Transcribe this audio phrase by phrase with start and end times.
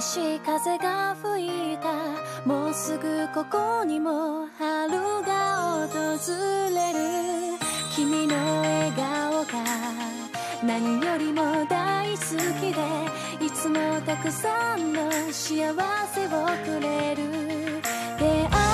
[0.00, 1.92] しい風が吹いた。
[2.46, 4.90] もうすぐここにも春
[5.22, 6.18] が訪
[6.74, 7.58] れる。
[7.94, 9.52] 君の笑顔が
[10.62, 12.18] 何よりも大好
[12.60, 15.74] きでいつもたくさんの幸
[16.14, 16.28] せを
[16.64, 17.22] くれる。
[18.18, 18.69] 出会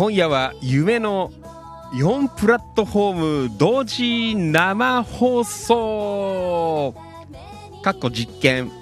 [0.00, 1.30] 今夜は夢の
[1.92, 6.94] 4プラットフォーム同時生放送
[7.82, 8.72] かっこ実験。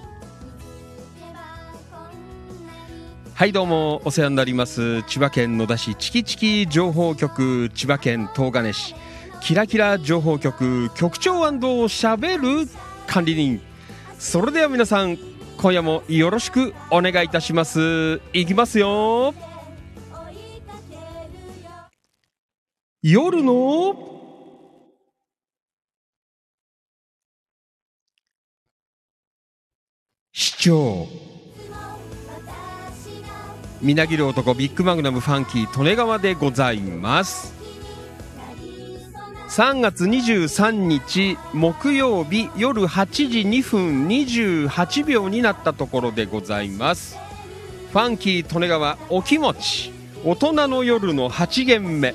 [3.34, 5.02] はいどうもお世話になります。
[5.08, 8.94] 千葉県野田市チキチキ情報局千葉県東金市。
[9.40, 12.68] キラキラ情報局局長しゃべる
[13.08, 13.60] 管理人。
[14.20, 15.18] それでは皆さん
[15.56, 18.20] 今夜もよろしくお願いいたします。
[18.32, 19.34] いきますよ。
[23.10, 23.96] 夜の
[30.30, 31.06] 市長。
[33.80, 37.54] みなぎる男ビッグマグナムファンキー利根川でございます。
[39.48, 47.16] 3月23日木曜日夜8時2分28秒になったところでございます。
[47.90, 49.92] ファンキー利根川お気持ち。
[50.26, 52.14] 大人の夜の8限目。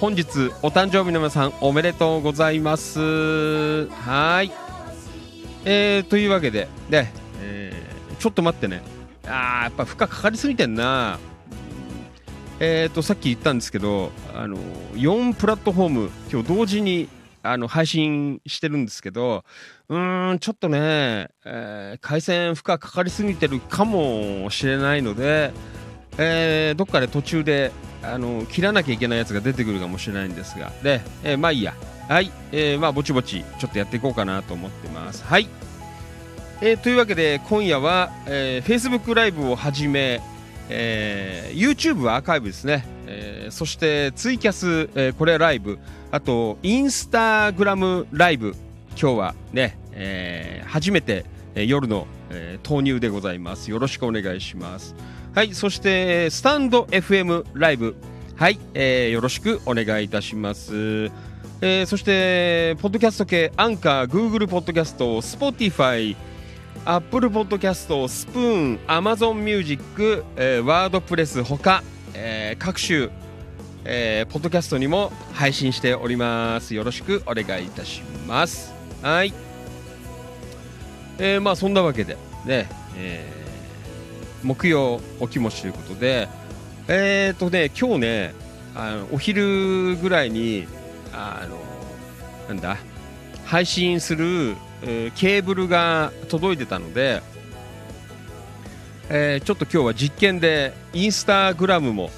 [0.00, 3.88] 本日お誕生日の皆さんおめでとうございます。
[3.88, 4.52] はい。
[5.64, 8.80] えー、というわけでね、えー、ちょっと待ってね。
[9.26, 11.18] あーやっぱ負荷かかりすぎてんな。
[12.60, 14.56] えーと、さっき言ったんですけどあの
[14.94, 17.08] 4プラットフォーム今日同時に
[17.42, 19.44] あの配信してるんですけど
[19.88, 25.52] うーんちょっとね、えー、回線負荷かかりすぎてるかもしれないので、
[26.18, 30.72] えー、どっかで途中であの切らなきゃいけないやつが出てくるかもしれないんですが。
[30.82, 31.74] で、えー、まあいいや。
[32.08, 35.24] はい、えー、まあぼちぼちちょっとやっていこうかなと思ってます。
[35.24, 35.48] はい、
[36.62, 40.20] えー、というわけで今夜は、えー、Facebook ライブをはじめ
[40.70, 45.78] えー、YouTube はアーカイブですね、えー、そしてツイキャス、えー、これはライブ。
[46.10, 48.54] あとインスタグラムライブ。
[49.00, 53.70] 今日はね、えー、初めて、えー、夜の、えー、投入でございます。
[53.70, 54.94] よろしくお願いします。
[55.34, 57.96] はいそしてスタンド FM ライブ
[58.36, 61.10] はい、えー、よろしくお願いいたします
[61.60, 66.16] えー、そして、ポッドキャスト系、アンカー、 Google ポッドキャスト、 Spotify、
[66.84, 71.82] Apple ポッドキャスト、 Spoon、 Amazon Music、えー、 WordPress ほか、
[72.14, 73.08] えー、各種、
[73.84, 76.76] えー、ポッドキャストにも配信しております。
[76.76, 78.72] よろしくお願いいたします。
[79.02, 79.34] はい。
[81.18, 83.37] えー、まあそんなわけで、ね、えー、
[84.42, 86.28] 木曜お気持ちということで、
[86.88, 88.34] えーとね、今日ね、
[88.74, 90.66] あのお昼ぐらいに、
[91.12, 91.58] あの、
[92.48, 92.78] なんだ、
[93.44, 97.22] 配信するえー、ケーブルが届いてたので、
[99.08, 102.10] えー、ちょっと今日は実験でインスタグラムも、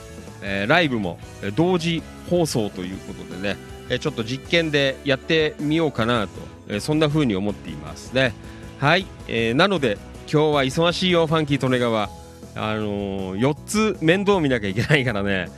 [0.42, 1.18] えー、ライブも
[1.54, 3.56] 同時放送ということでね、
[3.88, 6.30] えちょっと実験でやってみようかなと、
[6.68, 8.34] えそんな風に思っていますね。
[8.78, 9.98] はい、えなので
[10.32, 12.08] 今日は忙しいよファンキー利根川。
[12.54, 15.48] あの4つ面倒見なきゃいけないからね、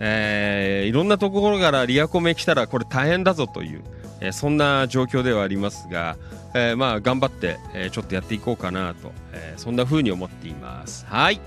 [0.00, 3.82] えいろんなところからリアコメ来たらこれ大変だぞという、
[4.20, 6.16] えそんな状況ではありますが、
[6.54, 11.04] えー、まあ頑張って、えー、ちょっとやっていこうかなと、えー、そんな風に思っています。
[11.06, 11.38] はい、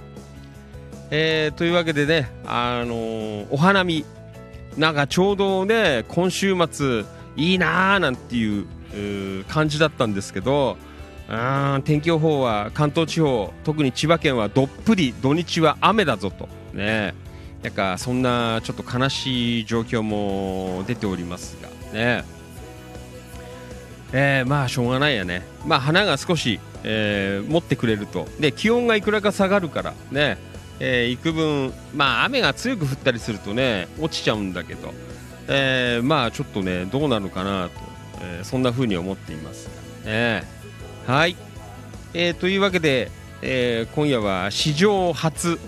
[1.10, 4.06] えー、というわけでね、あのー、お花見。
[4.78, 7.04] なんかちょうどね今週末
[7.36, 10.78] いいなーなんていう感じだったんですけど
[11.28, 16.48] あ天気予報は関東地方特に千葉県はどっぷり土日は雨だぞと。
[16.74, 17.14] ね
[17.64, 21.70] なんかそんなちょっと悲しい状況も出ておりますが。
[21.94, 22.24] ね
[24.14, 24.44] え。
[24.46, 28.28] ー、まあしょうがないやね、まあ、花が少し、えー、持ってくれると。
[28.40, 30.38] で気温がいくらか下がるからね、
[30.80, 31.08] え。
[31.08, 34.94] ー、幾分、まあ、雨が強く降ったりするとね落ちちゃうんだけど、
[35.48, 37.72] えー、まあちょっとねどうなるかなと、
[38.22, 39.70] えー、そんな風に思っています
[40.06, 40.12] が。
[40.12, 40.65] ね
[41.08, 41.36] はい、
[42.16, 43.12] えー、というわけで、
[43.44, 45.60] えー、今夜は史上初、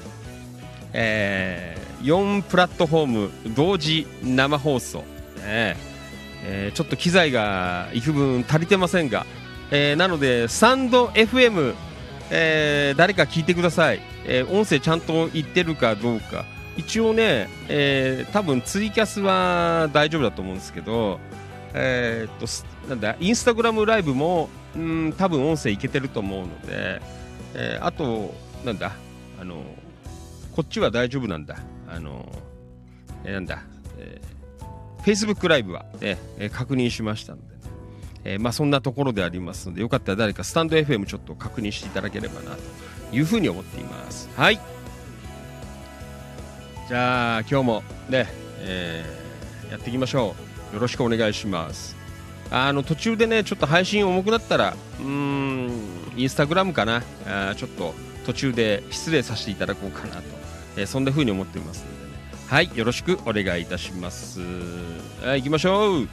[0.93, 5.04] えー、4プラットフォーム同時生放送、
[5.45, 5.78] ね
[6.43, 9.28] えー、ちょっと機材が幾分足りてませんが、
[9.69, 11.76] えー、なのでサンド FM、
[12.32, 16.45] えー、誰か聞いてください、え音声ちゃんと言ってるかどうか、
[16.78, 21.19] 一応ね、えー、多分ツイキャスは大丈夫だと思うんですけど、
[21.76, 22.47] えー、っと、
[22.88, 27.02] なんだ、インスタグラムライブも、うん、多分音声いけてると思うので、
[27.54, 28.93] えー、あと、なんだ、
[29.39, 29.63] あの、
[30.56, 31.58] こっちは大丈夫なんだ。
[31.88, 32.28] あの、
[33.23, 33.63] えー、なんだ、
[33.97, 37.58] えー、Facebook ライブは、ね、えー、確認しましたので、ね、
[38.23, 44.30] え、まあそんなところでありますので、よかったら誰かスタンド FM ちょっと確認していただければなというふうに思っています。
[44.36, 44.60] はい。
[46.88, 48.28] じゃあ今日もね、
[48.60, 50.36] えー、やっていきましょ
[50.71, 50.76] う。
[50.76, 51.96] よろしくお願いします。
[52.49, 55.69] あの途中でね、ちょっと配信重くなったら、うん、
[56.15, 57.93] インスタグラムかな、あちょっと
[58.25, 60.21] 途中で失礼させていただこうかなと、
[60.77, 62.19] えー、そんな風に思っていますのでね。
[62.47, 64.39] はい、よろしくお願いいたします。
[65.23, 66.07] はい、行きましょう。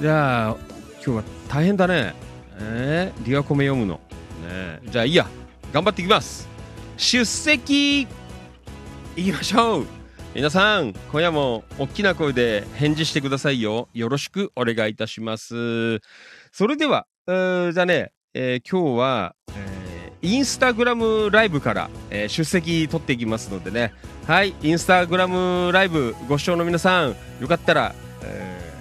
[0.00, 0.56] じゃあ、
[0.94, 2.14] 今日は大変だね。
[2.58, 4.00] えー、リアコメ読むの。
[4.48, 5.26] ね、じゃあいいや、
[5.72, 6.48] 頑張っていきます。
[6.96, 8.06] 出席
[9.16, 9.99] 行きましょう
[10.32, 13.88] 皆さん、今夜も大きな声で返事してくださいよ。
[13.92, 15.98] よろしくお願いいたします。
[16.52, 23.92] それでは、じゃあね、えー、今日は、えー、インスタグラムライブから、えー、出席取っていきますのでね。
[24.28, 28.72] はい、インスタグラムライブご視聴の皆さん、よかったら、え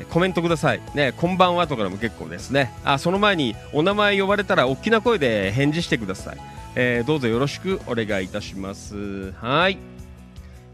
[0.00, 0.82] ー、コメントください。
[0.94, 2.74] ね、こんばんはとかでも結構ですね。
[2.84, 6.36] あ、その前にお名前呼ばれたら大きな声で返事してください。
[6.74, 9.32] えー、どうぞよろしくお願いいたします。
[9.32, 9.78] はい。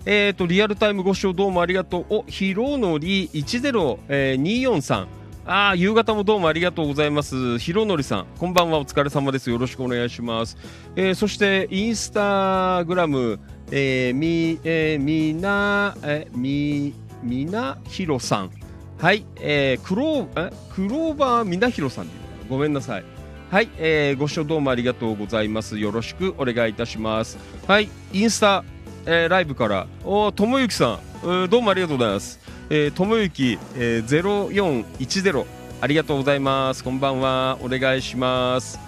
[0.06, 2.06] え、ー、と、リアルタイムご視聴どうもありがとう。
[2.10, 5.06] お、ひろのり10243。
[5.46, 7.58] ああ、夕方もどうもありがとうございます。
[7.58, 9.48] ひろのりさん、こんばんは、お疲れ様です。
[9.48, 10.58] よろしくお願いします。
[10.94, 13.40] えー、そして、インスタグラム、
[13.70, 18.50] えー、み、えー、みな、えみ、みなひろさん。
[18.98, 22.08] はい、えー、クロー、え、クローバーみなひろさん
[22.50, 23.04] ごめんなさい。
[23.50, 25.78] はい、えー、ご視聴どうもありがとうございます。
[25.78, 27.38] よろしくお願いいたします。
[27.66, 28.64] はい、インスタ、
[29.06, 32.40] えー、ライブから、おともゆきさん、どうもありがとうございます。
[32.70, 35.44] えー、ともゆき、えー、0410、
[35.80, 36.82] ありがとうございます。
[36.82, 38.78] こんばんは、お願いします。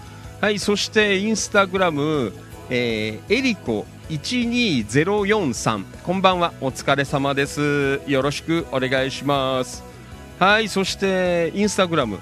[0.40, 2.32] はい、そしてインスタグラム、
[2.70, 8.00] えー、えりこ12043、こんばんは、お疲れ様です。
[8.06, 9.84] よろしくお願いします。
[10.38, 12.20] はい、そしてインスタグラム、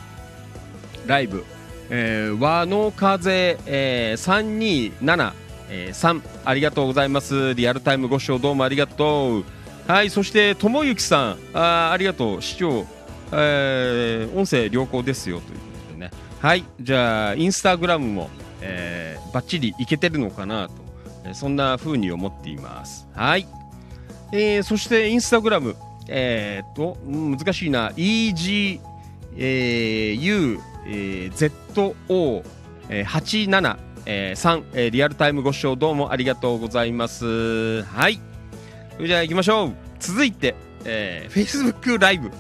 [1.07, 1.45] ライブ、
[1.91, 5.33] えー、和の風、えー、327、
[5.71, 7.55] えー、3ありがとうございます。
[7.55, 9.45] リアルタイムご視聴どうもありがとう。
[9.87, 12.43] はいそしてともゆきさんあありがとう。
[12.43, 12.87] 視聴、
[13.33, 16.11] えー、音声良好ですよということでね。
[16.41, 20.75] はいじゃあインスタグラムも、えー、バッチリいけてるのかなと、
[21.25, 23.07] えー、そんな風に思っています。
[23.15, 23.47] はい、
[24.33, 25.77] えー、そしてインスタグラム
[26.09, 27.91] えー、っと難しいな。
[27.91, 28.81] EGU、
[29.37, 32.43] えー、えー、
[32.89, 37.83] ZO87、えー、3、えー、リアルタイムご視聴どうもありがとうございます。
[37.85, 38.21] はい。
[38.97, 39.73] それじゃあ行きましょう。
[39.99, 42.31] 続いて、えー、Facebook ライブ。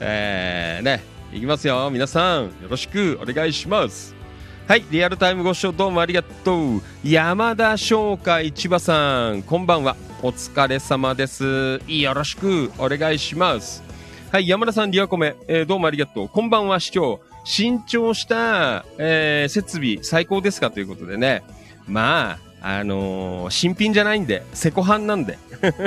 [0.00, 1.02] えー、ね、
[1.32, 1.90] 行きますよ。
[1.90, 4.14] 皆さん、よろしくお願いします。
[4.68, 6.82] はい、リアルタイムご視聴どうもありがとう。
[7.02, 9.96] 山田商会千葉さん、こんばんは。
[10.22, 11.80] お疲れ様です。
[11.86, 13.82] よろしくお願いします。
[14.30, 16.28] はい、山田さん、リアコメ、えー、どうもありがとう。
[16.28, 17.20] こんばんは、市長。
[17.50, 20.70] 新調した、えー、設備最高ですか？
[20.70, 21.42] ということでね。
[21.86, 25.38] まあ、あのー、新品じゃないんで、セコハンなんで。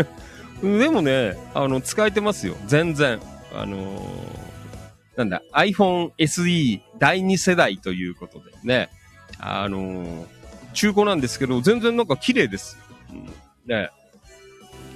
[0.63, 2.56] でもね、あの、使えてますよ。
[2.65, 3.19] 全然。
[3.54, 8.89] あのー、なんだ、iPhone SE 第2世代ということでね。
[9.38, 10.26] あの、
[10.74, 12.80] 中古なんですけど、全然なんか綺麗です。
[13.12, 13.32] うん、
[13.67, 13.91] ね。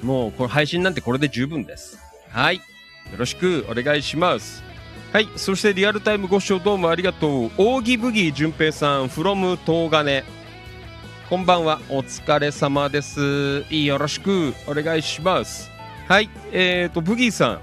[0.01, 1.99] もう、これ配信なんてこれで十分です。
[2.31, 2.55] はい。
[2.55, 2.61] よ
[3.19, 4.63] ろしくお願いします。
[5.15, 7.51] はい、そしてリアルタイムご視聴どうもありがとう。
[7.57, 10.25] 扇ブギー淳平さん、from 東金。
[11.29, 13.63] こんばんは、お疲れ様です。
[13.73, 15.71] よろしくお願いします。
[16.09, 17.59] はい、えーと、ブギーさん、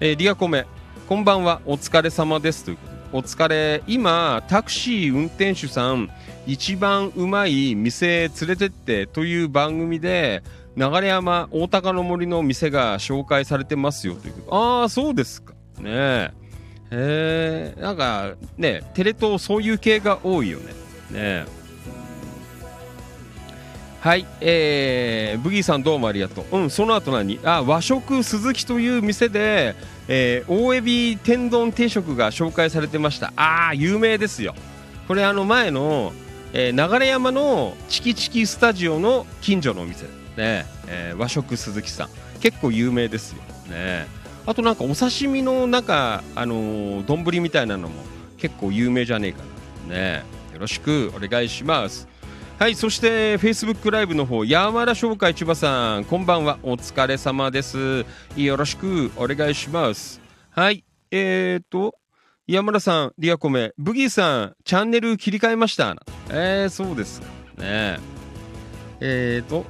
[0.00, 0.66] えー、リアコメ、
[1.10, 2.64] こんばんは、お疲れ様です。
[2.64, 3.82] ということで、お疲れ。
[3.86, 6.08] 今、タクシー運転手さん、
[6.46, 10.42] 一番うまい店連れてってという番組で、
[10.78, 14.80] 流山大高の森の店が紹介されてますよということ。
[14.80, 15.52] ああ、そうですか。
[15.78, 16.41] ねえ。
[16.94, 20.74] へえなんかねテレ東そういう系が多いよね。
[21.10, 21.44] ね
[24.00, 26.58] はいえー、ブギーさんどうもありがとう。
[26.58, 27.38] うんその後何？
[27.44, 29.74] あ和食鈴木という店で、
[30.08, 33.32] えー、大エビ天丼定食が紹介されてました。
[33.36, 34.54] ああ有名ですよ。
[35.08, 36.12] これあの前の、
[36.52, 40.04] えー、流山のチキチキスタジオの近所のお店。
[40.36, 42.08] ね、えー、和食鈴木さん。
[42.40, 43.42] 結構有名ですよ。
[43.70, 44.06] ね
[44.46, 47.94] あとなんかお刺身のなんかあの丼、みたいなのも
[48.38, 49.38] 結構有名じゃねえか
[49.88, 49.94] な。
[49.94, 52.08] ねよろしくお願いします。
[52.58, 56.58] はいそして Facebook ライブの方山田商会千葉さんこんばんは。
[56.62, 58.04] お疲れ様です。
[58.36, 60.20] よろしくお願いします。
[60.50, 61.94] はいえーと
[62.46, 63.72] 山田さんリアコメ。
[63.78, 65.96] ブギーさんチャンネル切り替えました。
[66.30, 67.26] えー、そうですか。
[67.58, 67.98] ね
[69.00, 69.64] えーと、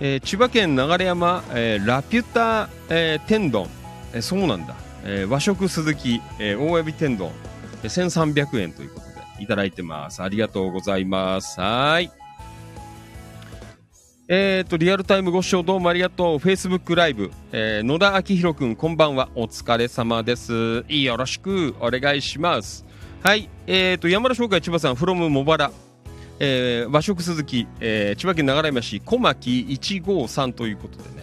[0.00, 3.68] えー千葉県流山、えーラピュタ、えー天丼、
[4.14, 7.30] えそうなんだ、えー和食鈴木、えー大エビ天丼、
[7.82, 12.10] えー1300円ということでいただいてますありがとうございますはい
[14.28, 16.36] えーと、リアルタイムご視聴どうもありがとう。
[16.38, 19.28] Facebook ライブ、えー野田明宏くん、こんばんは。
[19.34, 20.84] お疲れ様です。
[20.88, 22.86] よろしくお願いします。
[23.22, 25.70] はい、えーと、山田商会千葉さん、from 茂原、
[26.38, 31.21] えー和食鈴木、えー千葉県流山市小牧153ということでね。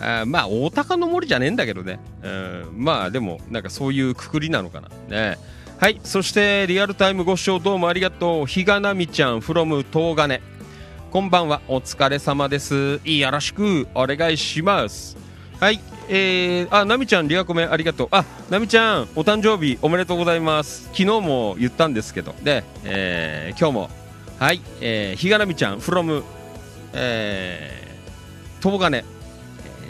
[0.00, 2.00] あまあ、大高の森じゃねえんだけどね。
[2.22, 4.88] うんまあ、でも、なんかそういうくくりなのかな。
[5.08, 5.38] ね。
[5.78, 8.46] はい、そして、リアルタイムご視聴どうもありがとう。
[8.46, 10.40] ひがなみちゃん、from 東金。
[11.10, 13.00] こんばんは、お疲れ様です。
[13.04, 15.16] よろしくお願いします。
[15.60, 18.08] はい、えー、あ、なみちゃん、リアコメありがとう。
[18.10, 20.84] あ、なみちゃん、お誕生日おめでとうございます。
[20.92, 23.90] 昨日も言ったんですけど、で、えー、今日も、
[24.38, 26.22] はい、えー、ひがなみちゃん、from、
[26.94, 29.04] えー、東金、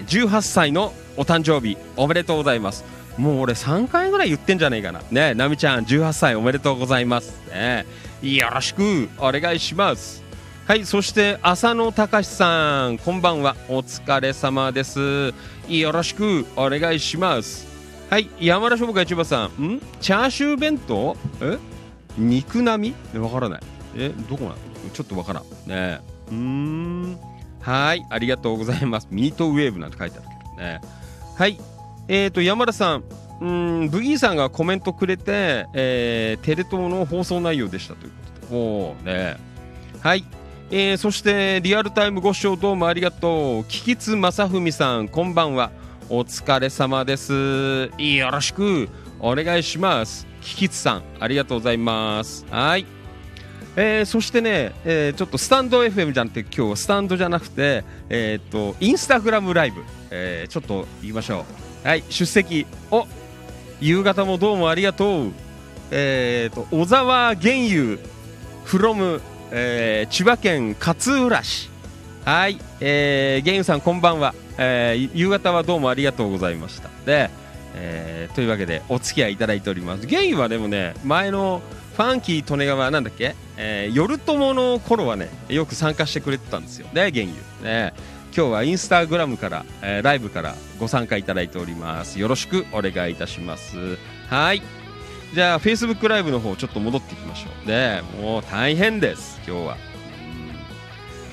[0.05, 2.85] 18歳のお誕生日おめでとうございます。
[3.17, 5.01] もう俺3回ぐらい言ってんじゃねえかな。
[5.11, 7.41] ねなみちゃん、18歳おめでとうございます。
[7.51, 7.87] ね
[8.23, 10.23] よろしくお願いします。
[10.67, 13.55] はい、そして浅野隆さん、こんばんは。
[13.69, 15.35] お疲れ様です。
[15.69, 17.67] よろしくお願いします。
[18.11, 19.81] はい、山田商会千葉さん、ん？
[20.01, 21.17] チャーシュー弁当？
[21.41, 21.59] え？
[22.17, 23.21] 肉並み？
[23.21, 23.61] わからない。
[23.97, 24.57] え、どこなの
[24.93, 25.45] ちょっとわからん。
[25.67, 27.19] ねうーん。
[27.65, 29.09] はい、ありがとうございます。
[29.11, 30.81] ミートウェーブなんて書いてあるけどね。
[31.37, 31.59] はい、
[32.09, 33.05] えーと、山田さん、
[33.41, 38.17] うーん、ブギーさんがコメントくれて、えーテレ東の放送内容でしたというこ
[38.49, 38.57] とで。
[38.57, 39.37] おー、ね
[40.01, 40.25] はい。
[40.71, 43.65] えーそしてリアルタイムご視聴どうもありがとう。
[43.65, 45.71] キキツ正文さん、こんばんは。
[46.11, 47.91] お疲れ様です。
[47.97, 50.27] よろしくお願いします。
[50.43, 52.45] キキツさん、ありがとうございます。
[52.51, 52.94] はい。
[53.77, 61.45] えーそしてね、えーちょっとスタンド FM じゃなくて今日スタンドじゃなくて、えーっとインスタグラムライブ、えーちょっと言いましょ
[61.85, 61.89] う。
[61.89, 62.67] はい出席。
[62.91, 63.07] お
[63.81, 65.33] 夕方もどうもありがとう。
[65.91, 67.99] えっと小沢玄友
[68.65, 71.71] from、え千葉県勝浦市。
[72.25, 76.89] はい、えー、玄友さんこんばんは、えー夕方はどうもありがとうございました。
[77.05, 77.29] で、
[77.75, 80.07] えーというわけでお付き合いいただいております。
[80.07, 81.61] 玄友はでもね前の
[81.97, 86.89] ファンキー利根川なんだっけ、えー、夜友の頃はねよく参加してくれてたんですよ。
[86.93, 87.35] ね玄友。
[87.63, 87.93] ね。
[88.37, 92.19] 今日はインスタグラムから、えーライブからご参加いただいております。
[92.19, 93.97] よろしくお願いいたします。
[94.29, 94.63] はい。
[95.33, 97.69] じゃあ Facebook ライブの方ちょっと戻っていきましょう。
[97.69, 99.77] ねもう大変です今日は。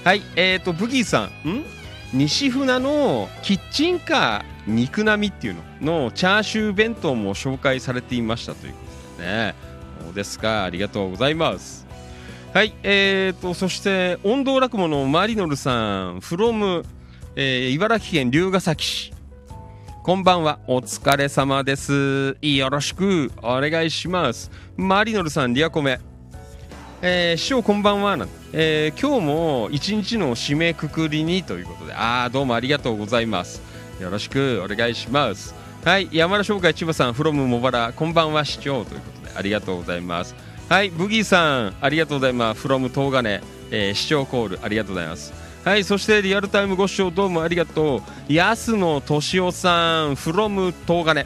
[0.03, 1.49] はいえーとブギーさん。
[1.49, 1.63] ん？
[2.13, 6.03] 西船のキッチンカー肉並みっていうの？
[6.03, 8.80] のチャーシュー弁当も紹介されていましたというこ
[9.17, 9.55] とでね。
[10.03, 10.65] そうですか。
[10.65, 11.80] ありがとうございます。
[12.54, 16.84] はいえーとそして音頭落語のマリノルさん from、
[17.38, 19.14] えー茨城県龍ケ崎市。
[20.04, 22.36] こんばんはお疲れ様です。
[22.41, 24.52] よろしくお願いします。
[24.76, 26.02] マリノルさんリアコメ。
[27.02, 28.18] えー師匠こんばんは。
[28.18, 31.93] なんえー今日も一日の締めくくりにということで。
[31.93, 33.62] ああどうもありがとうございます。
[34.02, 35.56] よろしくお願いします。
[35.86, 37.93] はい山田商会千葉さん from 茂原。
[37.93, 38.84] こんばんは市長。
[38.84, 40.36] ということでありがとうございます。
[40.72, 42.65] はいブギーさんありがとうございます。
[42.65, 43.41] from 東金、
[43.72, 45.34] えー市長コールありがとうございます。
[45.65, 48.34] はいそしてリアルタイムご視聴どうもありがとう。
[48.34, 51.26] 安野敏夫さん from 東金。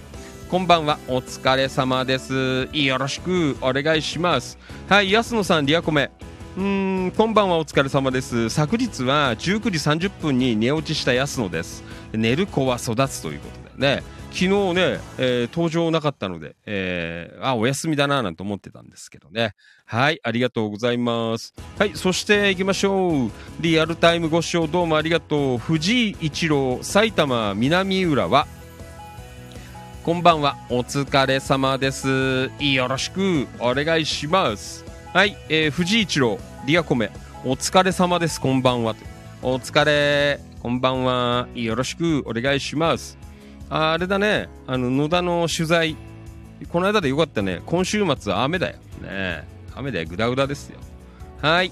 [0.50, 2.68] こんばんはお疲れ様です。
[2.74, 4.58] よろしくお願いします。
[4.90, 6.10] はい安野さんリアコメ。
[6.58, 8.50] うーんこんばんはお疲れ様です。
[8.50, 11.84] 昨日は19時30分に寝落ちした安野です。
[12.14, 14.04] 寝る子は育つということでね。
[14.36, 19.54] 昨日ね、えー登場なかったので、えーあお休みだななんて思ってたんですけどね。
[19.86, 21.54] はいありがとうございます。
[21.80, 23.32] はいそして行きましょう。
[23.62, 25.58] リアルタイムご視聴どうもありがとう。
[25.58, 28.46] 藤井一郎埼玉南浦和。
[30.04, 32.52] こんばんはお疲れ様です。
[32.60, 34.84] よろしくお願いします。
[35.14, 37.10] はい、えー、藤井一郎リアコメ。
[37.46, 38.96] お疲れ様ですこんばんは
[39.42, 41.48] お疲れこんばんは。
[41.56, 43.25] よろしくお願いします。
[43.70, 44.50] ああれだね。
[44.68, 45.96] あの野田の取材。
[46.70, 47.62] この間でよかったね。
[47.66, 48.78] 今週末は雨だよ。
[49.02, 50.80] ね雨でグダグダですよ。
[51.42, 51.72] はい。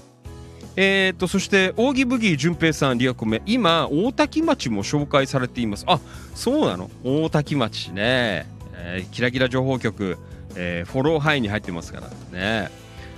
[0.76, 3.42] えー、とそして扇ブギー淳平さんリアコメ。
[3.46, 5.84] 今大多喜町も紹介されています。
[5.86, 6.00] あ
[6.34, 6.90] そうなの？
[7.04, 10.18] 大多喜町ね、えーキラキラ情報局、
[10.56, 12.10] えーフォロー範囲に入ってますから。
[12.38, 12.70] ね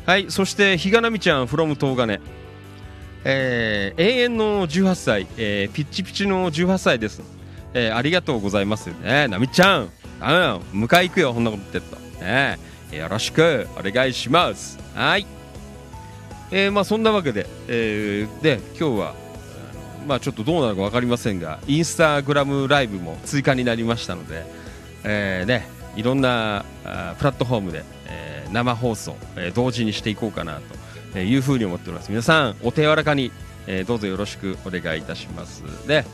[0.04, 0.26] はい。
[0.30, 2.20] そして比嘉奈美ちゃん from 東金。
[3.24, 7.22] えー、永遠の18歳、えー、ピッチピチの18歳です。
[7.78, 8.86] えー、ありがとうございます。
[8.86, 10.62] ねなみちゃん、ダメだよ。
[10.72, 12.24] 迎え行くよ、こんなこと言ってると。
[12.24, 12.58] ね
[12.90, 14.78] よろしくお願いします。
[14.94, 15.26] はい。
[16.50, 19.14] えー、まあそんなわけで、えー、で、今日は、
[20.06, 24.46] まあちょっとどうなるか分かりませんが、インスタグラムライブも追加になりましたので、
[25.04, 30.60] えー、ね、いろんなあプラットフォームで、えー、生放送、えー、同時にしていこうかな
[31.12, 32.08] というふうに思っております。
[32.08, 33.32] 皆さん、お手柔らかに、
[33.66, 35.62] えー、どうぞよろしくお願いいたします。
[35.86, 36.06] で、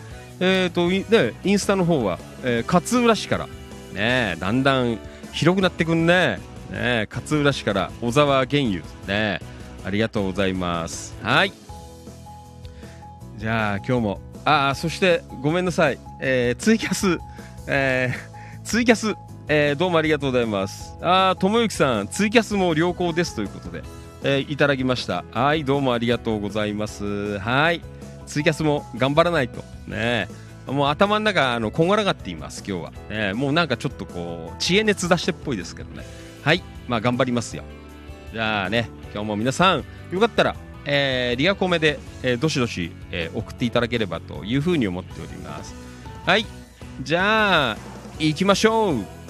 [0.44, 3.48] えーと、でインスタの方は、えー、勝浦市から、
[3.94, 4.98] ね、だんだん
[5.32, 6.40] 広くなってくんね。
[6.72, 9.38] ね勝浦市から小沢玄優ね
[9.84, 11.14] ありがとうございます。
[11.22, 11.52] はい。
[13.38, 14.20] じゃあ今日も。
[14.44, 17.20] ああそしてごめんなさい、えー、ツイキャス、
[17.68, 19.14] えー、ツイキャス、
[19.46, 20.96] えー、どうもありがとうございます。
[21.00, 23.36] ああともゆきさんツイキャスも良好です。
[23.36, 23.84] ということで、
[24.24, 25.24] えー、いただきました。
[25.30, 27.38] はいどうもありがとうございます。
[27.38, 27.80] はい。
[28.26, 29.71] ツイキャスも頑張らないと。
[29.86, 30.28] ね
[30.66, 36.04] もう頭の中あのこんがらがっています今日は、ね、もうなんかちょっとこう知恵熱出してっぽいですけどね。
[36.42, 36.62] はい。
[36.88, 37.64] まあ頑張りますよ。
[38.32, 45.74] じゃあね今日も皆さんよかったら、えー、リアコメで、えー、どしどし、えー、送っていただければというふうに思っております。
[46.24, 46.46] はい。
[47.00, 47.76] じゃあ
[48.18, 49.21] 行きましょう。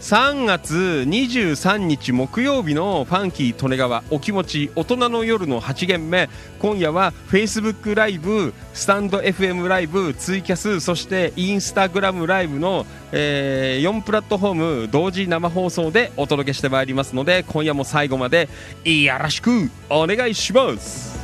[0.00, 6.30] 3月23日木曜日のファンキー利根川お気持ち大人の夜の8限目。
[6.58, 18.48] 今夜は Facebook ライブスタンド FM ライブツイキャスそしてインスタグラムライブの、えー、4プラットフォーム同時生放送でお届けしてまいりますので今夜も最後まで
[18.84, 21.19] よろしくお願いします。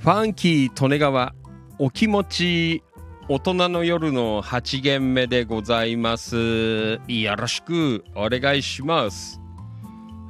[0.00, 1.34] ファンキー利根川
[1.78, 2.82] お気持ち
[3.28, 6.98] 大人の夜の8限目でございます。
[7.06, 9.38] よろしくお願いします。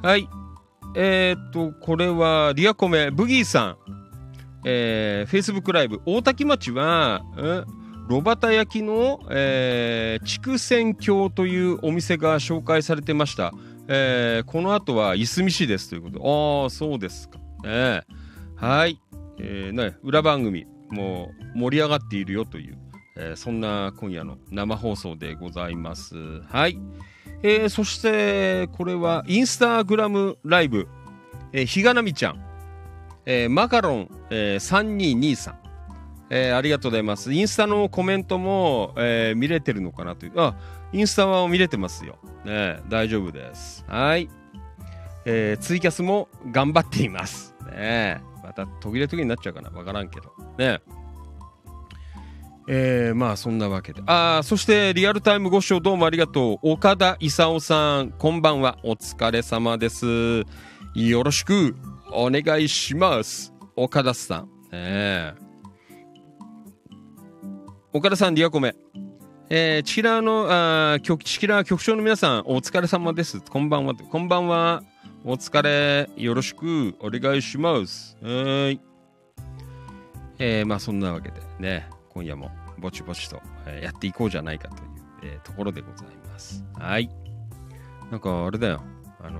[0.03, 0.27] はい。
[0.93, 3.77] えー、っと、これはリアコメブギーさん。
[4.65, 7.63] えー、Facebook ライブ大多喜町は、え
[8.09, 13.53] ロバタ焼きの、えー、筑前郷というお店が紹介されてました。
[13.87, 16.63] えー、この後はいすみ市ですということ。
[16.63, 17.39] ああ、そうですか。
[17.63, 18.01] ね、
[18.57, 18.99] はい。
[19.43, 22.77] えーね、裏番組も盛り上がっているよという、
[23.17, 26.15] えー、そんな今夜の生放送でございます。
[26.43, 26.77] はい。
[27.43, 30.87] えー、そしてこれはインスタグラムライブ、
[31.53, 32.45] えー、ひがなみちゃん、
[33.25, 35.55] えー、マカロン、えー、3223、
[36.29, 37.33] えー、ありがとうございます。
[37.33, 40.33] インスタのコメントも、えー、見れてるのかなという。
[40.37, 40.55] あ、
[40.93, 42.19] インスタは見れてますよ。
[42.45, 43.83] ね、大丈夫です。
[43.87, 44.29] はい。
[45.25, 47.55] えー、ツイキャスも頑張っています。
[47.71, 48.21] ね
[48.51, 50.33] また途切れ途切れになっちゃうかなわからんけど。
[50.57, 50.81] ね
[52.67, 54.01] えー、まあそんなわけで。
[54.05, 56.71] ああ、そしてリアルタイムご視聴どうもありがとう。
[56.71, 58.77] 岡田勲さん、こんばんは。
[58.83, 60.43] お疲れ様です。
[60.93, 61.75] よろしく
[62.11, 63.53] お願いします。
[63.75, 64.49] 岡田さん。
[64.71, 65.33] ね
[67.93, 68.75] 岡田さん、リアコメ。
[69.49, 70.47] えー、チキラーの、
[70.93, 73.41] あ局、チキラー局長の皆さん、お疲れ様です。
[73.41, 73.95] こんばんは。
[73.95, 74.83] こんばんは。
[75.23, 78.17] お疲れ、よろしくお願いします。
[78.23, 78.81] はい。
[80.39, 82.49] えー、まあそんなわけでね、今夜も
[82.79, 84.89] ぼちぼちと、え、やっていこうじゃないかという、
[85.33, 86.63] えー、ところでございます。
[86.73, 87.07] はい。
[88.09, 88.81] なんかあれだよ、
[89.19, 89.39] あの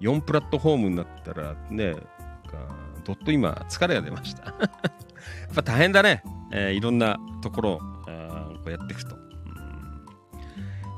[0.00, 1.94] ー、4プラットフォームになったらね、
[3.04, 4.46] どっと今疲れが出ました。
[4.50, 6.24] やっぱ大変だね。
[6.50, 9.16] えー、いろんなところをやっていくと。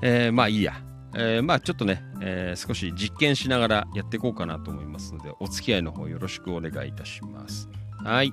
[0.00, 0.87] えー、まあいいや。
[1.14, 7.68] えー、まあちょっとね、えー、少し実験しながらやっていこうかなと思いますので、お付き合いの方よろしくお願いいたします。
[8.04, 8.32] はい。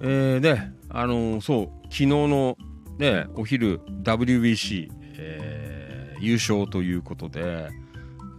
[0.00, 2.56] えー、で、あのー、そう、昨日の
[2.98, 7.68] ね、お昼 WBC、えー、優勝ということで、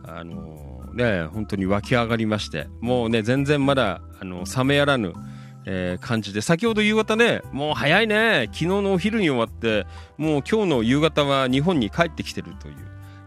[0.03, 5.13] あのー、ね、本当に湧き上がりまして、もうね、全然まだ、あの冷めやらぬ、
[5.71, 8.45] えー、感じで先ほど夕方ねもう早いね。
[8.47, 9.85] 昨日のお昼に終わって
[10.17, 12.75] もう今日の夕方は日本に帰ってきてるという、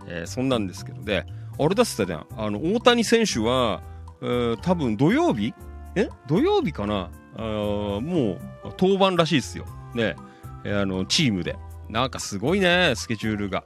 [0.09, 1.25] えー、そんなんですけどで
[1.59, 3.81] あれだっつったねあの大谷選手は、
[4.23, 5.55] えー、多分土曜日？
[5.95, 6.09] え？
[6.27, 7.11] 土曜日かな？
[7.37, 8.01] あも
[8.33, 8.41] う
[8.77, 9.65] 当番らしいですよ。
[9.95, 10.17] ね、
[10.65, 11.57] あのチームで。
[11.89, 13.65] なんかすごいね、スケジュールが。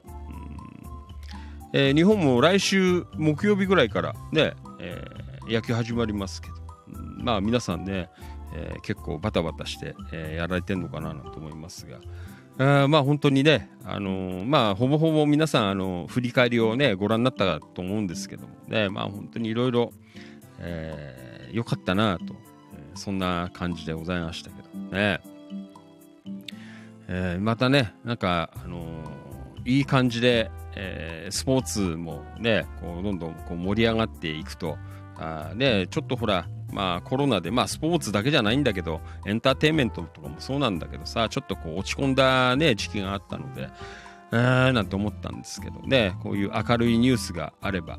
[1.72, 6.54] えー、日本も来週木曜日ぐらいからね、えー、野球始まりますけど、
[7.22, 8.10] まあ皆さんね、
[8.56, 11.98] えー、結構バタバタして、えー、やられてるのかなと思いますが、
[12.84, 19.92] あまあ本当にね、あのー、まあほぼほぼ皆さん、あの振り返りをね、ご覧になったと思うんですけどもね、まあ本当にいろいろ
[21.52, 22.24] 良かったなと、
[22.74, 25.20] えー、そんな感じでございましたけどね。
[27.08, 28.84] えー、またね、なんか、あの
[29.64, 34.76] いい感じで、えスポーツもね、こうどんどんこう盛り上がっていくと、
[35.16, 43.68] あね、ちょっとほら、まあコロナで、まあスポーツだけじゃないんだけど、エンターテインメントとかもそうなんだけどさ、ちょっとこう落ち込んだね、時期があったので、
[44.32, 47.98] えー、なんて思ったんですけどね、こういう明るいニュースがあれば、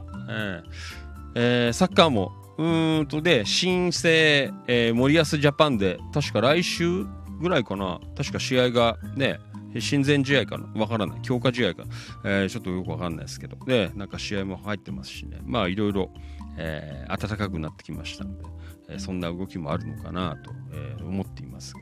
[1.35, 7.05] えー、サッカーも、うんとで、新生、えー、森保ジャパンで、確か来週
[7.39, 9.39] ぐらいかな、確か試合がね、
[9.79, 11.21] 親善試合かなわからない。
[11.21, 11.83] 強化試合か。
[12.25, 13.57] えー、ちょっとよくわかんないですけど。
[13.65, 15.39] で、なんか試合も入ってますしね。
[15.45, 16.09] まあ、いろいろ、
[16.57, 18.45] えー、暖かくなってきましたので、
[18.89, 21.81] えー、そんな動きもあるのかなと、えー、思っていますが、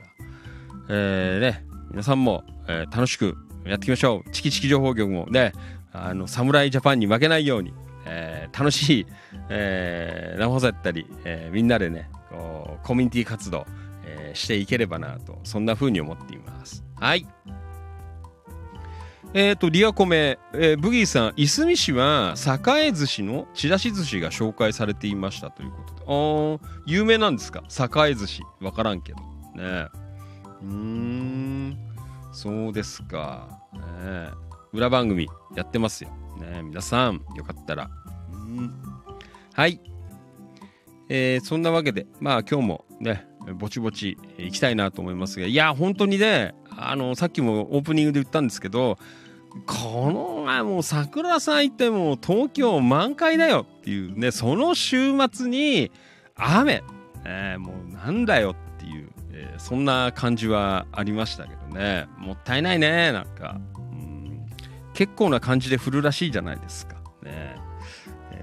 [0.88, 4.30] えー、ね、皆さんも、えー、楽しくやっていきましょう。
[4.30, 5.52] チキチキ情報局もね、
[5.92, 7.72] あの、侍ジャパンに負けないように、
[8.06, 9.06] えー、楽しい、
[9.48, 13.66] えー、生放送やったり、えー、みんなでね、こうコミュニティ活動、
[14.04, 16.84] えー、していければなと、そんな風に思っています。
[16.96, 17.26] はい。
[19.38, 22.34] えっ、ー、と、リアコメ、えー、ブギーさん、いすみ市は
[22.80, 26.00] 栄寿司のちらし寿司が紹介されていましたということで。
[26.64, 27.62] ああ、有名なんですか？
[28.08, 28.42] 栄寿司。
[28.62, 29.18] わからんけど。
[29.62, 29.88] ね
[30.62, 31.78] うん、
[32.32, 33.60] そうですか。
[33.74, 34.30] ね
[34.72, 36.10] 裏番組やってますよ。
[36.40, 37.90] ね皆さん、よかったら。
[38.32, 38.74] うん
[39.52, 39.82] はい。
[41.10, 43.26] えー、そんなわけで、まあ今日もね、
[43.58, 48.96] ぼちぼち行きたいなと思いますが、いや、本当にね、あの、さっきもオープニングで言ったんですけど、
[49.66, 55.90] この前もう桜咲いても東京満開だよっていうね、その週末に
[56.34, 56.82] 雨、
[57.24, 63.60] えー、もうなんだよっていう、えー、そんな感じはありましたけどね、もったいないね、なんか。
[63.90, 64.16] うん
[64.96, 66.96] 結構な感じで降るらしいじゃないですか。
[67.22, 67.54] ね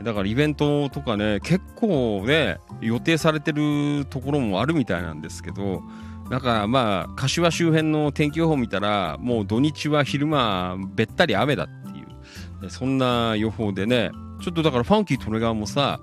[0.03, 5.81] だからイベントとかね、結構ね、予定されてるところもあるみたいなんですけど、
[6.29, 14.11] だかまあ、柏周辺の天気予報見たら、もう土日は昼間、べったり雨だっていう、そんな予報でね、
[14.41, 15.99] ちょっとだからファンキー・トレガーもさ、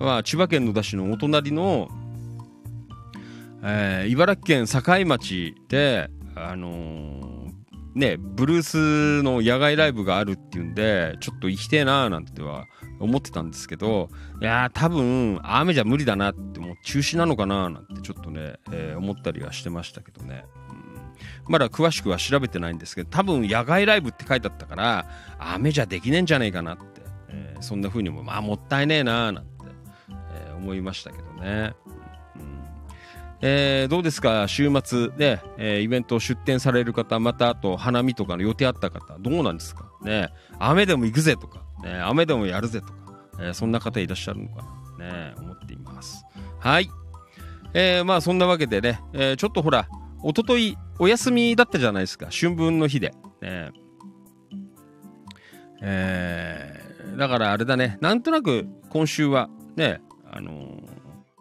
[0.00, 1.88] まあ、千葉県野田市のお隣の、
[3.62, 7.25] えー、茨城県境町で、あのー、
[7.96, 12.66] ね、ブルースの野外ライブがあるっていうんで、ちょっと行きてえなーなんては
[13.00, 14.10] 思ってたんですけど、
[14.42, 20.44] いやー、多分、雨じゃ無理だなって、もう中止なのかななんてちょっとね、えー、思ったりはしてましたけどね。
[20.68, 25.06] うん、まだ詳しくは調べてないんですけど、多分野外ライブって書いてあったから、
[25.38, 29.50] 雨じゃできねえんじゃねえかなって、えー、そんな風にも、まあ、もったいねえなーなんて、
[30.34, 31.72] えー、思いましたけどね。
[33.42, 34.48] えー、どうですか？
[34.48, 39.90] 週末で、えー、イベント出店される方、またあと花見とかの予定あった方、どうなんですか？
[40.02, 42.94] ね雨でも行くぜとか、ね、雨でもやるぜとか、
[43.38, 44.64] えー、そんな方いらっしゃるのか
[44.98, 46.24] な、ね、思っています。
[46.58, 46.88] はい。
[47.74, 49.86] えー、まあそんなわけでね、えー、ちょっとほら、
[50.22, 53.12] おとといお休みだったじゃないですか、春分の日で。
[53.42, 53.70] ね、
[55.82, 60.00] えー、だからあれだね、なんとなく今週はね、
[60.32, 60.85] あの、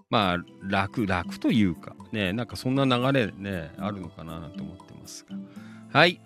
[0.09, 0.37] まあ
[0.67, 5.35] 楽、楽というか、ね、なんかそんな流れね、あるのかなと思ってますが。
[5.91, 6.21] はい。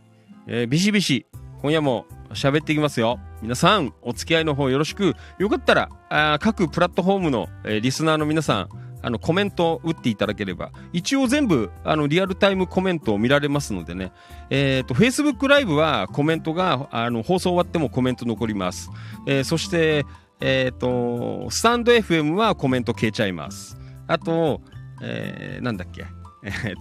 [0.48, 1.26] えー、ビシビシ、
[1.62, 3.20] 今夜も喋っていきますよ。
[3.42, 5.16] 皆さん、お付き合いの方よろしく。
[5.38, 8.70] よかったら、あ各プラットフォームの、えー、リスナーの皆さん、
[9.02, 14.12] あの、コメントを打っていただければ、一応全部、あの、リアルタイムコメントを見られますのでね、
[14.50, 18.90] えっ、ー、と、Facebook ライブはコメントが、あの、放送終わってもコメント残ります。
[19.26, 20.06] えー、そして、
[20.42, 23.78] えっ、ー、と、スタンド FM はコメント消えちゃいます。
[24.08, 24.62] あと、
[25.02, 26.06] えー、なんだっけ、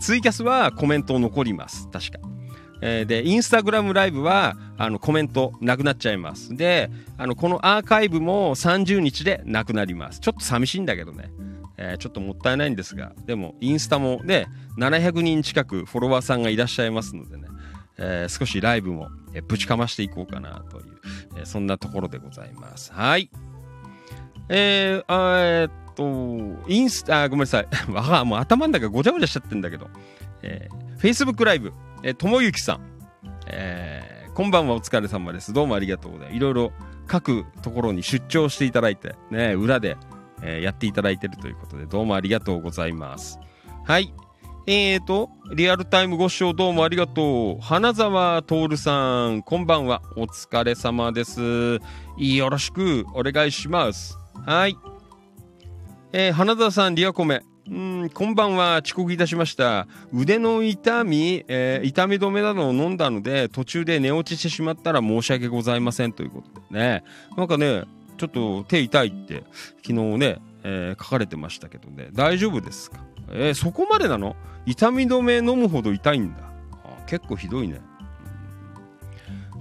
[0.00, 1.88] ツイキャスはコメント残ります。
[1.90, 2.18] 確か。
[2.80, 6.54] えー、で、インスタグラムライブは、あの、コメントなくなっちゃいます。
[6.54, 10.20] で、あの、このアーカイブも30日でなくなります。
[10.20, 11.30] ちょっと寂しいんだけどね。
[11.76, 14.46] えー、ちょっともったいないんですが、でも、インスタもね、
[14.78, 17.48] 700人近くフォロワーさんがいらっしゃいますのでね、
[17.98, 20.84] えー、少しライブも、え、ぶちかましていこうかなという、
[21.40, 22.92] え、そんなところでございます。
[22.92, 23.30] はい。
[24.48, 27.68] えー、えー、っと、インスタ、ごめんなさい。
[27.92, 29.88] わが、もう頭の中ごちゃごちゃしちゃってんだけど、
[30.42, 31.72] えー、Facebook ライブ、
[32.02, 32.80] えー、ともゆきさん、
[33.46, 35.52] えー、こんばんはお疲れ様です。
[35.52, 36.36] どうもありがとうございます。
[36.36, 36.72] いろいろ
[37.06, 39.96] 各ところに出張していただいて、ね、裏で、
[40.42, 43.38] えー、やっていただいてるということで、どうもありがとうございます。
[43.84, 44.12] はい。
[44.70, 47.58] えーと、リアルタイムご視聴どうもありがとう。
[47.62, 50.02] 花沢徹さん、こんばんは。
[50.14, 51.80] お疲れ様です。
[52.18, 54.17] よろしくお願いします。
[54.46, 54.76] はい。
[56.12, 57.42] えー、花沢さん、リアコメ。
[57.70, 58.80] うん、こんばんは。
[58.82, 59.86] 遅刻いたしました。
[60.12, 67.04] 腕の痛み、えー、痛み止めなどを飲んだので、途中で寝落ちしてしまったら申し訳ございませんということでね。
[67.36, 67.84] なんかね、
[68.16, 69.44] ちょっと手痛いって、
[69.86, 72.08] 昨日ね、えー、書かれてましたけどね。
[72.12, 73.04] 大丈夫ですか？
[73.30, 74.34] えー、そこまでなの？
[74.64, 76.40] 痛み止め飲むほど痛いんだ。
[77.06, 77.80] 結構ひどいね。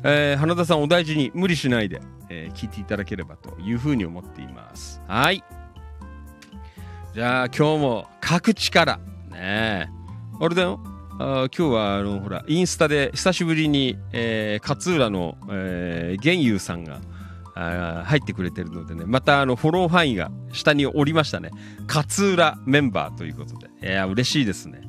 [0.03, 5.01] えー、花田さんお大事に無理しないで、えー、聞いていただければというふうに思っています。
[5.07, 5.43] はい。
[7.13, 8.99] じゃあ今日も各地から
[9.31, 9.89] ね
[10.39, 10.79] あれだよ。
[11.19, 17.01] あ今日はあのほらインスタで久しぶりに、えー、勝浦の、えー、玄友さんが
[17.55, 19.03] あ入ってくれてるのでね。
[19.07, 21.49] またあのフォロー範囲が下におりましたね。
[21.87, 23.67] 勝浦メンバーということで。
[23.81, 24.81] いや嬉しいですね。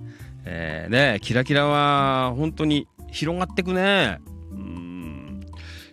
[0.45, 4.21] えー、ねキラキラは本当に広がってくね。
[4.53, 5.41] うん。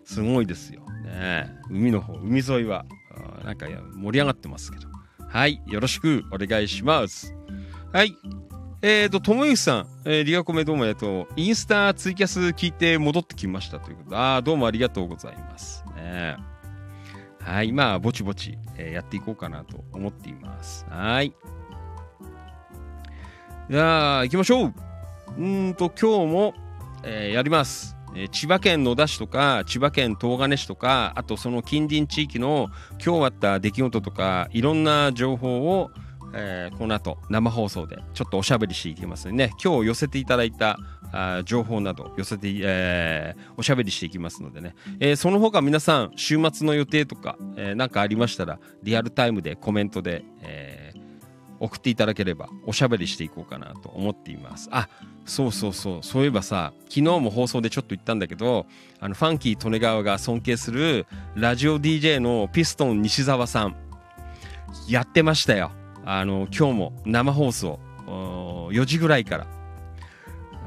[0.04, 0.84] すごいですよ。
[1.20, 2.86] ね海の方海沿いは
[3.43, 4.95] なんか盛り上がってますけど
[5.36, 7.36] はい、よろしくお願いします。
[7.91, 8.16] はい。
[8.82, 15.84] えーと、ともゆきさん、えー、リアコメどうもえっとう、インスタツイキャス聞いて戻ってきましたということで、ああ、どうもありがとうございます。
[15.97, 16.38] ね、
[17.41, 20.86] はい、まあ、ぼちぼち、えー、やっていこうかなと思っています。
[20.89, 21.34] はい。
[23.70, 24.74] じゃあ、行きましょう
[25.38, 26.53] うんと、今日も、
[27.03, 27.95] えー、やります。
[28.16, 32.70] え千葉県野田市とか千葉県東金市とかあとその近隣地域の
[33.05, 35.91] 今日あった出来事とかいろんな情報を、
[36.34, 40.80] えー、この後生放送でちょっとおしゃべりしていきますのでね今日寄せていただいた
[41.11, 50.84] あ情報など寄せて、えー、おしゃべりしていきますのでね、えー、その他皆さん週末の予定とか何、えー、かありましたらリアルタイムでコメントで、えー
[51.60, 54.70] 送っていただければおしゃべりしていこうかなと思っています。
[54.72, 54.89] あ、
[55.26, 58.66] そうそうそう、そういえばさ、昨日も放送でちょっと言ったんだけど、
[58.99, 63.76] あの、ファンキー利根川が尊敬するラジオ DJ のピストン西澤さん、
[64.88, 65.72] やってましたよ。
[66.06, 69.47] あの、今日も生放送、4時ぐらいから。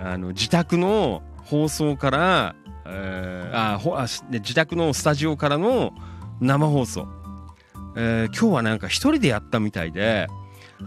[0.01, 2.55] あの、自宅の放送から、
[2.87, 5.93] えー、あほあ自宅のスタジオからの
[6.41, 7.07] 生放送。
[7.97, 10.29] えー、今日はなんか一人でやったみたいで、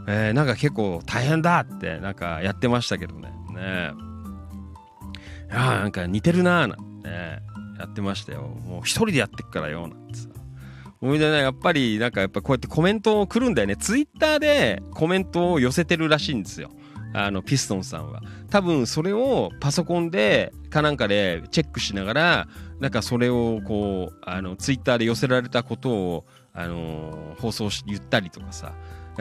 [0.08, 3.32] えー、なんか結構大変だってなんかやってましたけどね。
[3.54, 3.92] ね
[5.50, 7.42] いやなんか似てるなーなんてね、
[7.80, 8.44] やってましたよ。
[8.44, 10.30] もう一人でやってっからよ、なんてさ。
[11.00, 13.76] ほいでね、やっぱりなんかやっぱこうやってコメントを来るんだよね。
[13.76, 16.70] ツイッターでコメントを寄せてるらしいんですよ。
[17.14, 18.22] あの、ピストンさんは。
[18.50, 22.48] 多分それをパソコンでかなんかでチェックしながら、
[22.80, 28.74] なんかそれをこう、あの、ツイッターで寄せられたことを、あのー、放送し、言ったりとかさ、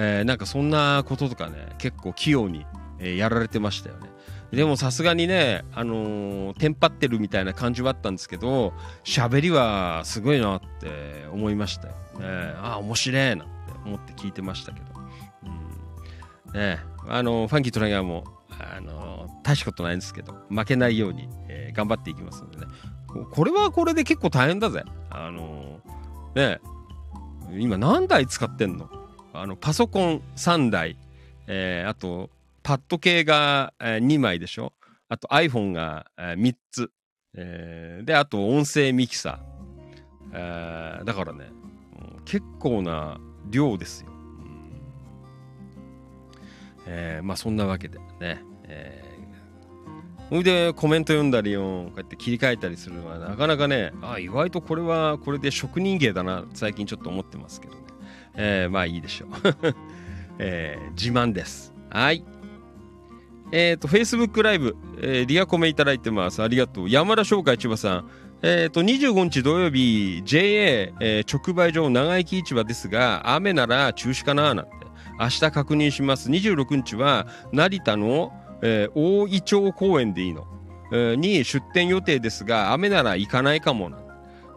[0.03, 2.65] えー、なんかそんなこととかね、結構器用に、
[2.99, 4.09] えー、やられてましたよね。
[4.51, 8.73] でもさすがにね、あのー、テンパってるみたいな感じはあったんですけど、
[9.05, 11.95] 喋りはすごいなって思いましたよ。
[12.19, 12.27] ね、
[12.57, 13.53] ああ、面白いなって
[13.85, 14.87] 思って聞いてましたけど。
[16.47, 22.67] うん、ねあの、ファンキートライガーも、あの、大したことないんですけど、負けないように、えー、頑張っていきますのでね。
[23.07, 24.83] これはこれで結構大変だぜ。
[25.11, 26.61] あのー、ね
[27.59, 28.89] 今何台使ってんの？
[29.33, 30.97] あのパソコン3台、
[31.47, 32.31] えー、あと
[32.63, 34.73] パッド系が、えー、2枚でしょ。
[35.09, 36.91] あと iPhone が、えー、3つ、
[37.35, 39.39] えー、であと音声ミキサー、
[40.33, 41.51] えー、だからね、
[42.25, 43.19] 結構な
[43.51, 44.71] 量ですよ、うん。
[46.87, 57.80] えー、まあそんなわけでね、えー、それでコメント読んだりよこうやって切り替えたりするのはなかなかねあ意外とこれはこれで職人芸だな最近ちょっと思ってますけど。
[58.35, 59.31] えー、まあいいでしょう、
[60.39, 61.73] えー、自慢です。
[61.91, 62.25] はい。
[63.53, 66.43] えっ、ー、と、Facebook ライブ、えー、リアコメいただいてます。
[66.43, 66.91] ありがとう。
[66.91, 68.11] 山田商会千葉さん。
[68.43, 74.71] えっ、ー、と、25日土曜日、JA、えー、直売所長生き市場ですが、雨なら中止かななんて。
[75.19, 76.31] 明日確認します。
[76.31, 80.47] 26日は、成田の、えー、大井町公園でいいの、
[80.93, 84.10] えー、に出店予定ですが、雨なら行かないかもなんて。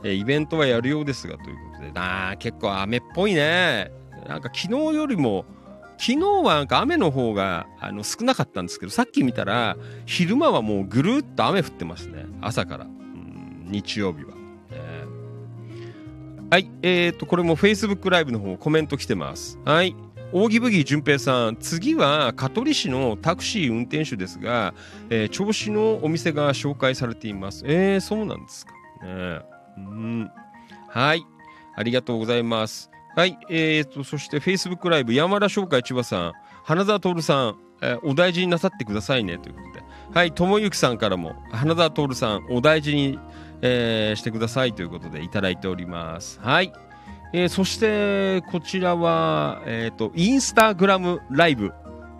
[0.03, 3.91] え、イベントはやるようですが、ということで、な結構雨っぽいね。
[4.27, 5.45] なんか昨日よりも、
[5.97, 12.25] 昨日はなんか雨の方があの少なかったんですけど、さっき見たら、昼間はもうぐるっと雨降ってますね。
[12.41, 12.85] 朝から。
[12.85, 14.33] うん、日曜日は。
[14.71, 16.69] えー、はい。
[16.81, 19.59] え、ー、と、これも Facebook ライブの方コメント来てます。
[19.65, 19.95] はい。
[20.33, 24.73] 大木ブギー淳平さん、次は香取市のタクシー運転手ですが、
[25.11, 27.63] えー、銚子のお店が紹介されています。
[27.67, 28.73] えー、そうなんですか。
[29.03, 29.41] ね、
[29.77, 30.31] うん。
[30.89, 31.25] はい。
[31.75, 32.89] ありがとうございます。
[33.15, 33.37] はい。
[33.49, 39.83] えーと、そして Facebook ライブ、山田商会千葉さん、花沢徹さん、えー、お大事になさってくださいねということで。
[40.13, 43.19] はい、ともゆきさんからも、花田徹さん、お大事に、
[43.61, 46.39] えー、してくださいということでいただいております。
[46.41, 46.71] はい。
[47.33, 51.71] えー、そして、こちらは、えっ、と、インスタグラムライブ、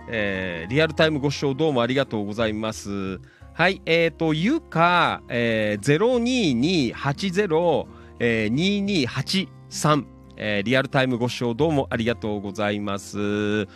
[0.09, 3.19] えー、リアルタイムご視聴どうもありがとうございます。
[3.55, 7.85] はい、えっ、ー、と、ゆか、えー、02280、
[8.17, 10.05] えー、2283、
[10.37, 13.67] えー、リアルタイムご視聴どうもありがとうございます。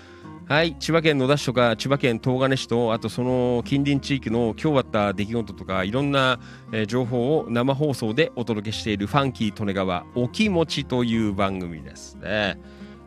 [0.48, 6.40] はい、千葉県野田市とか千葉県東金市とあとその近隣地域の今日あった出来事とかいろんな、
[6.72, 12.60] えー、情報を生放送でお届けしているファンキー利根川お気持ちという番組ですね。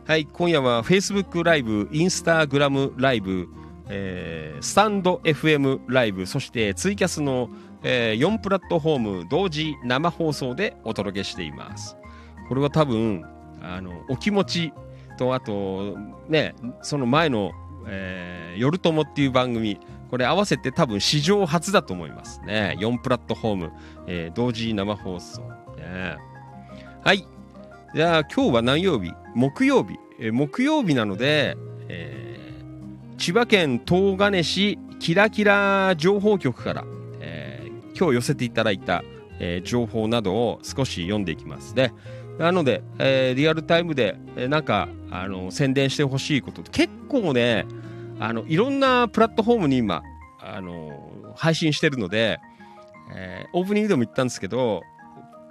[0.07, 3.49] はい、今夜は Facebook ライブ、インスタグラムライブ、
[3.93, 7.49] えー、スタンド FM ライブ、そしてツイキャスの、
[7.83, 11.97] えー、4プラットフォーム同時生放送でお届けしています。
[12.47, 13.25] これは多分、
[13.61, 14.73] あの、お気持ち
[15.21, 15.97] とあと
[16.29, 17.51] ねその前の
[17.87, 19.79] 「えー、夜友」っていう番組
[20.09, 22.75] これ合わせて多分史上初だと思いますね。
[22.79, 23.71] 4プラットフォーム、
[24.07, 25.41] えー、同時生放送、
[25.77, 26.17] ね、
[27.03, 27.25] はい。
[27.93, 29.13] じゃあ今日は何曜日？
[29.35, 31.55] 木曜日、えー、木曜日なので、
[31.87, 32.20] えー、
[33.21, 36.85] 千葉県東金市キラキラ情報局から、
[37.19, 39.03] えー、今日寄せていただいた、
[39.37, 41.93] えー、情報などを少し読んでいきますね。
[42.39, 47.67] なので、えー、リアルタイムで、えー、なんか、あの、宣伝してほしいこと結構ね、
[48.19, 50.01] あの、いろんなプラットフォームに今、
[50.39, 52.39] あの、配信してるので、
[53.13, 54.81] えー、オープニングでも言ったんですけど、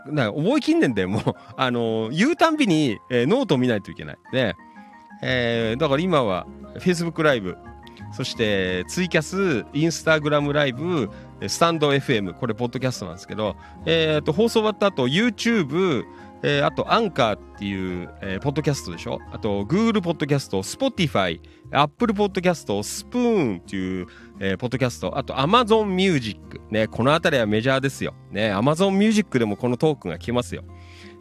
[0.07, 1.23] な覚えきんねんだよ、もう。
[1.57, 4.19] あの、言うたんびに、えー、ノートを見ないといけない。
[4.33, 4.57] で、
[5.23, 6.49] えー、だから今は、
[6.79, 7.57] Facebook ライブ、
[8.13, 11.11] そしてツイキャス、インスタグラムライブ、
[11.47, 13.57] stand.fm、これ、ポッドキャストなんですけど、
[13.87, 16.05] えー、と放送終わった後、YouTube、
[16.43, 19.19] えー、あと、アンカーっていう、えー、ポッドキャストでしょ？
[19.31, 21.39] あと、Google ポッドキャスト、Spotify、
[21.71, 24.07] Apple ポッドキャスト、スプーンっていう、
[24.39, 26.39] えー、ポッドキャスト、あと、Amazon Music。
[26.71, 28.15] ね、このあたりはメジャーですよ。
[28.31, 30.63] ね、Amazon Music でもこのトークが聞けますよ。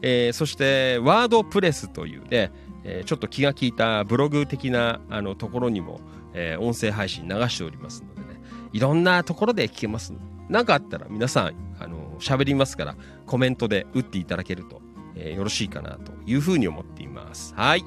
[0.02, 2.52] えー、そして、ワードプレスというね、
[2.84, 6.00] えー、ちょっと気が利いたブログ的なあのところにも、
[6.34, 8.40] えー、音声配信流しておりますのでね、
[8.74, 10.14] いろんなところで聞けます
[10.50, 14.82] なんかあったら皆さん、あの、喋りますから、コメントで打っていただけると
[15.20, 17.54] えー、よろしいかなというふうに思っています。
[17.56, 17.84] はい。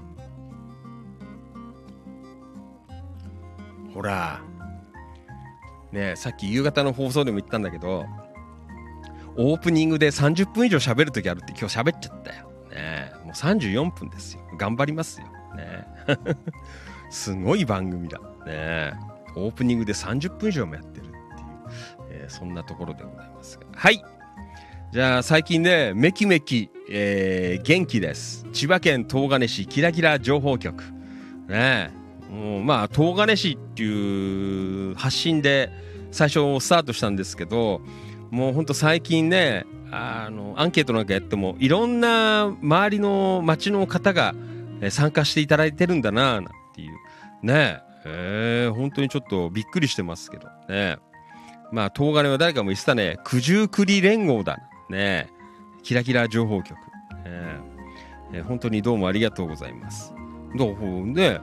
[3.94, 4.40] ほら、
[5.92, 8.04] ねさっき夕方の放送でも言ったんだけど、
[9.36, 12.51] オープニングで30分以上喋るときあるって今日喋っちゃったよ。
[12.74, 14.42] ねもう34分ですよ。
[14.58, 15.26] 頑張りますよ。
[15.56, 15.86] ね
[17.10, 18.20] すごい番組だ。
[18.46, 18.92] ね
[19.36, 21.16] オープニングで30分以上もやってるっていう、
[22.10, 23.66] えー、そんなところでございますが。
[23.74, 24.02] はい。
[24.92, 28.46] じゃあ最近ね、めきめき、えー、元気です。
[28.52, 30.84] 千葉県東金市キラキラ情報局。
[31.48, 31.90] ね
[32.30, 35.70] もうまあ、東金市っていう発信で
[36.10, 37.80] 最初スタートしたんですけど、
[38.30, 44.34] もうほんと最近ね、あの、アンケートなんかやっても、いろんな周りの町の方が
[44.90, 46.92] 参加していただいてるんだな、なんていう。
[47.42, 48.68] ねえ。
[48.70, 50.48] ー、本当にちょっとびっくりしてますけど。
[50.68, 50.96] ね。
[51.70, 54.58] まあ、東金は誰かも言ってたね、九十九里連合だ。
[54.88, 55.28] ね
[55.82, 56.78] キラキラ情報局、
[57.24, 57.58] え。
[58.32, 60.14] ー、えー、本当にどうもありがとうございます。
[60.56, 61.40] どうね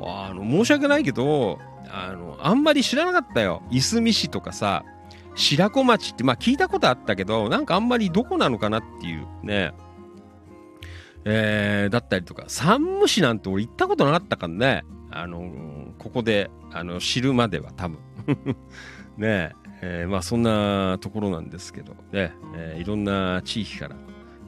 [0.00, 1.58] あの申し訳ないけど
[1.90, 3.62] あのあんまり知らなかったよ。
[3.70, 4.84] いすみ市とかさ。
[5.34, 9.72] 白子町ってまあ聞いたことあったけどなんかあんまりどこなのかなっていうね。
[11.26, 12.44] えー、だったりとか。
[12.48, 14.84] 山武市なんて俺行ったことなかったからね。
[15.10, 17.98] あのここであの知るまでは多分。
[19.16, 19.52] ね。
[19.80, 21.92] えー、まあそんなところなんですけど。
[22.12, 23.96] ね、えー、いろんな地域から、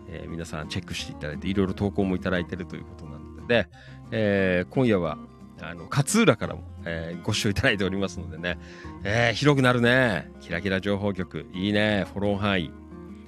[0.08, 3.68] えー、皆さんチェックしていただいていろいろ投稿もいただいてるということなので、ね、
[4.12, 5.18] え、今夜は
[5.60, 8.58] あの勝浦からも、えー、ご視聴いただいておりますのでね、
[9.04, 10.30] えー、広くなるね。
[10.40, 11.46] キラキラ情報局。
[11.52, 12.04] いいね。
[12.12, 12.70] フォロー範囲。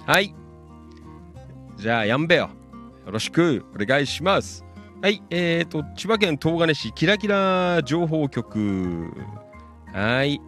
[0.05, 0.35] はい。
[1.77, 2.49] じゃあやんべよ。
[3.05, 3.65] よろしく。
[3.73, 4.63] お願いします。
[5.01, 5.23] はい。
[5.29, 9.11] えーと千葉県東金市キラキラ情報局。
[9.93, 10.39] はい。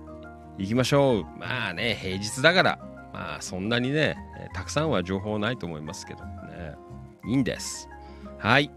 [0.57, 1.23] 行きましょう。
[1.39, 2.79] まあね、平日だから、
[3.13, 4.17] まあそんなにね、
[4.53, 6.75] たくさんは情報ないと思いますけどね、
[7.25, 7.89] いいんです。
[8.37, 8.71] はい。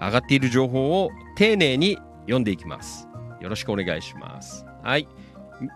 [0.00, 1.98] 上がっている情報を丁寧に
[2.30, 3.08] 読んでいきます。
[3.40, 4.64] よろしくお願いします。
[4.84, 5.08] はい。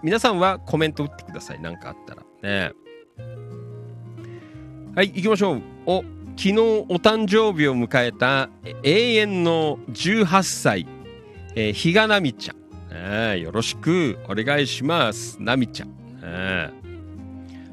[0.03, 1.61] 皆さんはコメント打ってください。
[1.61, 2.23] 何かあったら。
[2.43, 2.73] ね。
[4.95, 5.63] はい、行きましょう。
[5.87, 6.03] お、
[6.37, 8.49] 昨日お誕生日を迎えた
[8.85, 10.87] 永遠の18歳、
[11.57, 12.57] えー、比嘉奈美ちゃん。
[12.93, 15.43] えよろしくお願いします。
[15.43, 15.91] なみちゃん。
[16.23, 16.71] え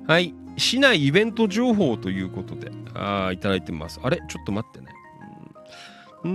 [0.08, 0.34] はい。
[0.58, 4.00] 市内イベント情報ということで、あいただいてます。
[4.04, 4.18] あれ？
[4.28, 4.91] ちょっと待ってね。
[6.24, 6.30] うー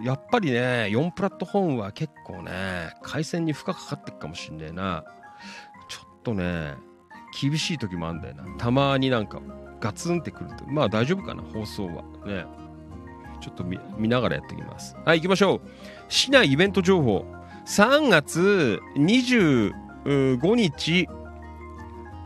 [0.00, 5.04] ん、やっぱりね、4プラットフォームは結構ね、回線に負荷かかってるかもしんねえな。
[5.88, 6.74] ちょっとね、
[7.40, 8.44] 厳しい時もあんだよな。
[8.58, 9.40] たまになんか、
[9.80, 10.66] ガツンってくると。
[10.66, 12.02] まあ大丈夫かな、放送は。
[12.26, 12.46] ね。
[13.40, 14.96] ちょっと見見ながらやっていきます。
[15.04, 15.60] はい、行きましょう。
[16.08, 17.26] 市内イベント情報。
[17.66, 21.08] 3月25日、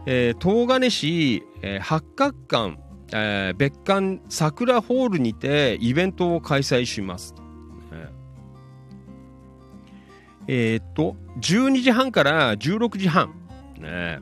[0.07, 2.77] えー東金市、えー八角館、
[3.13, 7.35] えー別館桜ホールにてイベントを開催します。
[10.51, 13.35] えーっと、12時半から16時半、
[13.79, 14.21] ね、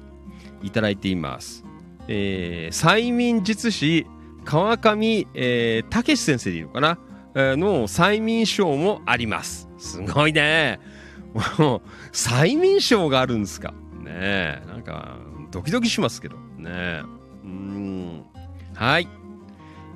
[0.60, 1.64] いただいています。
[2.08, 4.06] えー催眠術師、
[4.44, 6.98] 川上、えー、武先生でいいのかな、
[7.36, 9.68] えーの催眠賞もあります。
[9.78, 10.80] すごいね。
[11.58, 11.82] もう、
[12.12, 13.72] 催眠賞があるんですか？
[14.02, 15.18] ねえ、なんか、
[15.52, 16.36] ドキドキしますけど。
[16.58, 17.02] ねえ。
[17.44, 18.24] うん。
[18.76, 19.08] はい。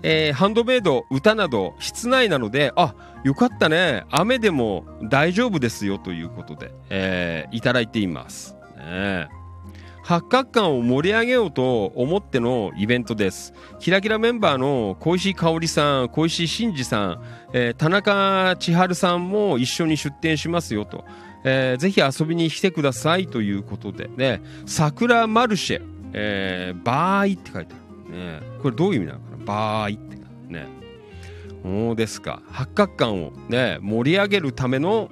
[0.02, 4.04] えーハンドメイド、歌など、室内なので、あ、よかったね。
[4.10, 8.54] 雨でも大丈夫ですよということで、えーいただいています。
[8.76, 9.26] ねえ
[10.02, 13.52] 八角館を盛り上げようと思ってのイベントです。
[13.78, 17.22] キラキラメンバーの小石香織さん、小石真二さん、
[17.52, 21.04] えー田中千春さんも一緒に出展しますよと。
[21.44, 25.82] えーぜひ遊びに来てくださいということでね、桜マルシェ、
[26.14, 27.79] えーバーイって書いてある。
[28.10, 29.44] ね、これどういう意味なのかな？
[29.44, 30.16] バーイって
[30.48, 30.66] ね。
[31.62, 32.42] そうですか。
[32.50, 35.10] 八角館をね、盛り上げるための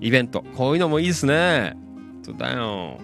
[0.00, 0.42] イベント。
[0.56, 1.76] こういうのもいいですね。
[2.22, 2.98] そうだよ。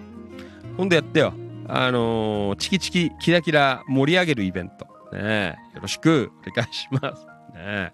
[0.77, 1.33] 今度やってよ。
[1.67, 4.85] あのーチキチキキラキラ盛り上げるイベント。
[5.15, 7.25] ねよろしくお願いします。
[7.55, 7.93] ね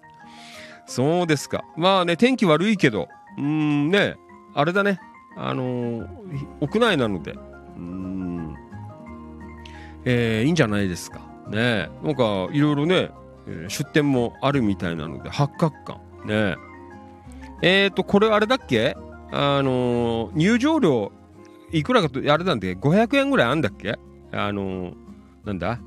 [0.86, 1.64] そうですか。
[1.76, 4.16] まあね、天気悪いけど、うんね、
[4.54, 4.98] あれだね。
[5.36, 6.06] あのー
[6.60, 7.36] 屋内なので、
[7.76, 8.56] うん、
[10.04, 11.29] えーいいんじゃないですか。
[11.50, 11.90] ね。
[12.02, 13.10] なんか、いろいろね、
[13.48, 16.00] え出店もあるみたいなので、八角館。
[16.26, 16.56] ね。
[17.62, 18.96] えーと、これあれだっけ？
[19.32, 21.12] あのー入場料、
[21.72, 23.98] いくらかと、あれなんで、500円ぐらいあんだっけ？
[24.32, 24.94] あのー
[25.44, 25.78] なんだ？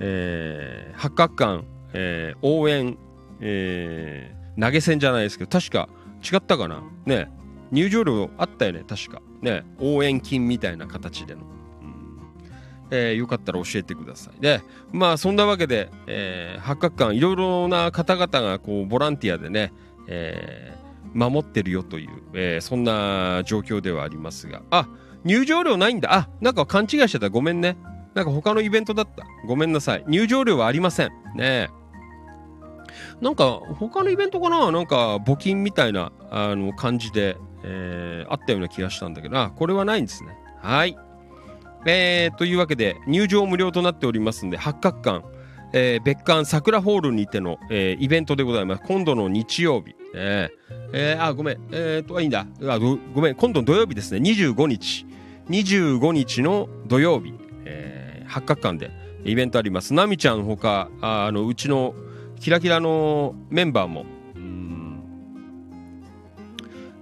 [0.00, 2.96] えー、八角館、えー応援、
[3.40, 5.88] えー投げ銭じゃないですけど、確か
[6.22, 6.82] 違ったかな？
[7.06, 7.28] ね。
[7.72, 9.20] 入場料あったよね、確か。
[9.42, 9.64] ね。
[9.80, 11.40] 応援金みたいな形での。
[12.96, 14.40] えーよかったら教えてください。
[14.40, 19.72] で、まあそんなわけで、えー八角館いろいろな方々がこうボランティアでね、
[20.06, 20.84] えー
[21.16, 24.86] 守ってるよという、えーそんな状況ではありますが、あ
[25.24, 26.14] 入場料ないんだ。
[26.14, 27.30] あなんか勘違いしてた。
[27.30, 27.76] ごめんね。
[28.14, 29.24] なんか他のイベントだった。
[29.46, 30.04] ごめんなさい。
[30.06, 31.08] 入場料はありません。
[31.34, 31.68] ねえ
[33.20, 34.70] なんか他のイベントかな？
[34.70, 40.36] なんか募金みたいなあの感じで、えーあったような気がしたんだけど、あこれはないんですね。
[40.60, 40.96] はい。
[41.86, 45.24] えー、というわけで入場無料となっておりますんで、八角館、
[45.72, 48.82] えー別館桜ホールにての、えーイベントでございます。
[48.86, 49.94] 今度の日曜日。
[50.14, 51.58] えーえーあ、ごめん。
[51.72, 52.46] えー、と、いいんだ。
[52.68, 53.34] あごめん。
[53.34, 54.20] 今度の土曜日ですね。
[54.20, 55.06] 25日。
[55.50, 57.34] 25日の土曜日。
[57.64, 58.90] えー八角館で
[59.24, 59.92] イベントあります。
[59.94, 61.94] ナミちゃんほか、あの、うちの
[62.40, 65.00] キラキラのメンバーも、うん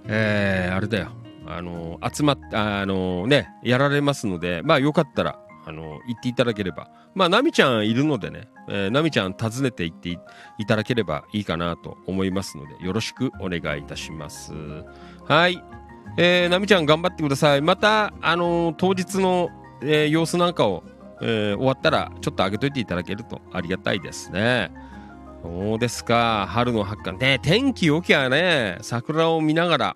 [0.07, 1.11] えーあれだよ。
[1.57, 6.89] あの、集まっあのね、やられますので、まあよかったら、あの、行っていただければ。
[7.15, 14.53] まあ、ナミちゃんいるのでね、えーナミちゃん訪ねて行っていただければいいかなと思いますので、よろしくお願いいたします。
[15.25, 15.63] はい。
[16.17, 17.61] えー、ナミちゃん頑張ってください。
[17.61, 19.49] また、あのー当日の、
[19.81, 20.83] えー様子なんかを、
[21.21, 24.71] え終わったら、ちょっと上げといていただけるとありがたいですね。
[25.43, 26.45] そうですか。
[26.49, 27.17] 春の発刊。
[27.17, 29.95] ね、天気良きゃね、桜を見ながら、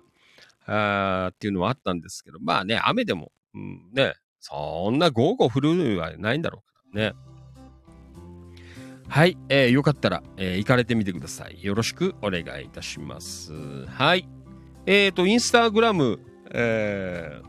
[0.68, 7.16] あーっていうのはあったんですけど、まあね、雨でも、うん、ね、そんな午後降るはないんだろうからね。
[9.08, 11.64] はい、えーよかったら、えー行かれてみてください。
[11.64, 13.52] よろしくお願いいたします。
[13.86, 14.28] はい。
[14.84, 16.20] えっ、と、インスタグラム、
[16.52, 17.48] えー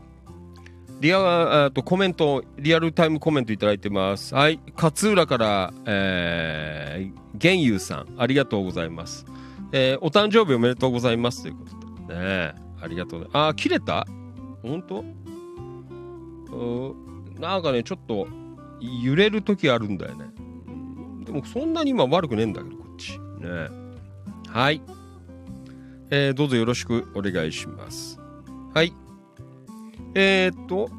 [1.00, 4.34] リアあとコメント、リアルタイムコメントいただいてます。
[4.34, 4.60] はい。
[4.76, 9.24] 勝浦から、えー、玄優さん、ありがとうございます。
[9.72, 11.64] えーお誕生日おめでとうございますというこ
[12.06, 12.18] とで。
[12.18, 13.28] ねありがとう。
[13.32, 14.06] あー、切れた？
[14.62, 15.04] 本当？
[16.52, 18.28] うんなんかね、ちょっと
[18.80, 20.26] 揺れる時あるんだよね。
[21.24, 23.18] でもそんなに今悪くねえんだけど、こっち。
[23.18, 23.20] ね
[24.48, 24.82] はい。
[26.10, 28.18] えーどうぞよろしくお願いします。
[28.74, 28.92] はい。
[30.14, 30.90] えーっと、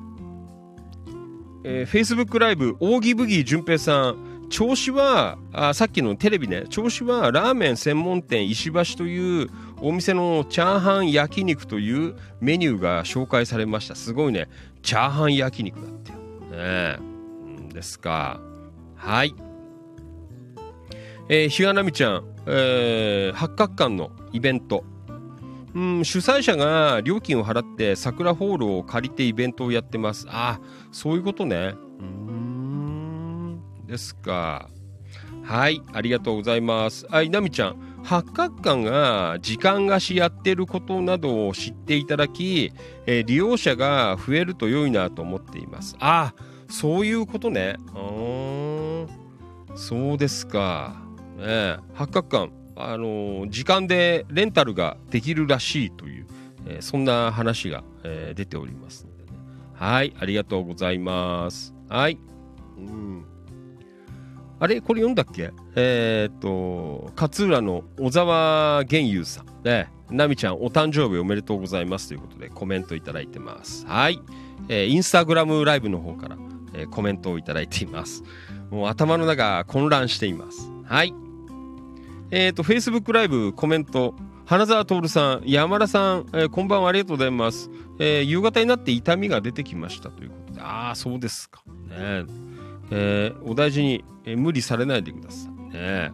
[1.64, 9.50] えー、Facebook ライブ、オーギブギー淳平さん、調子はあ、さっきのテレビね、調子はラーメン専門店石橋という
[9.82, 13.96] お店のチャーハン焼肉というメニューが紹介されました。
[13.96, 14.48] すごいね、
[14.84, 16.12] チャーハン焼肉だって。
[16.12, 16.18] ね
[16.52, 17.00] え
[17.74, 18.40] ですか。
[18.96, 19.34] はい。
[21.30, 24.84] えー、ひがなみちゃん、えー、八角館のイベント。
[25.74, 30.28] うん、主催者が料金を払って桜ホールを借りてイベントをやってます。
[30.30, 30.60] あ、
[30.92, 31.76] そういうことね。
[32.00, 34.70] うん、ですか。
[35.44, 37.08] はい、ありがとうございます。
[37.10, 37.91] あ、いなみちゃん。
[38.04, 42.72] 八角館が時間貸しやってることなどを知っていただき、
[43.06, 45.96] えー、利用者が増えると良いなと思っています。
[46.00, 46.34] あ、
[46.70, 47.76] そういうことね。
[47.94, 49.06] あ
[49.76, 50.96] そうですか。
[51.38, 56.28] ね、八角館、あのー、時間でレンタルができるらしいという、
[56.68, 59.38] えー、そんな話が、え、出ておりますので、ね、
[59.74, 61.74] はい、ありがとうございます。
[61.88, 62.18] はい。
[62.78, 63.31] うん
[64.62, 65.52] あれこれ読んだっけ？
[65.76, 69.48] えー、っと、勝浦の小沢玄優さん。
[69.64, 73.88] ね、なみちゃんお誕生日おめでとうございますということでコメントいただいてます。
[73.88, 74.22] はい。
[74.70, 76.38] えー、インスタグラムライブの方から、
[76.76, 78.22] えー、コメントをいただいています。
[78.70, 80.72] もう頭の中混乱しています。
[80.86, 81.14] はい。
[82.30, 84.14] えっ、ー、と、Facebook ライブコメント、
[84.46, 87.72] 花澤徹さん、山田さん、えー、こんばんはありがとうございます。
[87.98, 91.64] えー、夕方になって痛みが出てきましたということで、ああ、そうですか。
[91.90, 92.26] ね
[92.92, 96.12] えー、お大事に、え、無理されないでくださいね。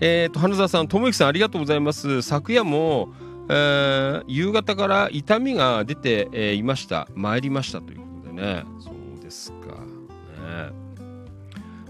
[0.00, 2.22] えっ、ー、と、花澤さん、智之さん、ありがとうございます。
[2.22, 3.12] 昨夜も、
[3.48, 7.08] えー、夕方から痛みが出て、えー、いました。
[7.14, 8.64] 参りましたということでね。
[8.78, 9.68] そうですか。
[9.68, 10.72] ね、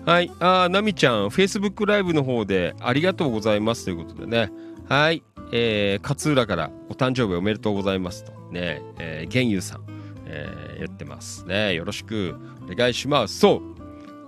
[0.04, 0.32] はい。
[0.40, 4.50] あ、なみちゃん、Facebook ライブの方でありがとうございますということでね。
[4.88, 5.22] はい。
[5.52, 8.32] えー、勝浦からお誕生日おめでとうございますと。
[8.50, 9.84] ね、えー、玄さん、
[10.26, 11.74] えー、言ってますね。
[11.74, 12.36] よろしく
[12.68, 13.38] お願いします。
[13.38, 13.79] そう。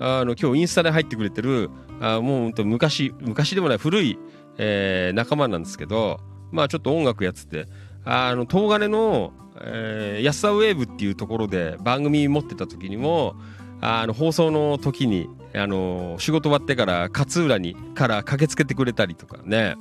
[0.04, 4.18] あの今日インスタで入ってくれてるあもう本当昔昔でもない古い、
[4.58, 6.18] えー、仲間なんですけど
[6.50, 7.66] まあちょっと音楽やってて
[8.04, 13.36] あの東金の、えー、安田ウェーブっていうところで番組持ってた時にも
[13.80, 19.76] あの放送の時にあの仕事終わってから勝浦にから駆けつけてくれたりとかね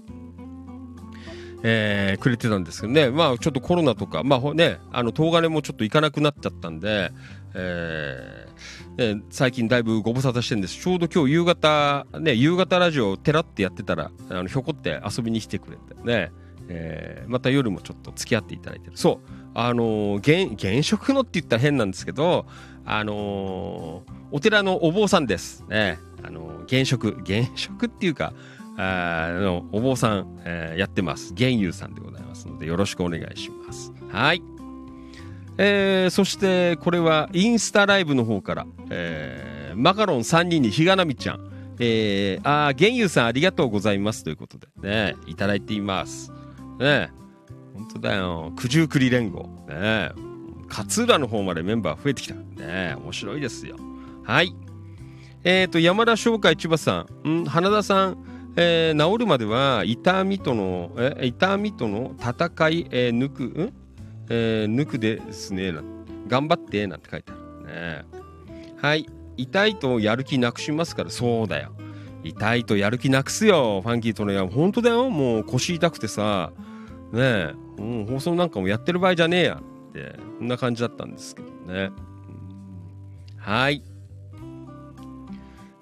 [1.64, 7.12] えー、くれてたんですけどね、まあちょっとコロナとか、まあね、あの、東金もちょっと行かなくなっちゃったんで、
[7.54, 8.48] え
[8.98, 10.82] え最近だいぶご無沙汰してるんです。
[10.82, 16.32] ちょうど今日夕方ね夕方ラジオをテラってやってたらあのひょこって遊びに来てくれてね、
[16.68, 18.98] えー、また夜もちょっと付き合っていただいてる。
[18.98, 19.30] そう。
[19.54, 22.46] あのー、現職のって言ったら変なんですけど
[22.86, 25.66] あのー、お寺のお坊さんです。
[25.68, 26.00] ね。
[26.24, 28.34] あの現職現職っていうか
[28.78, 31.34] あのお坊さん、えー、やってます。
[31.34, 33.92] 玄友さんでございますのでよろしくお願いします。
[34.10, 34.42] はい。
[35.64, 46.32] えー、そしてこれはインスタライブの方から、えー、マカロン3人にひがなみちゃん、えー、あ玄友さんありがとうございますということでね、いただいています。
[46.80, 47.12] ね、
[47.76, 49.44] 本当だよ、九十九里連合。
[49.70, 50.10] ね、
[50.68, 52.34] 勝浦の方までメンバー増えてきた。
[52.34, 53.76] ね、面白いですよ。
[54.24, 54.56] はい。
[55.44, 58.18] えっ、ー、と、山田商会千葉さん、ん花田さん、
[58.56, 63.81] えー、治るまでは痛みとの、え痛みとの戦い、えー、抜く、ん？
[64.34, 65.74] えー、抜くですね、
[66.30, 68.06] 頑張って、なんて書いてあるね。
[68.78, 69.06] はい。
[69.36, 71.74] 痛いとやる気なくしますから、そうだよ。
[72.24, 74.48] 痛いとやる気なくすよ、ファンキーとのや。
[74.48, 75.10] 本当だよ。
[75.10, 76.54] もう腰痛くてさ、
[77.12, 81.92] ねえ、う、放送なんかもやってる場合じゃねえやって、こんな感じだったんですけどね。
[83.36, 83.84] はい。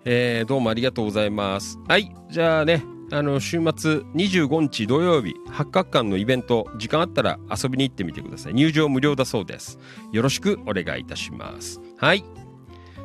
[0.06, 1.78] えー、どうもありがとうございます。
[1.88, 2.12] はい。
[2.32, 8.53] じゃあね、あの週末25日土曜日八角館のイベント時間あったら遊びに行ってみてください。
[8.53, 9.80] 入場無料だそうです。
[10.12, 11.82] よろしくお願いいたします。
[11.97, 12.24] はい。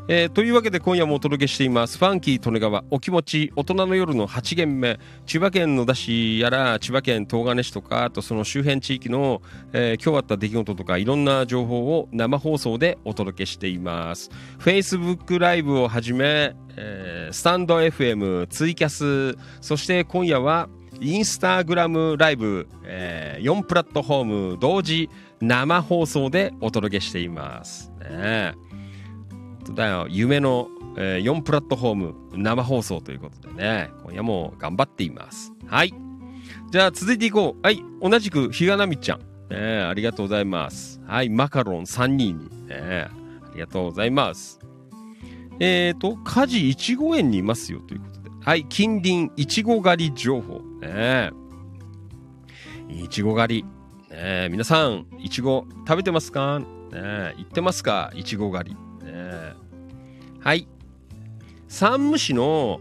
[0.07, 1.97] えー、というわけで今夜もお届けしています。
[1.97, 2.85] ファンキー利根川。
[2.91, 5.01] お気持ち大人の夜の8軒目。
[5.25, 9.41] 千葉県野田市やら千葉県東金市とかあとその周辺地域の、
[9.73, 14.31] えー、今日あった出来事とかいろんな情報を生放送でお届けしています。
[14.59, 20.69] Facebook ライブをはじめ、えー、スタンド FM ツイキャスそして今夜は
[21.01, 25.09] インスタグラムライブ、えー、4プラットフォーム同時
[25.41, 27.91] 生放送でお届けしています。
[28.01, 28.55] ねだよ
[30.09, 33.91] 夢の、えー、4プラットフォーム生放送ということでね。
[34.03, 35.53] 今夜も頑張っています。
[35.67, 35.95] はい。
[36.71, 37.61] じゃあ続いていこう。
[37.63, 37.83] はい。
[38.03, 41.01] 同じくひがなみちゃん、ね、ありがとうございます。
[41.07, 41.31] はい。
[41.31, 43.11] マカロン3人に、ね、あ
[43.55, 44.61] りがとうございます。
[45.61, 48.31] えっ、ー、と家事いちご園にいますよということで。
[48.41, 48.65] はい。
[48.67, 50.61] 近隣いちご狩り情報。
[50.81, 51.31] ね
[52.89, 54.15] いちご狩り。
[54.15, 56.59] ね皆さんいちご食べてますか？
[56.59, 56.67] ね
[57.39, 58.13] 行ってますか？
[58.15, 58.77] いちご狩り。
[60.41, 60.69] はい。
[61.69, 62.81] 山武市の、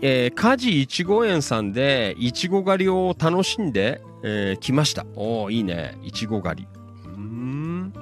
[0.00, 5.06] えー、梶いちご園さんでいちご狩りを楽しんで、えー、来ました。
[5.16, 5.98] おおいいね。
[6.04, 6.68] いちご狩り。
[7.04, 7.92] うん。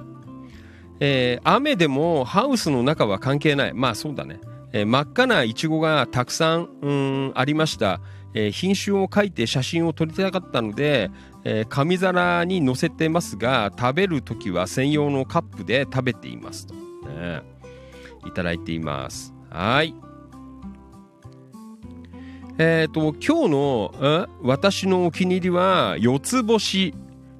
[1.00, 3.74] えー、雨でもハウスの中は関係ない。
[3.74, 4.40] まあそうだね、
[4.72, 8.00] えー、真っ赤ないちごがたくさんうんありました、
[8.34, 11.10] えー品種を書いて写真を撮りたかったので、
[11.44, 17.42] えー紙皿に乗せてますが食べる時は専用のカップで食べていますと、ね、
[18.26, 19.32] いただいています。
[19.50, 19.94] はい。
[22.58, 26.94] えっ、と今日のえ私のお気に入りは四つ星。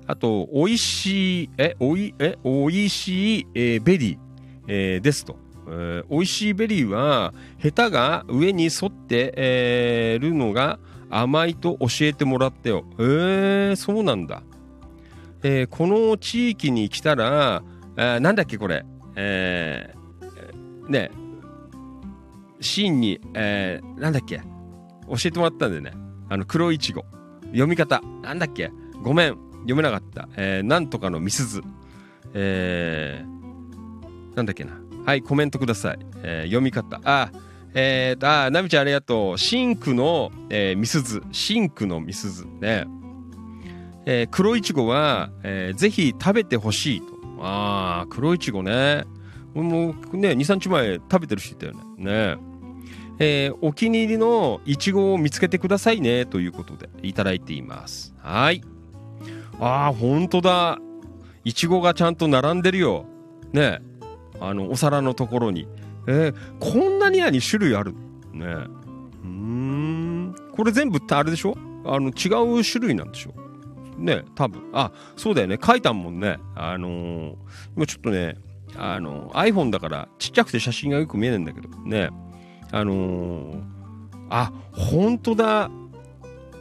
[0.07, 4.19] あとおいしいえおいえおいしい、えーベリー、
[4.69, 5.37] えーですと。
[5.69, 10.79] えー、美味しいベリーはヘタが上に反って、えーるのが
[11.11, 12.85] 甘いと教えてもらったよ。
[12.99, 14.43] えー、そうなんだ、
[15.43, 17.63] えーこの地域に来たら、
[17.97, 18.85] えーなんだっけこれ。
[19.17, 19.95] え
[20.89, 21.11] ね
[22.61, 24.39] シーンに、えーなんだっけ？
[25.09, 25.93] 教えてもらったんだよね
[26.29, 27.05] あの黒いちご
[27.47, 28.71] 読み方なんだっけ？
[29.03, 31.63] ごめん読めなかった、えーなんとかのみすず
[32.35, 34.73] えーなんだっけな？
[35.05, 35.99] はい、コメントください。
[36.23, 37.01] えー読み方。
[37.05, 37.31] あ、
[37.75, 39.39] えーと、あ、ナミちゃんありがとう。
[39.39, 41.23] シンクの、えー、ミスズ。
[41.31, 42.87] シンクのミスズね。
[44.05, 47.07] えー黒いちごは、えーぜひ食べてほしいと。
[47.41, 49.05] ああ、黒いちごね。
[49.57, 51.81] 俺もね、2、3日前食べてる人いたよね。
[52.37, 52.37] ね。
[53.19, 56.27] えーお気に入りのいちごを見つけてくださいね。
[56.27, 58.15] ということで、いただいています。
[58.21, 58.63] はい。
[59.59, 60.79] ああ、ほんとだ。
[61.45, 63.07] いちごがちゃんと並んでるよ。
[63.53, 63.81] ね。
[64.39, 65.67] あのお皿のところに、
[66.07, 67.95] えーこんなにやに種類ある
[68.35, 68.47] ね
[69.25, 71.57] うんこれ全部ってあれでしょ？
[71.87, 73.33] あの違う種類なんでしょ？
[73.97, 77.35] ね多分あそうだよね書いたもんねあのー
[77.77, 78.37] 今ちょっとね
[78.79, 82.11] あの iPhone だからちっちゃくて写真がよく見えないんだけどね
[82.73, 83.63] あのー
[84.29, 85.71] あ本当だ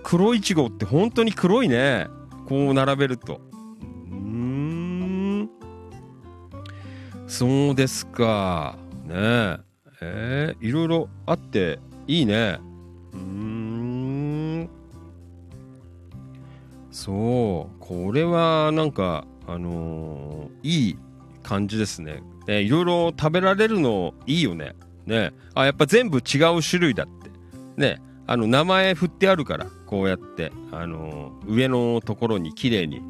[0.03, 2.07] 黒いちごって本当に黒いね
[2.47, 3.41] こう並べると
[4.11, 5.49] うん
[7.28, 8.76] そうですか。
[9.03, 9.57] ねえ。
[10.01, 12.59] えーいろいろあっていいね。
[13.13, 14.70] うん。
[16.92, 17.79] そう。
[17.79, 20.97] これはなんか、あのーいい
[21.46, 22.24] 感じですね。
[22.47, 24.74] ねいろいろ食べられるのいいよね。
[25.05, 27.30] ねあ、やっぱ全部違う種類だって。
[27.78, 33.01] ねあの、名前振ってあるから、こうやって、あのー上のところに綺麗に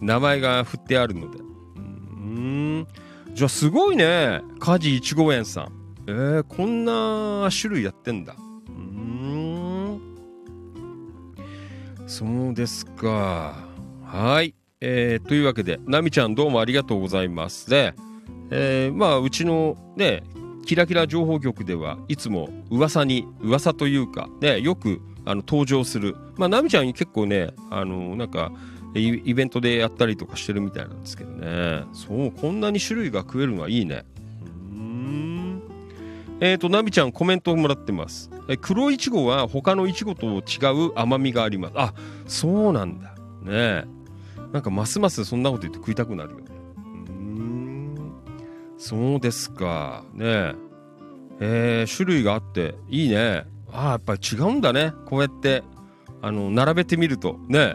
[0.00, 1.38] 名前が振ってあるので。
[1.38, 2.86] うん。
[3.34, 5.72] じゃあすごいね梶いちご園さん
[6.06, 8.34] えー、こんな種類やってんだ
[8.68, 10.00] うん
[12.06, 13.56] そうですか
[14.04, 17.94] はいえー、というわけでなみちゃんどうもありがとうございますで、
[18.50, 20.22] えー、まあうちのね
[20.64, 26.16] キラキラ情報局ではいつも噂に噂というかねよくあの登場する。
[26.36, 28.52] まあなみちゃんに結構ねあのなんか
[28.94, 31.84] イイベントでやったりとかしてるみたいなんですけどね。
[31.92, 34.04] そうこんなに種類が食えるのはいいね。
[34.72, 35.62] うーん。
[36.40, 38.30] えっ、ー、とナミちゃんコメントをもらってます。
[38.48, 40.38] え黒いちごは他のいちごと違
[40.86, 41.74] う甘みがあります。
[41.76, 41.94] あ
[42.26, 43.10] そうなんだ。
[43.42, 43.84] ね。
[43.86, 43.99] え
[44.52, 46.44] なんかますますそんなこと言って食いたくなるよね。
[47.08, 48.12] うん。
[48.78, 50.04] そうですか。
[50.14, 50.54] ね。
[51.42, 53.44] ええー種類があっていいね。
[53.72, 54.92] ああやっぱり違うんだね。
[55.06, 55.62] こうやって
[56.22, 57.38] あの並べてみると。
[57.48, 57.74] ね。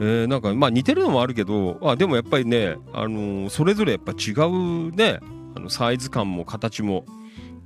[0.00, 5.20] えーなんかまあ似てるのもあるけどあでもやっぱりね、あのーそれぞれやっぱ違うね。
[5.54, 7.04] あのサイズ感も形も。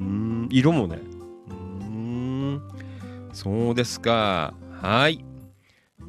[0.00, 0.98] うん色もね。
[1.48, 1.52] う
[1.84, 2.62] ん。
[3.32, 4.54] そうですか。
[4.82, 5.24] はい。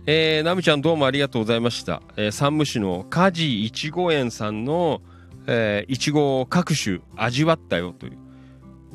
[0.07, 5.01] えー、ナミちゃんどうもありがとうございました、えー、山武市の梶いちご園さんの
[5.47, 8.17] えーいちごを各種味わったよという、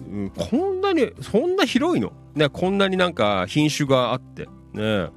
[0.08, 2.12] うんこんなにそんな広いの？
[2.34, 4.48] ねこんなになんか品種があって。
[4.72, 5.10] ね。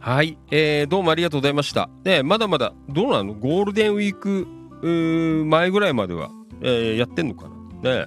[0.00, 1.88] はい、えーどうもありがとうございました。
[2.04, 3.34] ね、まだまだ、どうなの？
[3.34, 4.46] ゴールデンウィーク
[4.82, 6.30] うー前ぐらいまでは、
[6.62, 7.48] えーやってんのか
[7.82, 8.06] な？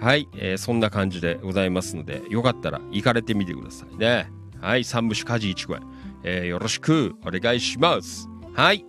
[0.00, 4.30] はい、えーそんな感じでございますので、よかったら行かれてみてくださいね。
[4.66, 5.78] はい、三部種家事一声、
[6.24, 8.28] えーよろしくお願いします。
[8.52, 8.84] はい、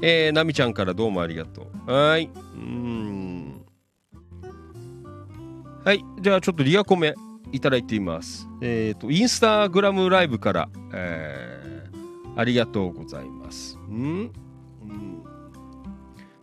[0.00, 1.92] えー、なみちゃんからどうもありがとう。
[1.92, 3.60] はい、うん。
[5.84, 7.14] はい、じゃあちょっとリアコメ
[7.52, 8.48] いただいています。
[8.62, 13.76] えっ、と、インスタグラムライブから、えーありがとうございます。
[13.76, 13.80] ん？
[13.90, 14.32] うん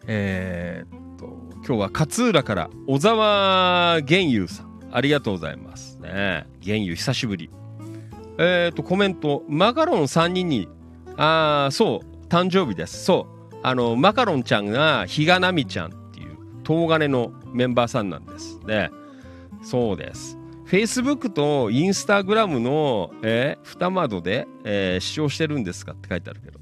[0.06, 1.26] えーっと、
[1.66, 5.98] 今日は勝浦から小沢玄優さん、ありがとうございます。
[5.98, 7.49] ね玄優久しぶり。
[8.38, 10.68] えーと、コメント、マカロン3人に、
[11.18, 13.03] あー、そう、誕生日です。
[13.06, 16.38] そう、あの、マカロンちゃんが、比嘉奈美ちゃんっていう、
[16.68, 18.60] 東金のメンバーさんなんです。
[18.66, 18.91] ね
[19.64, 20.38] そうです。
[20.68, 26.60] Facebook と Instagram の、えー二窓で、えー視聴してるんですかって書いてあるけど。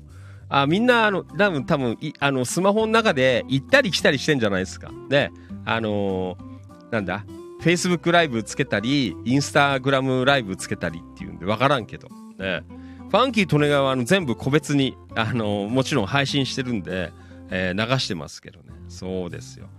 [0.50, 4.92] あ、みんな、あの、多分、多分、いあの、スマホの中で行ったり来たりしてんじゃないですか。
[5.10, 5.32] ね。
[5.66, 6.54] あのー
[6.92, 7.26] なんだ？
[7.64, 12.62] Facebook ライブつけたり、インスタグラムライブつけたりっていうんでわからんけど、ね。
[13.10, 17.14] ファンキー利根川の全部個別に、あの、もちろん配信してるんで、
[17.50, 18.74] えー、流してますけどね。
[18.90, 19.70] そうですよ。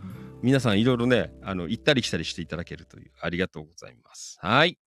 [0.42, 4.38] 皆さんいろいろね、あの、行ったり来たりしていただけるという、ありがとうございます。
[4.40, 4.78] はい。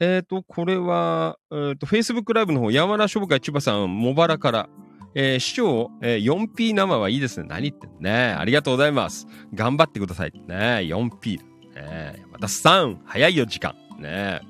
[0.00, 4.68] えっ、ー、と、これは、えっ、ー、と、Facebook ライブの方、山田商会千葉さん、茂原から、
[5.14, 7.46] えー、視聴、えー、4P 生はいいですね。
[7.46, 8.34] 何言ってんね。
[8.38, 9.26] ありがとうございます。
[9.52, 10.32] 頑張ってください。
[10.46, 11.57] ね 4P。
[11.82, 13.74] ね山田さん、早いよ、時間。
[13.98, 14.40] ね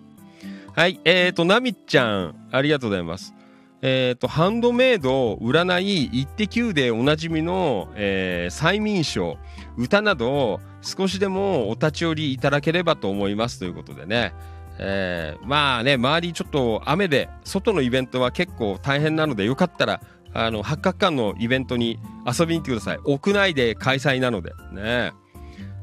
[0.74, 1.00] はい。
[1.04, 3.34] えっ、ー、と、なみちゃん、ありがとうございます。
[3.82, 9.38] えっ、ー、と、ハンドメイド、占い、イッテ Q でおなじみの、えー、催眠書、
[9.76, 14.34] 歌など、少しでもお立ち寄りいただければと思いますということでね。
[14.78, 20.00] えー、まあね、周りちょっと雨で、外のイベントは結構大変なので、よかったら、
[20.32, 22.98] あの、八角館のイベントに遊びに来てください。
[23.04, 25.12] 屋内で開催なので、ね。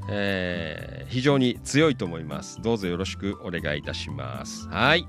[0.09, 2.61] えー、非常に強いと思います。
[2.61, 4.67] どうぞよろしくお願いいたします。
[4.69, 5.07] はい。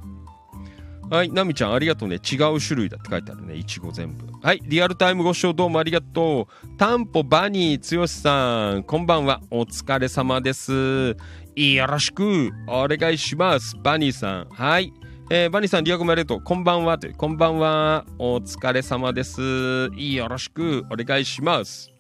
[1.09, 2.17] はい、ナミちゃんありがとうね。
[2.17, 3.55] 違う種類だって書いてあるね。
[3.55, 4.27] いちご全部。
[4.43, 6.77] はい、リアルタイムご視聴どうもありがとう。
[6.77, 9.41] タンポバニーつよしさん、こんばんは。
[9.51, 11.17] お疲れ様です。
[11.55, 13.77] よろしくお願いします。
[13.83, 14.49] バニーさん。
[14.51, 14.93] はい。
[15.31, 16.41] えー、バニーさん、リアクもありがとう。
[16.43, 16.99] こんばんは。
[16.99, 18.05] とこんばんは。
[18.19, 19.91] お疲れ様です。
[19.97, 21.96] よろしくお願いします。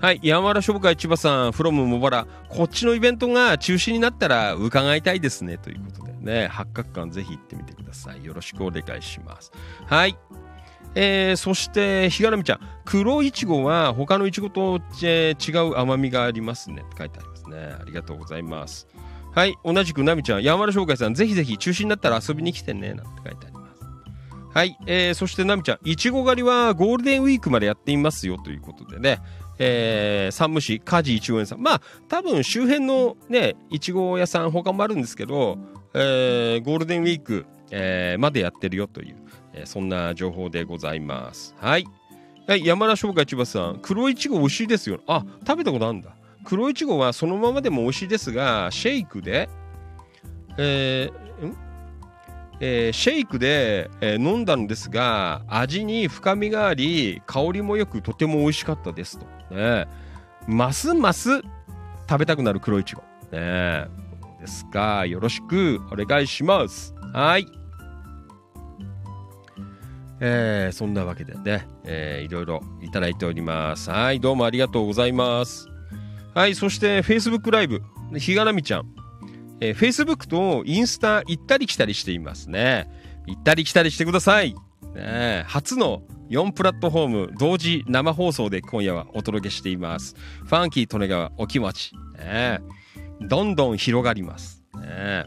[0.00, 0.20] はい。
[0.22, 2.26] 山原商会千葉さん、フロム茂原。
[2.48, 5.56] こっちのイベントが中止になったら伺いたいですね。
[5.56, 8.24] ということでね、八角館ぜひ行ってみてください。
[8.24, 9.52] よろしくお願いします。
[9.86, 10.16] はい。
[10.94, 12.60] えー、そして、ひがらみちゃん。
[12.84, 16.82] 黒いちごは他のいちごと、えー、違う甘みがありますね。
[16.86, 17.56] って書いてありますね。
[17.80, 18.86] ありがとうございます。
[19.36, 23.84] はい、同じくなみちゃん、山原商会さん、ぜひぜひ中止になったら遊びに来てね、なんて書いてあります。
[24.54, 29.20] はい、えー、そしてなみちゃん、いちご狩りはゴールデンウィークまでやっていますよということでね、
[29.58, 35.58] えー、山武市梶いちご園さん、まあ、多分周辺のね、いちご屋さん、他もあるんですけど、
[35.94, 39.16] えー、ゴールデンウィーク、えー、までやってるよという、
[39.54, 41.54] えー、そんな情報でございます。
[41.58, 41.86] はい。
[42.46, 45.00] はい、山田商会千葉さん、黒いちご美味しいですよ。
[45.06, 46.14] あ、食べたことあるんだ。
[46.44, 49.48] 黒いちごはそのままでも美味しいですが、シェイクで、
[50.58, 51.56] えー、ん？
[52.60, 59.26] えー、シェイクで、えー、飲んだのですが、味に深みがあり、香りもよくとても美味しかったですと。
[59.50, 59.86] ね、
[60.46, 61.42] ますます
[62.08, 63.02] 食べたくなる黒いちご。
[63.32, 63.86] ね、
[64.40, 66.94] ですが、よろしくお願いします。
[67.12, 67.46] はい。
[70.20, 73.90] えー、そんなわけでね、えー、いろいろいただいております。
[73.90, 75.68] はい、どうもありがとうございます。
[76.34, 77.82] はい、そして Facebook ライブ、
[78.18, 78.86] ひがなみちゃん。
[79.60, 82.88] えー、Facebook とインスタ行ったり来たりしていますね。
[83.26, 84.54] 行ったり来たりしてください。
[84.96, 90.16] ね、初の4プラットフォーム同時生放送で今夜はお届けしています。
[90.44, 91.92] ファンキー利根川お気持ち。
[92.18, 92.60] ね、
[93.20, 94.64] どんどん広がります。
[94.74, 95.26] ね、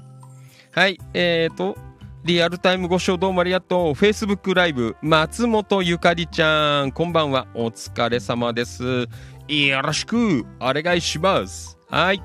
[0.72, 1.78] はい、えーと、
[2.26, 3.92] リアルタイムご視聴どうもありがとう。
[3.92, 7.48] Facebook ライブ、松本ゆかりちゃん、こんばんは。
[7.54, 9.08] お疲れ様です。
[9.48, 11.78] よろしくお願いします。
[11.90, 12.24] はい。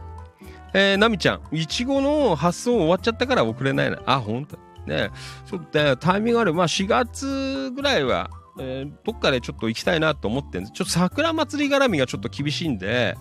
[0.72, 4.00] えー、なみちゃん、いちごの発送終わっちゃったから送れないな。
[4.06, 4.58] あ、ほんと。
[4.86, 5.10] ね
[5.46, 6.54] ちょっと、ね、タイミングある。
[6.54, 10.72] まあ、4月ぐらいは、えー、どっかでちょっと行きたいなと思ってんです。
[10.72, 13.16] ちょっと桜祭り絡みがちょっと厳しいんで、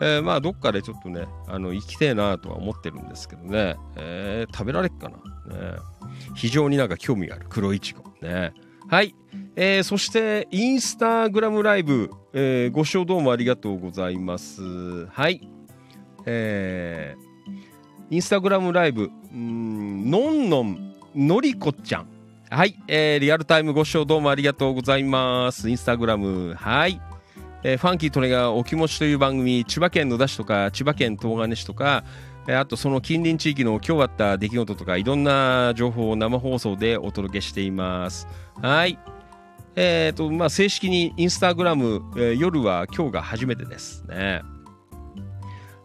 [0.00, 3.76] えー、まあ、どっかでちょっとね、あの、行きたいなとは思ってるんですけどね。
[3.96, 5.16] えー、食べられっかな。
[5.16, 5.76] ね
[6.34, 7.46] 非常になんか興味がある。
[7.48, 8.02] 黒いちご。
[8.26, 8.54] ね
[8.88, 9.14] はい。
[9.56, 15.06] えー、そして、インスタグラムライブ、えー、ご視聴どうもありがとうございます。
[15.06, 15.46] はい。
[16.24, 22.06] えー、インスタグラムライブ、んのんのんのりこちゃん。
[22.50, 25.68] はい、えー、リアルタイムご視聴どうもありがとうございます。
[25.68, 27.00] インスタグラム、はい。
[27.64, 32.04] えー、ファンキートレがお気持ちという番組、千葉県野田市とか、千葉県東金市とか、
[32.46, 38.28] あとその近隣地域の今日あった出来事とかいろんな情報を生放送でお届けしています。
[38.62, 38.98] はい。
[39.74, 44.42] えっ、ー、と、まあ、正式にインスタグラム、えー、夜は今日が初めてですね。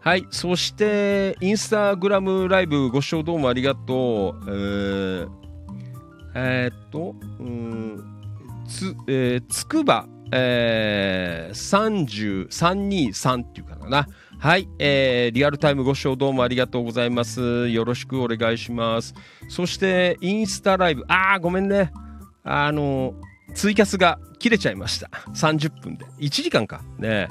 [0.06, 0.28] はい。
[0.30, 4.44] そして、インスタグラムライブご視聴どうもありがとう。
[4.46, 5.28] えー、
[6.36, 8.04] えー、っと、うん、
[8.68, 14.06] つ、えー、つくば、えー、323っていうかな。
[14.38, 17.66] はい、えー、リアルタイムご視聴どうもありがとうございます。
[17.66, 19.12] よろしくお願いします。
[19.48, 21.90] そして、インスタライブ、あー、ごめんね。
[22.44, 23.14] あの、
[23.56, 25.10] ツイキャスが切れちゃいました。
[25.34, 26.04] 30分で。
[26.20, 26.82] 1時間か。
[26.96, 27.28] ね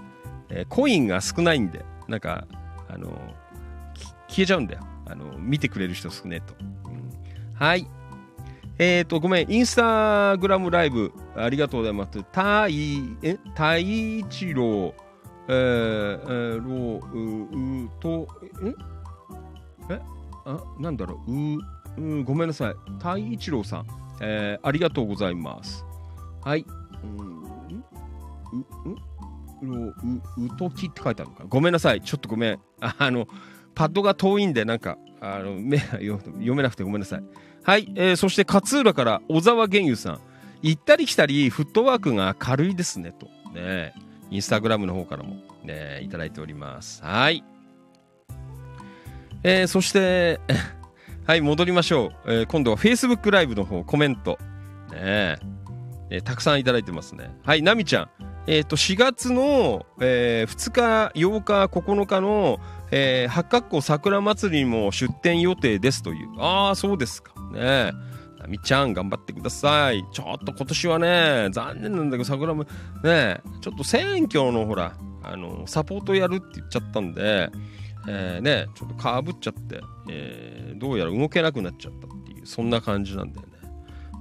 [0.49, 2.45] えー、コインが少ないんで、なんか、
[2.95, 3.09] あの、
[4.27, 4.81] 消えちゃうんだよ。
[5.05, 6.55] あの、見てくれる人少ねえと。
[7.53, 7.87] はい。
[8.79, 12.23] えっ、ー、と、ごめん、インスタグラムライブ、ありがとうございます。
[12.31, 15.01] たい、え、たいちろう、
[15.47, 18.27] えー、ろう、う、うと、
[18.63, 18.75] ん
[19.89, 20.01] え？
[20.45, 21.31] あ、なんだろう、
[22.01, 22.75] う、う、ごめんなさい。
[22.97, 23.87] 太一郎さん、
[24.21, 25.85] えー、ありがとうございます。
[26.41, 26.65] はい。
[27.03, 27.43] うん、
[28.85, 28.97] う、ん
[29.61, 29.93] う、う、
[30.45, 32.01] うときって書いてあるのかごめんなさい。
[32.01, 32.59] ちょっとごめん。
[32.79, 33.27] あの、
[33.73, 36.19] パッドが遠いんで、なんか、あの、目読
[36.55, 37.23] めなくてごめんなさい。
[37.63, 37.91] はい。
[37.95, 40.19] えー、そして勝浦から小沢玄優さん。
[40.61, 43.27] 行ったり来たり、フットワークが軽いですね、と。
[43.53, 43.93] ね
[44.31, 47.03] インスタグラムの方からも、ね、いただいております。
[47.03, 47.43] はい。
[49.43, 50.39] えー、そして、
[51.27, 52.33] はい、戻りましょう。
[52.33, 54.39] えー今度は Facebook ライブの方、コメント。
[54.91, 55.37] ね
[56.09, 57.35] えーたくさんいただいてますね。
[57.43, 58.09] はい、ナミちゃん。
[58.47, 62.59] えっ、と、4月の、えー2日、8日、9日の、
[62.91, 66.27] えー八角湖桜祭りにも出店予定ですという。
[66.39, 67.33] ああ、そうですか。
[67.51, 67.91] ねえ。
[68.39, 70.05] ナミちゃん、頑張ってください。
[70.11, 72.69] ちょっと今年はね、残念なんだけど、桜も、ね
[73.03, 77.49] え、ちょっと選挙のほら、あの、サポートやるって言っちゃったんで、
[78.07, 79.81] えーね、ちょっとかぶっちゃって、
[80.11, 83.53] えーどうやら動けなくなっちゃったっていう、そんな感じなんだよね。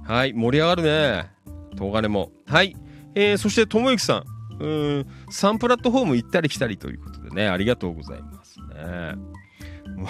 [0.05, 1.29] はい、盛り上がるね。
[1.73, 2.31] 東金も。
[2.47, 2.75] はい。
[3.15, 4.23] えーそして、ともゆきさん。
[4.59, 9.15] うーん、3プラットフォーム行ったり来たりということでね、ありがとうございますね。
[9.95, 10.07] も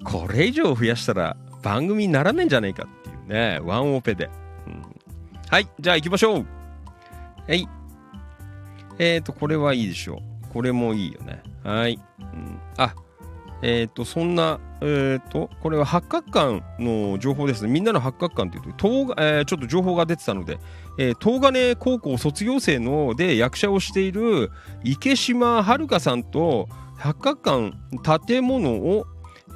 [0.00, 4.30] う、これ以上増やしたら番組にならないんじゃないかっていうね、ワンオペで。
[4.66, 4.82] うん、
[5.48, 6.46] はい、じゃあ行きましょう。
[7.46, 7.68] はい。
[8.98, 10.48] えーと、これはいいでしょう。
[10.52, 11.42] これもいいよね。
[11.64, 11.98] はい。
[12.20, 12.94] うん、あ、
[13.62, 17.70] えっ、と、そんな、えっ、と、これは八角館の情報ですね。
[17.70, 20.58] みんなの八角館というと、えーちょっと情報が出てたので、
[20.98, 24.50] えー東金高校卒業生ので役者をしている
[24.82, 29.06] 池島遥さんと八角館建物を、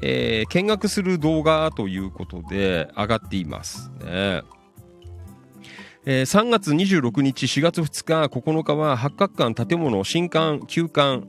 [0.02, 4.42] えー見学する動画ということで上がっていますね。
[6.04, 11.24] えー3月26日、4月2日、9日は八角館建物新館、旧館、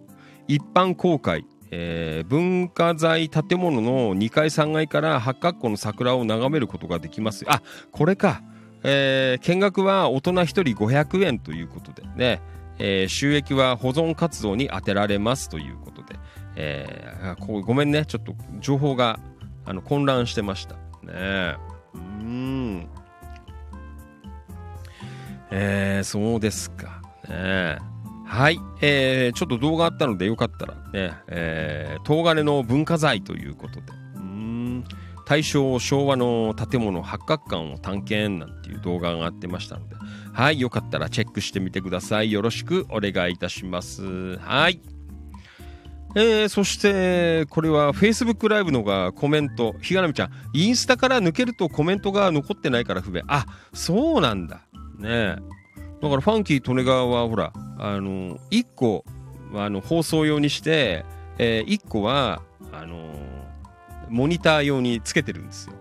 [0.48, 7.45] 一般公開、えー文化財建物の2階3階から八角湖の桜を眺めることができます。
[7.48, 7.61] あ
[7.91, 8.41] これか、
[8.84, 12.41] えー見学は大人1人500円ということでね、
[12.77, 16.15] えー収益は保存活動に充てられますということで、
[16.56, 19.19] えーごめんねちょっと情報が
[19.65, 20.76] あの混乱してました。
[21.03, 21.56] ね
[21.95, 22.88] うん。
[25.51, 27.01] えー、そうですか。
[27.27, 27.77] ね
[28.26, 33.91] はい、えー、ちょっと動画あったのでよかったらね、えー、東金の文化財ということで、
[35.30, 39.95] 大正昭和の建物八角館を探検なんていう動画が上がってましたので、
[40.34, 42.31] はい、よかったらチェックしてみてください。
[42.31, 44.38] よろしくお願いいたします。
[44.39, 44.81] はい。
[46.15, 49.76] えー、そして、これは Facebook ライブのがコメント。
[49.84, 53.22] ひがなみちゃん、インスタから抜けるとコメントが残ってないから不便。
[53.27, 54.61] あ、そうなんだ。
[54.97, 55.35] ねえ。
[56.01, 59.06] だからファンキー・利根川はほら、あの、1個、
[59.53, 61.06] あの、放送用にして、
[61.38, 62.41] え1個は、
[62.73, 63.28] あの、
[64.10, 65.73] モニター用につけてるんですよ。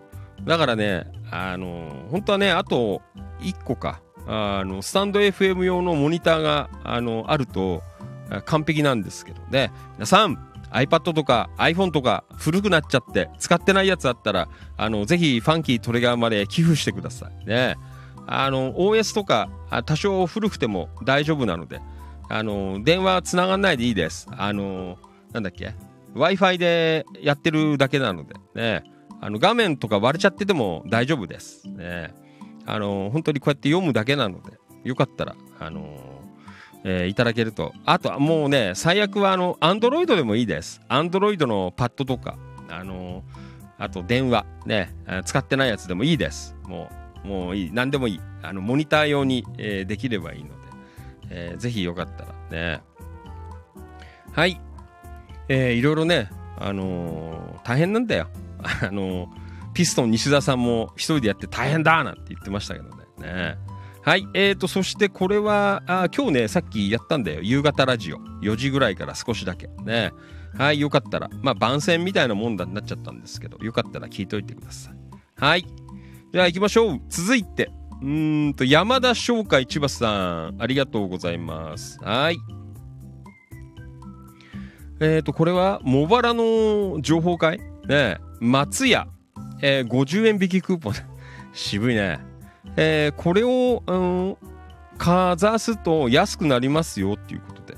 [0.44, 3.02] だからね、あの、本当はね、あと
[3.40, 7.82] 1個か、あの、スタンド FM 用のモニターが、あの、あると、
[8.44, 9.72] 完璧なんですけどね。
[9.94, 10.36] 皆さん、
[10.70, 17.76] iPad とか iPhone とか古くなっちゃって使ってないやつあったら、あの、ぜひファンキートレガーまで寄付してくださいね。
[18.26, 19.48] あの、OS とか
[19.86, 21.80] 多少古くても大丈夫なので、
[22.28, 24.28] あの、電話つながんないでいいです。
[24.36, 24.98] あの、
[25.32, 25.72] なんだっけ？
[26.18, 28.84] ?Wi-Fi でやってるだけなので、ね。
[29.20, 31.66] あの、画面とか割れちゃってても大丈夫です。
[31.68, 32.14] ね。
[32.66, 34.52] あの、本当にこうやって読むだけなので、
[34.84, 35.98] よかったら、あの、
[36.84, 37.72] えーいただけると。
[37.84, 40.80] あとはもうね、最悪はあの、アンドロイドでもいいです。
[40.88, 42.38] アンドロイドのパッドとか、
[42.68, 43.24] あの、
[43.78, 46.54] あと電話、ね、使ってないやつでもいいです。
[46.66, 46.88] も
[47.24, 47.70] う、もういい。
[47.72, 48.20] 何でもいい。
[48.42, 50.54] あの、モニター用に、えーできればいいので、
[51.30, 52.82] えーぜひよかったらね。
[54.32, 54.60] はい。
[55.48, 58.28] えーいろいろね、あのー大変なんだよ。
[58.62, 63.04] あのーピストン西田さんも一人でやって大変だなんて言ってましたけどね。
[63.20, 63.56] ね
[64.02, 64.26] はい。
[64.34, 67.42] えーと、そしてこれは、あ今日ね、さっきやったんだよ。
[67.42, 68.18] 夕方ラジオ。
[68.42, 69.68] 4時ぐらいから少しだけ。
[69.84, 70.12] ね。
[70.56, 70.80] はい。
[70.80, 74.94] よかったら、まあ番宣みたいなもんだになっちゃったんですけど、よかったら聞いといてください。
[75.36, 75.66] はい。
[76.32, 77.00] じゃあ行きましょう。
[77.08, 77.70] 続いて、
[78.02, 81.98] うんと、山田商会千葉さん、ありがとうございます。
[82.02, 82.38] はい。
[85.00, 87.60] えーと、これは、茂原の情報会？
[87.86, 89.06] ね松屋、
[89.62, 90.94] えー50円引きクーポン。
[91.52, 92.18] 渋いね。
[92.76, 94.36] えーこれを、うん、
[94.98, 97.76] かざすと安くなりますよっていうことで。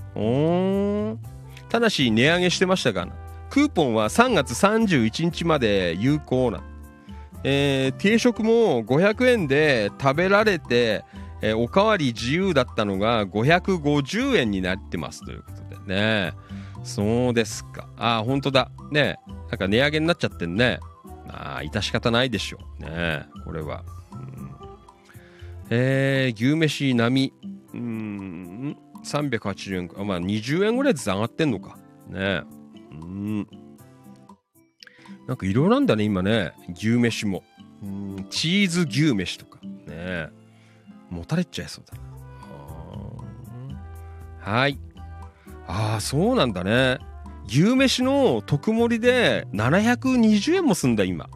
[1.69, 3.07] ただし、値上げしてましたが。
[3.51, 6.63] クーポンは3月31日まで有効な。
[7.45, 11.05] えー定食も500円で食べられて、
[11.43, 16.33] えーおかわり自由だったのが550円になってますということでね。
[16.83, 17.89] そうですか。
[17.97, 18.71] あー、本当だ。
[18.91, 19.19] ね。
[19.51, 20.81] なんか値上げになっちゃってんね。
[21.27, 22.83] まあ、致し方ないでしょう。
[22.83, 23.27] ね。
[23.45, 23.85] これは。
[24.13, 24.51] うん
[25.71, 27.51] えー、牛飯並み。
[27.75, 30.03] うーん、380円か。
[30.05, 31.79] まあ、20円ぐらいずつ上がってんのか。
[32.09, 32.43] ね。
[33.03, 33.49] うん。
[35.29, 36.53] なんかいろいろなんだね、今ね。
[36.75, 37.45] 牛飯も。
[37.83, 39.61] うん、チーズ牛飯とか。
[39.87, 40.29] ね。
[41.09, 42.03] もたれちゃいそうだな。
[42.83, 44.79] はーはい。
[45.71, 46.99] ああ、そうなんだね。
[47.47, 51.29] 牛飯の特盛りで720円もすんだ、今。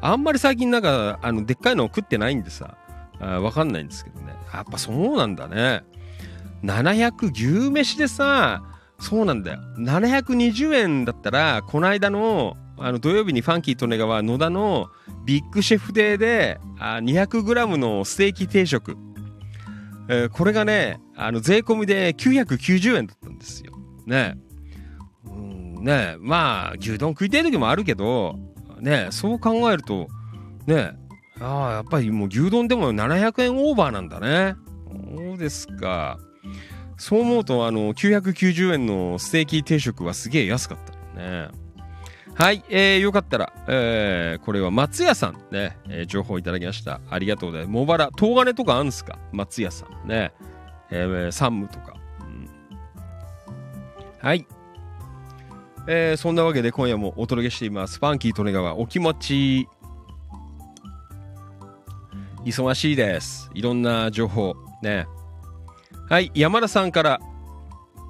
[0.00, 2.76] あんまり最近なんか、あの、でっかいのを食ってないんでさ、
[3.20, 4.34] あーわかんないんですけどね。
[4.52, 5.82] やっぱそうなんだね。
[6.64, 8.62] 700牛飯でさ、
[8.98, 9.60] そうなんだよ。
[9.78, 14.88] 720円だったら、この間の、あの土曜日にファンキー利根川野田の
[15.26, 18.96] ビッグシェフデーで 200g のステーキ定食、
[20.12, 23.72] えーこれがねあの税込みで990円だったんですよ。
[24.06, 24.36] ね。
[25.24, 26.16] うんね。
[26.18, 28.36] まあ牛丼食いたい時もあるけど
[28.80, 30.08] ねそう考えると
[30.66, 30.92] ね。
[31.40, 34.56] ああやっぱりもう牛丼でも700円オーバーなんだね。
[35.16, 36.18] そうですか。
[36.96, 41.48] そう思うとあの990円のステーキ定食はすげえ安かったね。
[42.40, 47.02] はい、えー、よかったら、えー、これは松屋さんね、えー情報いただきました。
[47.10, 47.72] ありがとうございます。
[47.72, 49.18] 茂原、東金とかあるんですか？
[49.30, 50.32] 松屋さんね。
[50.90, 51.96] えー、山武とか。
[52.20, 52.48] うん
[54.20, 54.46] はい。
[55.86, 57.98] えー、そんなわけで今夜もお届けしています。
[57.98, 59.68] ファンキー利根川お気持ち。
[62.46, 63.50] 忙しいです。
[63.52, 64.56] いろんな情報。
[64.82, 65.06] ね。
[66.08, 67.20] はい、山田さんから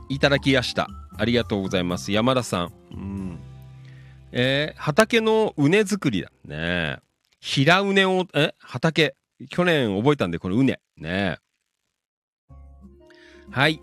[0.08, 0.86] いただきました。
[1.18, 2.12] ありがとうございます。
[2.12, 2.72] 山田さん。
[2.92, 3.40] うん
[4.32, 6.98] えー畑の畝作りだね。
[7.40, 9.14] 平畝を、え畑。
[9.48, 10.78] 去年覚えたんで、この畝。
[10.96, 11.38] ね。
[13.50, 13.80] はい。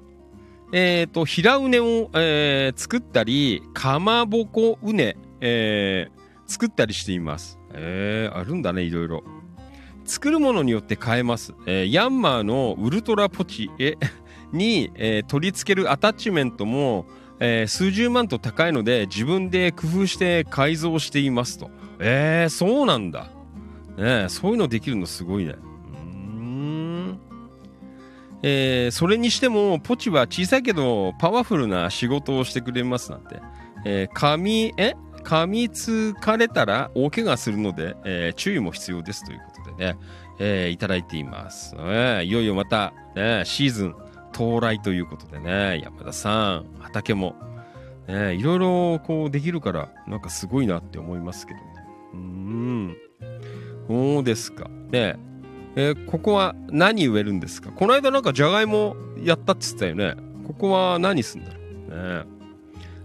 [0.73, 6.17] えっ、と、平畝を、えー作ったり、かまぼこ畝、えー
[6.49, 7.59] 作ったりしています。
[7.73, 9.23] えーあるんだね、いろいろ。
[10.05, 11.53] 作るものによって変えます。
[11.65, 13.95] えーヤンマーのウルトラポチえ
[14.53, 17.05] に、えー取り付けるアタッチメントも、
[17.39, 21.69] えー数十万と高いので自分で工夫して改造していますと。
[21.99, 23.29] えー、そうなんだ。
[23.97, 25.55] ねそういうのできるのすごいね。
[25.55, 27.19] うん。
[28.43, 33.41] えーそれにしても、ポチは小さいけどパワフルな仕事をしてくれますなんて。
[33.85, 34.95] えー噛み、え？
[35.23, 39.99] 噛みつかれたら大怪我するので、えー注意も必要ですということでね、
[40.39, 41.75] えーいただいています。
[41.77, 43.95] えーいよいよまた、ね、シーズン
[44.37, 47.35] 到来ということでね、山田さん、畑も、
[48.07, 51.65] ね、いろいろこうできるから、なんかすごいなって思いますけどね。
[52.13, 52.97] うーん。
[53.87, 54.69] そうですか。
[54.91, 55.15] ね
[55.75, 57.71] えーここは何植えるんですか？
[57.71, 60.15] この間なんかじゃがいもやったっつったよね。
[60.45, 62.23] ここは何すんだろう？
[62.23, 62.25] ね。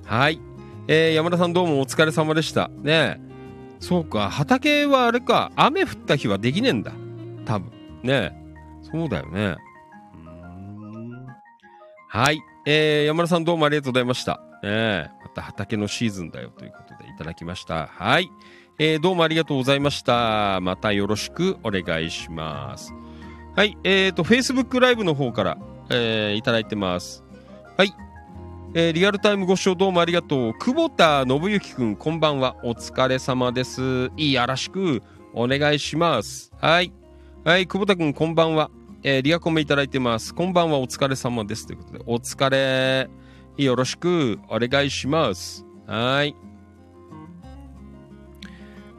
[0.04, 0.40] はい。
[0.88, 2.68] えー山田さんどうもお疲れ様でした。
[2.68, 3.20] ね
[3.80, 6.92] そうか、畑はあれか、雨降った日はできねえんだ。
[7.44, 7.70] 多分。
[8.02, 8.32] ね
[8.82, 9.56] そうだよね。
[12.14, 12.42] はい。
[12.66, 14.42] えー山田さんどうもありがとうございました。
[14.62, 17.86] ねえまた畑のシーズンだよということでいただきました。
[17.86, 18.28] はい。
[18.78, 20.60] えーどうもありがとうございました。
[20.60, 22.92] またよろしくお願いします。
[23.56, 23.78] はい。
[23.82, 25.58] えっ、と、Facebook ライブの方から、
[25.88, 27.24] えーいただいてます。
[27.78, 27.94] はい。
[28.74, 30.52] えーリアルタイムご視聴どうもありがとう。
[30.58, 32.56] 久保田信之くん、こんばんは。
[32.62, 34.10] お疲れ様です。
[34.18, 35.02] いいやらしく
[35.32, 36.52] お願いします。
[36.60, 36.92] はい。
[37.42, 38.70] はい、久保田くん、こんばんは。
[39.04, 40.32] えーリアコメいただいてます。
[40.32, 41.66] こんばんは、お疲れ様です。
[41.66, 43.10] ということで、お疲れ。
[43.56, 45.66] よろしくお願いします。
[45.88, 46.36] はい。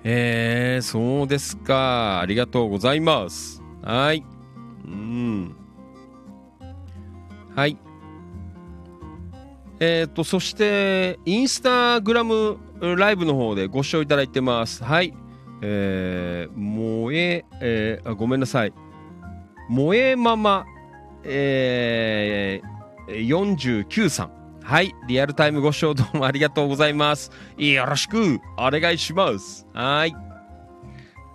[0.04, 2.20] えー、そうですか。
[2.20, 3.64] ありがとうございます。
[3.82, 4.26] はい。
[4.84, 5.56] うん。
[7.56, 7.78] はい。
[9.80, 14.84] えっ、と、そして、インスタグラムライブの方でご視聴いただいてます。
[14.84, 15.14] はい。
[15.62, 18.74] えー、萌え、えーあ、ごめんなさい。
[19.69, 20.65] 萌えママ、
[21.23, 24.31] えー、49さん。
[24.61, 24.94] はい。
[25.07, 27.31] リアルタイムご視聴どうもありがとうございます。
[27.57, 29.68] よろしくお願いします。
[29.73, 30.15] はい。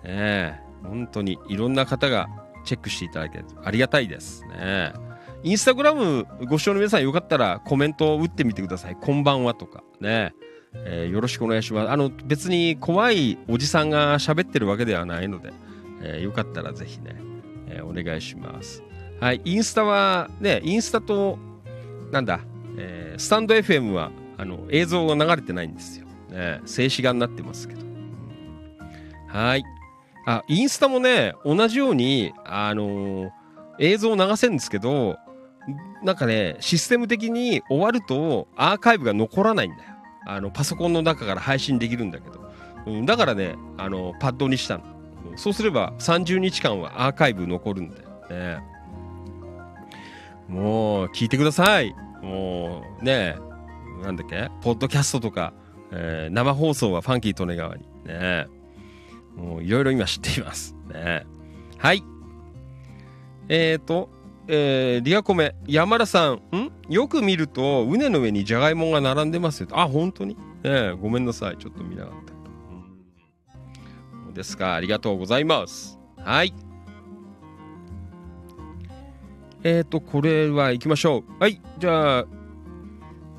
[0.03, 2.27] ええ本当にいろんな方が
[2.65, 4.93] チェックしていただいてありがたいですね。
[5.43, 8.95] インスタグラムご視聴の皆さんよかったらコメントを打ってみてください。
[8.95, 10.33] こんばんはとかね。
[10.73, 11.91] えーよろしくお願いします。
[11.91, 15.51] あの、別に怖いおじさんが喋ってるわけではないので、
[16.01, 17.15] えーよかったらぜひね、
[17.69, 18.83] えーお願いします。
[19.19, 19.41] はい。
[19.43, 21.37] インスタは、ね、インスタと、
[22.11, 22.41] なんだ、
[22.77, 26.05] えースタンド FM は、あの、映像が流れてないんですよ。
[26.29, 27.81] ね、静止画になってますけど。
[29.27, 29.63] はい。
[30.25, 33.29] あ、インスタもね、同じように、あのー
[33.81, 35.17] 映像を流せるんですけど、
[36.03, 39.89] なんかね、システム的に終わるとアーカイブが残らないんだよ。
[40.27, 42.51] あの、パソコンの中から配信できるんだけど。
[42.85, 44.83] うん、だからね、あの、パッドにしたの。
[45.39, 48.61] そうすれば30日間はアーカイブ残るんだよね。
[50.49, 51.95] もう、聞いてください。
[52.21, 53.37] もう、ね
[54.03, 54.49] なんだっけ？
[54.61, 55.53] ポッドキャストとか、
[55.91, 57.85] えー、生放送はファンキー利根川に。
[58.05, 58.47] ね
[59.35, 60.75] もういろいろ今知っています。
[60.91, 61.25] ね
[61.77, 62.03] はい。
[63.47, 64.09] えっ、ー、と、
[64.47, 66.71] えー、リアコメ、山田さん、ん？
[66.89, 69.69] よく見ると、畝の上にじゃがいもが並んでますよ。
[69.71, 70.35] あ、本当に？
[70.63, 71.57] えごめんなさい。
[71.57, 72.28] ちょっと見なかっ。
[74.39, 74.73] ですか？
[74.73, 75.99] ありがとうございます。
[76.17, 76.53] はい。
[79.65, 81.43] えっ、ー、と、これは行きましょう。
[81.43, 81.61] はい。
[81.77, 82.25] じゃあ、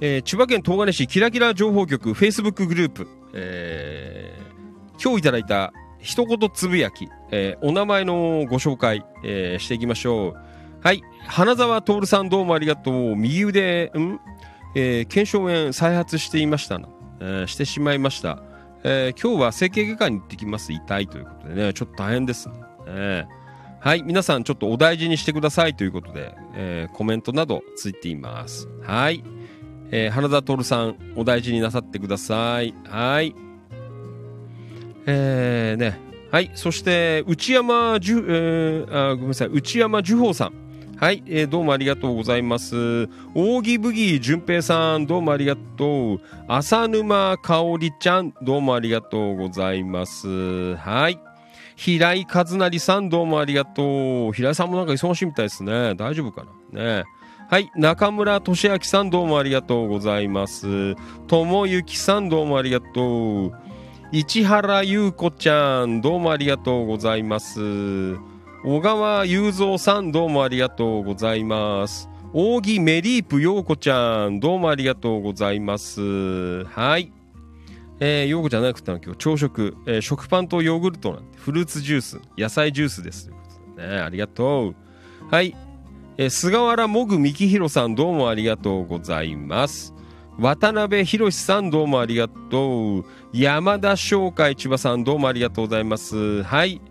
[0.02, 10.34] えー、千葉県東金市キラキラ情報局 Facebook グループ、えー、今日いただいた一言つぶやき、えー、お名前のご紹介、えー、していきましょう。
[10.82, 11.02] はい。
[11.26, 13.16] 花沢徹さんどうもありがとう。
[13.16, 14.20] 右腕、ん
[14.74, 16.88] えー、腱鞘炎再発していましたな、
[17.20, 18.42] えー、してしまいました。
[18.82, 20.72] えー、今日は整形外科に行ってきます。
[20.72, 22.54] 痛いということでね、ちょっと大変ですね。
[22.86, 24.02] えー、はい。
[24.02, 28.68] 皆さんちょっとお大事にしてくださいということで、えー、コメントなどついています。
[28.82, 29.22] はい。
[29.90, 32.74] えー、花田徹さん、お大事になさってください。
[32.88, 33.34] はい。
[35.06, 35.98] えー、ね。
[36.30, 36.50] はい。
[36.54, 39.48] そして、内山じゅ、えー、あ、ごめんなさい。
[39.48, 40.52] 内山樹宝さん。
[41.00, 43.08] はい、えー、どうもありがとうございます。
[43.34, 46.20] 扇ブギー淳平さん、どうもありがとう。
[46.46, 50.76] 浅沼香織ちゃん、どうもありがとうございます。
[50.76, 51.18] はい。
[51.74, 54.32] 平井和成さん、どうもありがとう。
[54.34, 55.94] 平井さんもなんか忙しいみたいですね。
[55.94, 56.98] 大丈夫かな？
[56.98, 57.04] ね。
[57.48, 57.70] はい。
[57.76, 60.96] 中村俊明さんどうもありがとうございます。
[61.28, 63.52] 友幸さんどうもありがとう。
[64.12, 68.18] 市原優子ちゃんどうもありがとうございます。
[68.62, 72.10] 小川雄三さんどうもありがとうございます。
[72.34, 76.64] 扇メリープ陽子ちゃんどうもありがとうございます。
[76.64, 77.10] はい。
[78.00, 83.30] えー、陽子じゃなくて今日朝食、えー、食パンとヨーグルトなんてフルーツジュース、野菜ジュースです。
[83.78, 84.74] ね、ありがとう。
[85.30, 85.56] はい。
[86.18, 89.94] えー、菅原もぐみきひろさんどうもありがとうございます。
[90.38, 93.04] 渡辺博さんどうもありがとう。
[93.32, 96.42] 山田商会千葉さんどうもありがとうございます。
[96.42, 96.82] はい。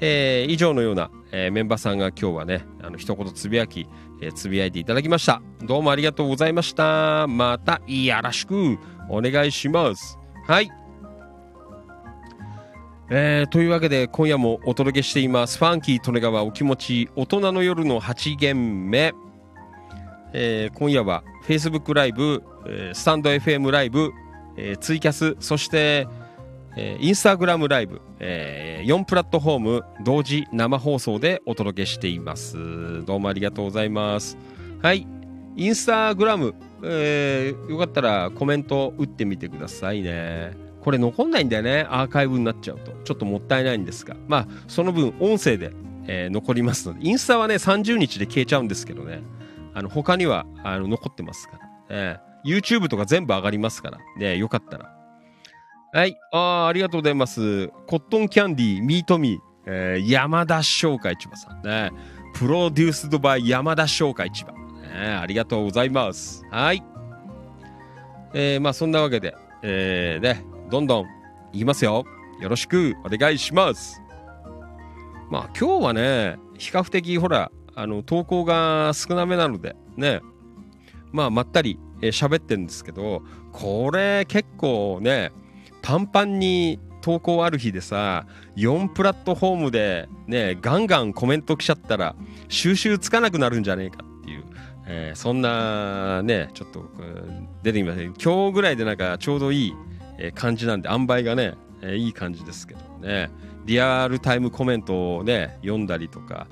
[0.00, 3.86] えー、以上のような、えー、メンバーさんが今日はね、あの一言つぶやき、
[4.20, 5.42] えー、つぶやいていただきました。
[5.62, 7.26] どうもありがとうございました。
[7.26, 8.78] またよろしく
[9.08, 10.18] お願いします。
[10.46, 10.70] はい。
[13.10, 19.14] えー、というわけで今夜もお届けしていますファンキー利根川お気持ち大人の夜の8限目、
[20.34, 24.12] えー、今夜は Facebook ライブ、えー、スタンド FM ライブ、
[24.58, 26.06] えー、ツイキャスそして、
[26.76, 33.04] インスタグラムライブ、えー、4プラットフォーム同時生放送でお届けしています。
[33.04, 34.36] どうもありがとうございます。
[34.82, 35.06] はい。
[35.56, 36.54] インスタグラム、
[36.84, 40.52] えー、よかったらコメント打ってみてくださいね。
[40.82, 41.86] これ残んないんだよね。
[41.90, 42.92] アーカイブになっちゃうと。
[43.04, 44.14] ちょっともったいないんですが。
[44.28, 45.72] まあその分音声で、
[46.06, 47.08] えー、残りますので。
[47.08, 49.22] インスタはね30日で消えちゃうんですけどね。
[49.74, 53.98] あの他にはあの残ってますから、えー、YouTube とか全部上がりますから。
[54.16, 54.97] ねよかったら。
[55.90, 56.18] はい。
[56.32, 57.68] あありがとうございます。
[57.86, 61.90] コットンキャンディーミートミー、えー、山田商会千葉さんね。
[62.34, 66.44] プロデュースドバイ山田商会千葉、ね、ありがとうございます。
[66.50, 66.82] はい。
[68.34, 71.06] えー、まあそんなわけでえー、ねどんどん
[71.54, 72.04] いきますよ。
[72.38, 74.02] よろしくお願いします。
[75.30, 80.20] まあ今日はね、比較的ほら、あの、投稿が少なめなので、ね、
[81.12, 85.32] まあまったり喋、えってるんですけど、これ結構ね、
[85.82, 88.26] パンパンに投稿ある日でさ、
[88.56, 92.14] 4プラットフォームでね、ガンガンコメント来ちゃったら、
[92.48, 94.44] 収集つかなくなるんじゃねえかっていう、
[94.86, 96.84] えー、そんなね、ちょっと
[97.62, 98.14] 出てきません。
[98.22, 99.74] 今日ぐらいでなんかちょうどいい
[100.18, 103.30] え感じなんで、塩梅がね、えいい感じですけどね。
[103.64, 106.48] リアルタイムコメントをね、読んだりとか、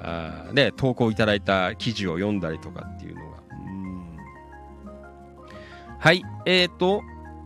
[0.00, 3.36] あね、投稿いただいた記事を読んだりとかっていうのが。
[5.98, 7.02] はい、えっ、ー、と、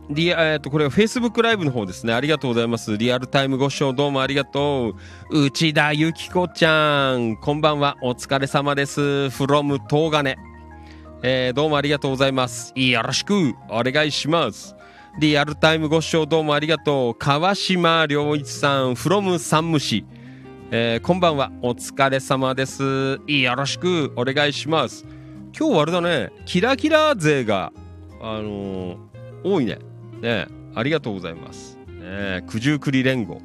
[0.09, 2.13] リえー、と、これは Facebook ライブの方ですね。
[2.13, 2.95] ありがとうございます。
[2.95, 4.95] リアルタイムご視聴どうもありがと
[5.31, 5.45] う。
[5.45, 7.97] 内田ゆきこちゃん、こんばんは。
[8.03, 9.01] お疲れ様です。
[9.01, 10.35] from 東金。
[11.23, 12.71] えー、どうもありがとうございます。
[12.75, 14.75] よろしくお願いします。
[15.19, 17.15] リアルタイムご視聴どうもありがとう。
[17.15, 20.05] 川島良一さん、from 山武市。
[20.69, 21.51] えー、こんばんは。
[21.63, 23.19] お疲れ様です。
[23.25, 25.03] よろしくお願いします。
[25.57, 27.73] 今日あれだね、キラキラ勢が、
[28.21, 28.97] あのー、
[29.43, 29.79] 多いね。
[30.25, 31.77] ねありがとうございます。
[31.87, 33.41] ね九十九里連合。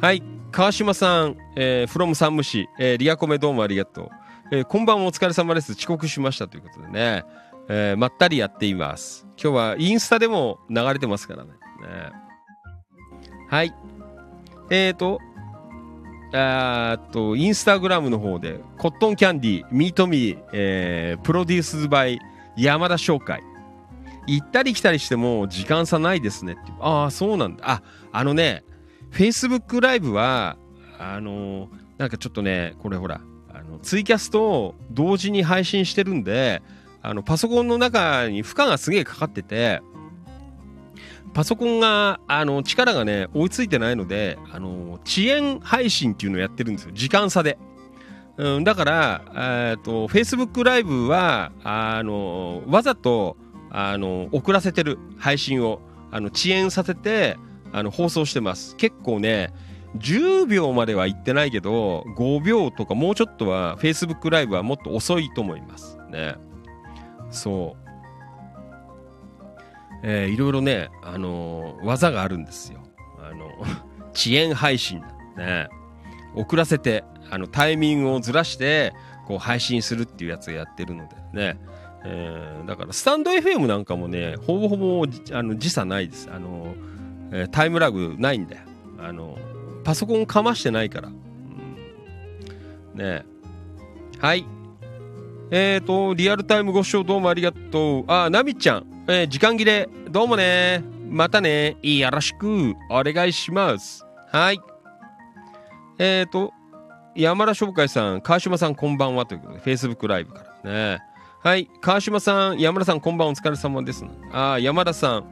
[0.00, 0.22] はい。
[0.50, 4.08] 川島さん、えー、from 山武市、えー、リアコメどうもありがとう。
[4.52, 5.72] えー、こんばんはお疲れ様です。
[5.72, 7.24] 遅刻しましたということでね、
[7.68, 9.26] えー、まったりやっています。
[9.42, 11.50] 今日はインスタでも流れてますからね。
[11.50, 11.56] ね
[13.48, 13.74] はい。
[14.70, 15.20] えーと、
[16.34, 22.18] あと、インスタグラムの方で、コットンキャンディー、ミートミー、えー、プロデュースバイ
[22.56, 23.42] 山田商会。
[24.26, 26.72] 行ったり来たりしても時間差ないですねって。
[26.80, 27.64] ああ、そうなんだ。
[27.68, 27.82] あ、
[28.12, 28.64] あのね、
[29.10, 30.56] Facebook ライブは、
[30.98, 31.68] あのー、
[31.98, 33.20] なんかちょっとね、これほら、
[33.52, 36.62] あのツイキャスと同時に配信してるんで、
[37.02, 39.82] あの、パソコンの中に負荷がすげえかかってて、
[41.34, 46.92] パソコンが、あの、力がね、追いついてないので、あの、遅延配信っていうのをやってるんですよ。
[46.92, 47.58] 時間差で。
[48.36, 53.36] うん、だから、えっと、Facebook ライブは、あの、わざと、
[53.74, 55.80] あの、遅らせてる配信を、
[56.10, 57.38] あの、遅延させて、
[57.72, 58.76] あの、放送してます。
[58.76, 59.52] 結構ね、
[59.96, 66.36] 10秒までは行ってないけど、5秒とかもうちょっとは Facebook ライブはもっと遅いと思いますね。
[67.30, 67.82] そう。
[70.02, 72.80] えー、いろいろね、あのー、技があるんですよ。
[73.18, 73.46] あの、
[74.12, 75.02] 遅延配信
[75.36, 75.68] ね。
[76.34, 78.92] 遅らせて、あの、タイミングをずらして、
[79.26, 81.58] こう配信するっていうやつをやってるのでね。
[82.04, 86.28] えー、だから、スタンド FM なんかもね、ほぼほぼ、あの、時差ないです。
[86.32, 86.74] あの、
[87.30, 88.62] えー、タイムラグないんだよ。
[88.98, 89.38] あの、
[89.84, 91.08] パソコンかましてないから。
[91.08, 91.12] う
[92.96, 93.24] ん、ね
[94.18, 94.44] はい。
[95.50, 98.04] えっ、ー、と、リアルタイムご視聴どうもありがとう。
[98.08, 98.86] あ、ナミちゃん。
[99.06, 99.88] えー、時間切れ。
[100.10, 100.82] どうもね。
[101.08, 101.76] またね。
[101.82, 102.74] よろしく。
[102.88, 104.06] お願いします。
[104.30, 104.60] はい。
[105.98, 106.52] えっ、ー、と、
[107.14, 111.11] 山田商会さん、川島さんこんばんはということで、Facebook ライブからね。
[111.42, 111.68] はい。
[111.80, 114.04] 川島さん、山田さんこんばんお疲れ様です。
[114.30, 115.24] あ、山田さん、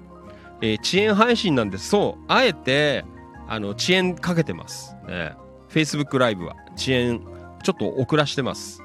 [0.60, 1.88] えー、遅延配信なんです。
[1.88, 2.24] そう。
[2.26, 3.04] あえて、
[3.46, 4.96] あの、遅延かけてます。
[5.06, 5.36] ね。
[5.68, 7.20] Facebook ライブは遅延、
[7.62, 8.82] ちょっと遅らしてます。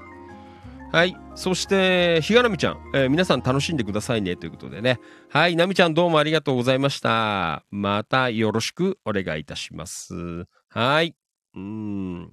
[0.91, 1.17] はい。
[1.33, 4.99] そして、ひがなみちゃん、えー、皆さん楽しんでくださいねということでね。
[5.29, 5.55] はい。
[5.55, 7.63] なみちゃんどうもありがとうございました。
[7.71, 10.45] またよろしくお願いいたします。
[10.69, 11.15] はい。
[11.55, 12.31] うん。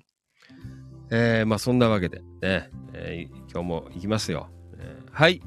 [1.11, 4.51] えー、まあそんなわけでね、えー、今日も行きますよ。
[5.11, 5.41] はい。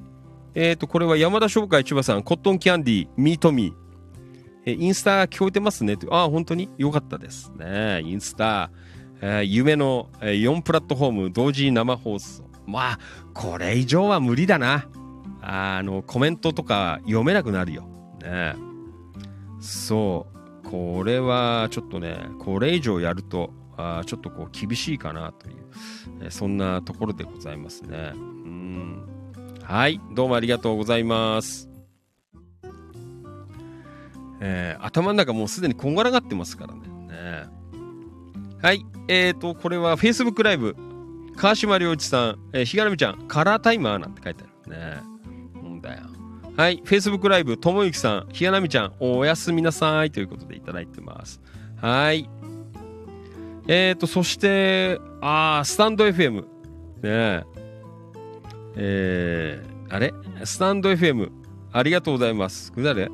[0.53, 3.73] えっ、ー、と、これは山田商会千葉さん、コットンキャンディー、ミートミー。
[4.65, 6.69] えー、インスタ聞こえてますねああ、本当に？
[6.77, 8.01] よかったですね。
[8.03, 8.71] インスタ、
[9.21, 12.43] えー、夢の、え、4プラットフォーム同時生放送。
[12.65, 12.99] まあ、
[13.33, 14.87] これ以上は無理だな。
[15.41, 17.87] あの、コメントとか読めなくなるよ。
[18.23, 18.55] ね。
[19.59, 20.27] そ
[20.63, 20.69] う。
[20.69, 25.55] これはちょっとね、これ以上やると、あちょっとこう厳しいかなという、
[26.23, 28.13] えそんなところでございますね。
[28.15, 29.14] うん。
[29.67, 29.99] はい。
[30.13, 31.67] どうもありがとうございます。
[34.39, 36.81] えー、頭の中もうすでにこんがらがってますからね。
[37.07, 37.47] ね
[38.61, 38.85] はい。
[39.07, 40.75] えっ、ー、と、これは Facebook ライブ
[41.35, 45.01] 川島良一さん、えー、ひがらみちゃん、カラータイマーなんて書いてあるね。
[45.55, 46.03] うんだよ。
[46.55, 51.41] はい、Facebook ライブ、ともゆきさん、ひがらみちゃん、おやすみなさいということでいただいてます。
[51.81, 52.29] はい。
[53.67, 56.43] えーと、そして、あ、スタンド FM。
[56.43, 56.45] ね
[57.03, 57.54] え。
[58.75, 60.13] えー、あれ？
[60.43, 61.31] スタンド FM。
[61.71, 62.71] ありがとうございます。
[62.71, 62.83] これ？
[62.85, 63.09] 誰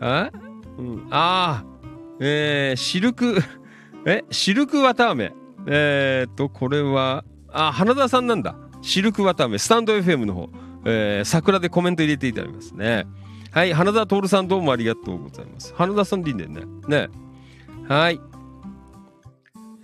[0.00, 0.30] あ？
[0.78, 1.06] うん。
[1.10, 1.64] あ、
[2.20, 3.38] えー、シルク、
[4.06, 4.24] え？
[4.30, 5.32] シルク綿飴。
[5.66, 8.54] えーと、これは、あ、花田さんなんだ。
[8.82, 10.50] シルクワタメ、スタンド FM の方、
[10.84, 13.06] えー、桜でコメント入れていただきますね。
[13.50, 15.72] はい、花田徹さんどうもありがとうございます。
[15.74, 16.62] 花田さんでいいんだよね。
[16.88, 17.08] ね。
[17.88, 18.20] はい。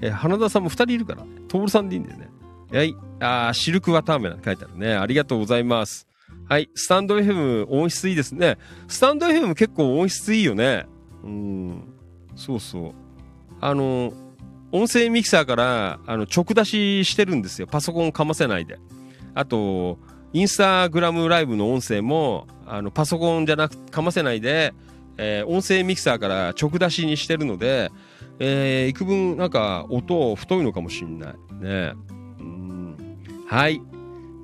[0.02, 2.29] え、花田さんも2人いるから、徹さんでいいんだよね。
[2.72, 2.96] はい。
[3.20, 4.94] あシルクワターメなんて書いてあるね。
[4.94, 6.06] ありがとうございます。
[6.48, 6.70] はい。
[6.74, 8.58] スタンド FM 音質いいですね。
[8.88, 10.86] スタンド FM 結構音質いいよね。
[11.24, 11.84] うん。
[12.36, 12.92] そうそう。
[13.60, 14.12] あの
[14.72, 17.66] 音声ミキサーからあの直出ししてるんですよ。
[17.66, 18.78] パソコンかませないで。
[19.34, 19.98] あと、
[20.32, 24.72] インスタグラムライブの音声もあのパソコンじゃなくかませないで、
[25.16, 27.90] えー、音声ミキサーから直出しにしてるので、
[28.38, 31.94] えー、幾分なんか音太いのかもしんないね。
[33.50, 33.82] はい、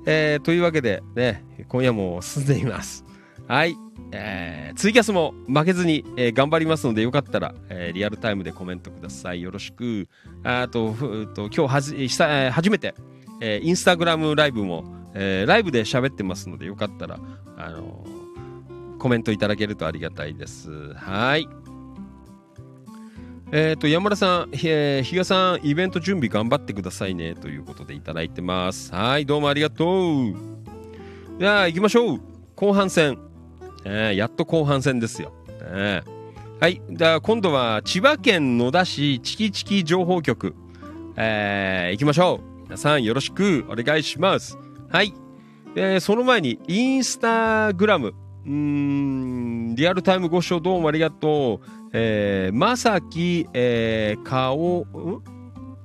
[0.05, 0.43] えー。
[0.43, 3.05] というわけでね、今夜も進んでいます。
[3.47, 3.77] はい。
[4.11, 9.41] えー、ツイキャスも負けずに、えー、頑張りますので、よかったら、えー、リアルタイムでコメントください。
[9.41, 10.09] よろしく。
[10.43, 10.93] あと、
[11.33, 12.09] と今日はじ、
[12.51, 12.95] 初めて、
[13.39, 17.17] えー、インスタグラムライブも、えー、ライブで喋ってますので、よかったら、
[17.55, 20.69] あのー、コメントいただけるとありがたいです。
[20.95, 21.47] はい。
[23.51, 28.93] えっ、ー、と、山田さん、えー、比嘉さん、イベント準備頑張ってくださいね、ということでいただいてます。
[28.93, 30.35] はい、どうもありがとう。
[31.39, 32.21] じゃあ、行きましょう。
[32.55, 33.17] 後半戦。
[33.85, 35.31] えー、やっと後半戦ですよ。
[35.61, 36.17] えー
[36.59, 36.81] はい。
[36.89, 40.55] では今度は千葉県野田市チキチキ情報局。
[41.15, 42.63] えー、行きましょう。
[42.63, 44.57] 皆さんよろしくお願いします。
[44.89, 45.13] はい。
[45.75, 48.15] えー、その前に、インスタグラム。
[48.43, 51.76] うーん、リアルタイムご視聴どうもありがとう。
[51.99, 55.23] えー、まさき、えー、かお、ん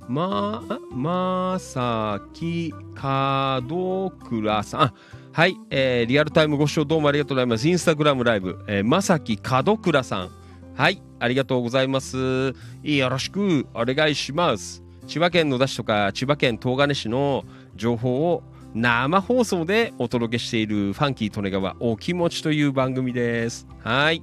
[0.09, 4.95] ま、まさきかどくらさん。
[5.33, 7.67] はい、えー、リアルタイムご視聴どうもありがとうございます。
[7.67, 10.31] インスタグラムライブ、えー、まさきかどくらさん。
[10.75, 12.55] はい、ありがとうございます。
[12.83, 14.85] よろしくお願いします。
[15.07, 18.43] 千葉県野田市とか千葉県東金市の情報を
[18.75, 23.67] 生放送でお届けしているファンキー利根川お気持ちという番組です。
[23.83, 24.23] はい。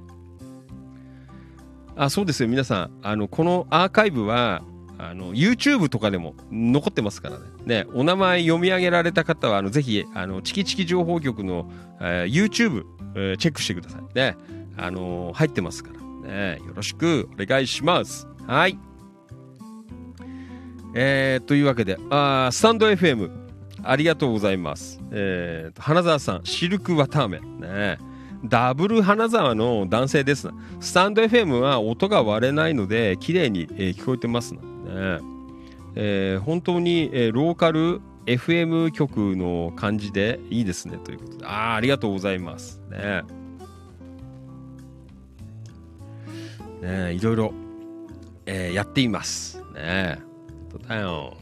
[2.04, 2.90] あ、そうですよ、皆さん。
[3.02, 4.62] あの、このアーカイブは、
[4.96, 7.44] あの、YouTube とかでも残ってますからね。
[7.84, 11.70] ね、お名前読み上げられた方は、あの、ぜひ、あの、チキチキ情報局の、
[12.00, 14.14] えー YouTube、えーチェックしてください。
[14.14, 14.36] ね。
[14.78, 15.90] あのー入ってますか
[16.24, 16.56] ら。
[16.56, 16.58] ね。
[16.66, 18.26] よろしくお願いします。
[18.46, 18.78] はい。
[20.94, 23.30] えー、というわけで、あスタンド FM、
[23.82, 25.00] ありがとうございます。
[25.12, 27.40] えー、花澤さん、シルク綿飴。
[27.40, 27.98] ね。
[28.44, 30.48] ダブル花沢の男性です。
[30.80, 34.54] スタンド FM は音が割れないので、綺麗に、えー聞こえてます。
[34.54, 34.60] ね
[35.94, 40.96] えー本当に、えーローカル FM 局の感じでいいですね。
[40.98, 41.46] ということで。
[41.46, 42.80] あありがとうございます。
[42.90, 43.22] ね
[46.80, 47.52] ねいろいろ、
[48.46, 49.62] えーやっています。
[49.74, 50.18] ね
[50.72, 51.36] 本当だよ。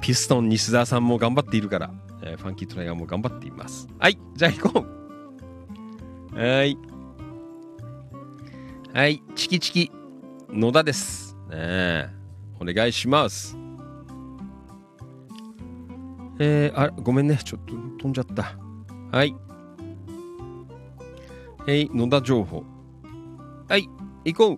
[0.00, 1.90] ピストン西澤さんも頑張っているから、
[2.22, 3.86] えーファンキートライガーも頑張っています。
[4.00, 4.99] はい、じゃあ行こう。
[6.32, 6.78] はい。
[8.94, 9.92] はい、チキチキ、
[10.48, 11.36] 野田です。
[11.50, 12.08] ね、
[12.60, 13.56] お願いします。
[16.38, 18.56] えー、あ、ごめんね、ちょっと飛んじゃった。
[19.10, 19.34] はい。
[21.66, 22.62] えい、野田情報。
[23.68, 23.88] はい、
[24.24, 24.56] 行こ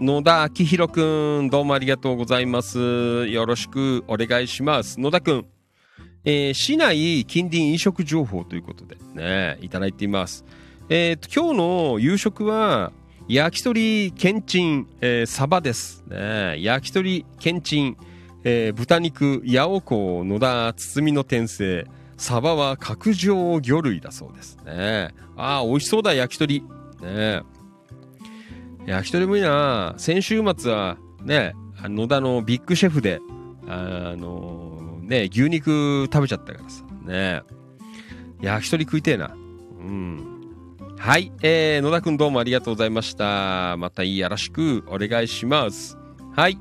[0.00, 0.04] う。
[0.04, 3.26] 野田明宏くん、どうもありがとうございます。
[3.26, 4.98] よろしくお願いします。
[4.98, 5.46] 野田くん、
[6.24, 10.46] えー市内近隣飲食情報ということでね、いただいています。
[10.92, 12.90] えーと、今日の夕食は、
[13.28, 16.02] 焼き鳥けんちん、えーサバです。
[16.08, 17.96] ね、焼き鳥けんちん、
[18.42, 21.86] えー豚肉、八尾港、野田、包みの天性、
[22.16, 25.14] サバは角上魚類だそうですね。
[25.36, 26.64] ああ、美味しそうだ、焼き鳥。
[27.00, 27.42] ね
[28.84, 29.94] 焼き鳥もいいな。
[29.96, 31.52] 先週末は、ね、
[31.84, 33.20] 野田のビッグシェフで、
[33.68, 36.82] あのね、牛肉食べちゃったからさ。
[37.04, 37.42] ね
[38.40, 39.36] 焼き鳥食いてえな。
[39.78, 40.39] うん。
[41.00, 41.32] はい。
[41.40, 43.78] えー、野田くんどうもありがとうございました。
[43.78, 45.96] またいいよろしくお願いします。
[46.36, 46.58] はい。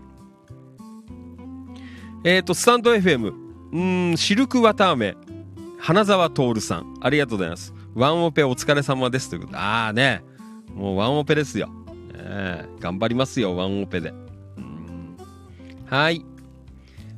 [2.23, 3.33] えっ、ー、と、スタンド FM。
[3.73, 3.81] う
[4.13, 5.17] ん、シルク綿飴。
[5.77, 6.97] 花沢徹さん。
[7.01, 7.73] ありがとうございます。
[7.93, 9.29] ワンオペお疲れ様です。
[9.29, 9.57] ということで。
[9.57, 10.23] ああね。
[10.73, 11.67] もうワンオペですよ。
[11.67, 11.73] ね
[12.15, 14.13] え頑張りますよ、ワンオペで。
[14.55, 15.17] うん
[15.85, 16.23] はい。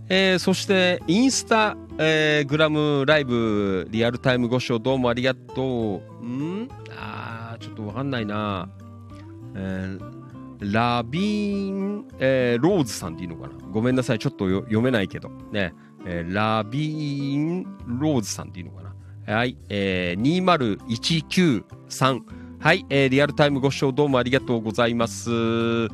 [0.09, 6.25] えーそして、インスタ、えーグラムライブ、リアルタイムご視聴どうもありがとう。
[6.25, 6.67] ん？
[6.97, 8.67] あー、ちょっとわかんないな。
[9.53, 10.21] えー
[10.73, 13.53] ラビーン、えーローズさんでいいのかな？
[13.69, 15.29] ごめんなさい、ちょっと読めないけど。
[15.51, 15.75] ね。
[16.03, 18.81] えーラビン、ローズさんでいいのか
[19.27, 19.35] な？
[19.35, 19.55] はい。
[19.69, 22.21] えー、20193。
[22.61, 25.29] はい、えーリアルタイムご視聴どうもありがとうございます。
[25.29, 25.87] は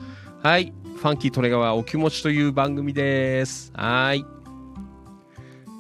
[0.58, 0.72] い。
[0.96, 3.74] ファンキートレガワお気持ちという番組です。
[3.76, 4.26] はい。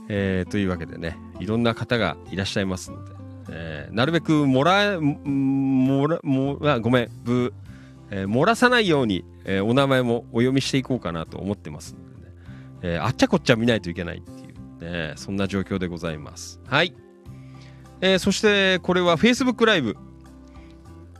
[0.09, 3.11] えーというわけでね、いろんな方がいらっしゃいますので、
[3.49, 7.53] えーなるべくもらえ、もら、もあごめん、ぶ、
[8.11, 12.33] えー漏らさないように、えーお名前もお読みしていこうかなと思ってますのでね、
[12.81, 14.31] えーあっちゃこっちゃ見ないといけないって
[14.85, 16.59] いう、ね、そんな状況でございます。
[16.67, 16.93] はい。
[18.01, 19.97] えーそして、これは Facebook ライブ。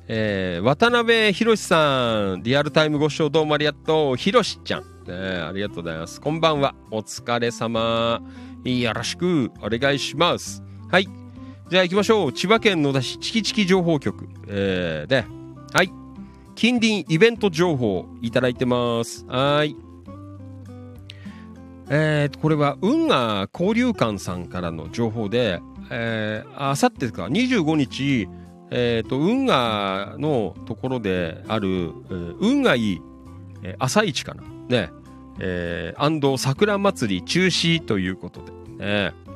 [0.09, 4.15] えー渡辺博さん、リアルタイムご視聴どうもありがとう。
[4.15, 6.21] ひろしちゃん、ね、ありがとうございます。
[6.21, 6.73] こんばんは。
[6.91, 8.21] お疲れ様。
[8.63, 10.63] よろしくお願いします。
[10.89, 11.07] はい。
[11.69, 12.33] じゃあ行きましょう。
[12.33, 14.27] 千葉県野田市チキチキ情報局。
[14.47, 15.25] えーで、
[15.73, 15.91] はい。
[16.55, 19.25] 近隣イベント情報いただいてます。
[19.27, 19.75] はい。
[21.89, 28.27] えーと、これは運河交流館さんからの情報で、えー、あさってか、25日、
[28.71, 31.67] えーと、運河のところである、
[32.09, 33.01] えー運河いい、
[33.63, 34.43] え朝市かな？
[34.67, 34.89] ね。
[35.39, 38.41] えー、アンド桜祭り中止ということ
[38.77, 39.27] で、ね。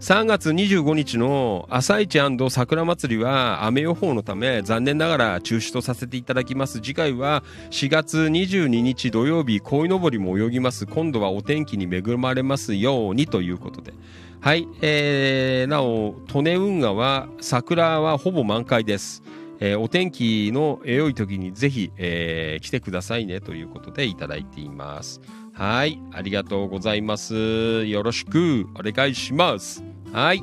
[0.00, 2.20] 3月25日の朝市
[2.50, 6.74] 桜祭りは雨予報のため残念ながら中止とさせていただきます。
[6.74, 10.86] 次回は4月22日土曜日、鯉のぼりも泳ぎます。
[10.86, 13.92] 今度はお天気に恵まれますようにということで。
[14.40, 19.24] はい、えー、なお、利根運河は桜はほぼ満開です。
[19.60, 25.20] えーお天気の良い時にぜひ、えー来てくださいねということでいただいています。
[25.58, 27.84] はい、ありがとうございます。
[27.86, 29.82] よろしくお願いします。
[30.12, 30.40] はい。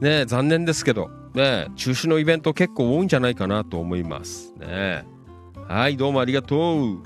[0.00, 4.54] ね残念ですけど、ね中止のイベント結構多いんじゃないかなと思います。
[4.60, 5.04] ね
[5.66, 7.02] はい、どうもありがとう。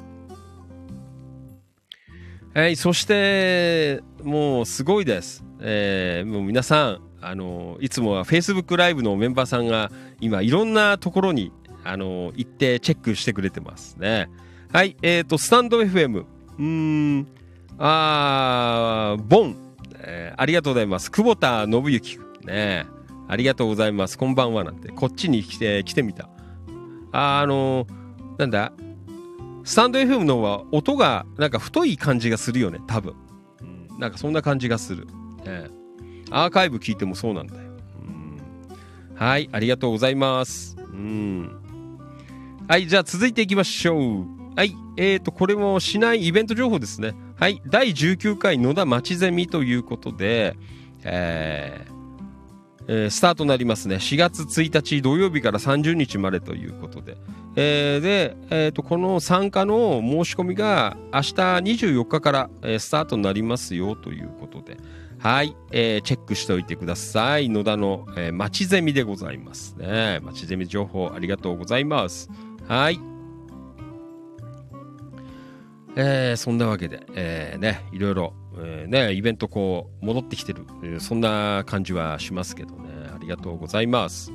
[2.53, 5.43] はい、そして、もうすごいです。
[5.61, 9.91] えーもう皆さん、あの、いつもは Facebook ライブのメンバーさんが
[10.21, 11.51] 今いろんなところに、
[11.83, 14.29] あの、行ってチェックしてくれてますね。
[14.73, 17.27] はい、えっ、と、スタンド FM、うーん、
[17.77, 19.57] あー、ボン、
[19.99, 21.11] えーありがとうございます。
[21.11, 22.87] 久保田信之、ね、
[23.27, 24.17] ありがとうございます。
[24.17, 26.29] こんばんはなんて、こっちに来て、来てみた。
[27.11, 27.85] あーあの
[28.39, 28.73] なんだ、
[29.65, 33.15] スタンド FM の方は音がなんか太い感じがするよね、多分。
[33.63, 33.65] う
[33.97, 35.09] んなんかそんな感じがする。
[35.47, 35.81] ええ
[36.31, 37.63] アーカイブ聞いてもそうなんだよ。
[38.07, 40.77] うんはい、ありがとうございます。
[40.79, 41.61] うん。
[42.69, 44.40] はい、じゃあ続いていきましょう。
[44.57, 47.15] はい、えーと、これもしないイベント情報ですね。
[47.37, 50.57] はい、第19回野田町ゼミということで、
[51.05, 52.01] えー
[52.89, 53.97] えースタートになりますね。
[53.97, 57.17] 4月1日土曜日から30日までということで。
[57.55, 64.77] えーで、えーと、この参加の申し込みが明日24日から、えースタートになりますよということで。
[65.19, 67.49] はい、えーチェックしておいてください。
[67.49, 70.19] 野田の、えー、町ゼミでございますね。
[70.23, 72.29] 町ゼミ情報ありがとうございます。
[72.67, 72.99] はい。
[75.97, 82.91] えーそんなわけで、えーね、いろいろ、えーね、イベントこう、戻ってきてる、えーそんな感じはしますけどね。
[83.15, 84.33] ありがとうございます。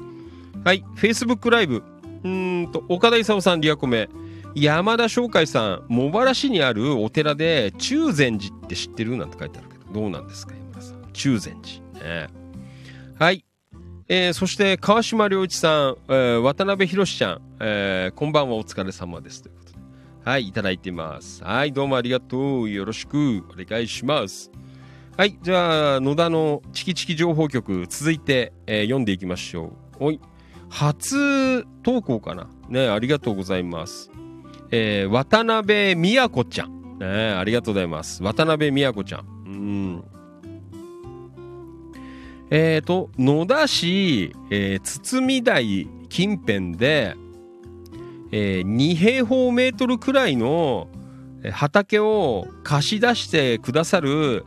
[0.63, 1.83] はい、Facebook ライブ。
[2.23, 4.09] うんと、岡田勲さん、リアコメ。
[4.55, 9.17] 山田翔海さん、茂原市にあるお寺で、中禅寺って知ってる？
[9.17, 11.11] なんて書いてあるけど、どうなんですか、山田さん。
[11.13, 12.03] 中禅寺。
[12.03, 12.27] ね、
[13.19, 13.43] はい。
[14.07, 19.41] えーそして、川島良一さん、えー渡辺博ちゃん、えーこんばんは、お疲れ様です。
[19.41, 19.64] ということで。
[20.25, 21.43] はい、いただいてます。
[21.43, 22.69] はい、どうもありがとう。
[22.69, 24.49] よろしくお願いします。
[25.15, 29.65] はい、じゃあ、野田のチキチキ情報局、続いて、えー読んでいきましょ
[29.99, 30.05] う。
[30.05, 30.19] おい。
[30.67, 32.47] 初投稿かな？
[32.69, 34.09] ね、ありがとうございます。
[34.71, 36.97] えー渡辺美也子ちゃん。
[36.97, 38.23] ね、ありがとうございます。
[38.23, 39.25] 渡辺美也子ちゃん。
[39.45, 40.03] うん。
[42.49, 47.15] えっ、と、野田市、えー堤台近辺で、
[48.31, 50.87] えー2平方メートルくらいの
[51.51, 54.45] 畑を貸し出してくださる、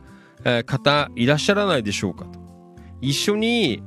[0.65, 2.39] 方いらっしゃらないでしょうかと。
[3.01, 3.81] 一緒に、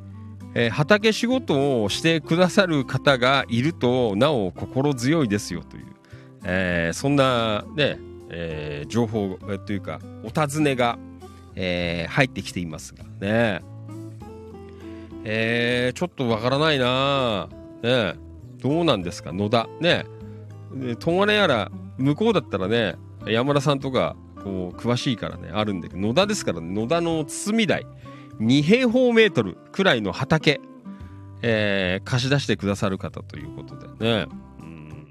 [0.70, 5.86] 畑仕事をしてくださる方がいるとなお心強いですよという、
[6.44, 7.98] えーそんなね、
[8.28, 10.98] えー情報というかお尋ねが、
[11.54, 13.62] えー入ってきていますがね
[15.24, 17.48] えーちょっとわからないな
[17.82, 18.14] ね
[18.62, 19.32] どうなんですか？
[19.32, 19.68] 野田。
[19.80, 20.04] ね。
[20.72, 27.86] ね東金やら向こうだったらね山田さんとかこう詳しいからねあるんだけど野田ですからね野田の堤台
[28.40, 30.60] 2平方メートルくらいの畑、
[31.42, 34.26] えー貸し出してくださる方ということでね。
[34.60, 35.06] うん。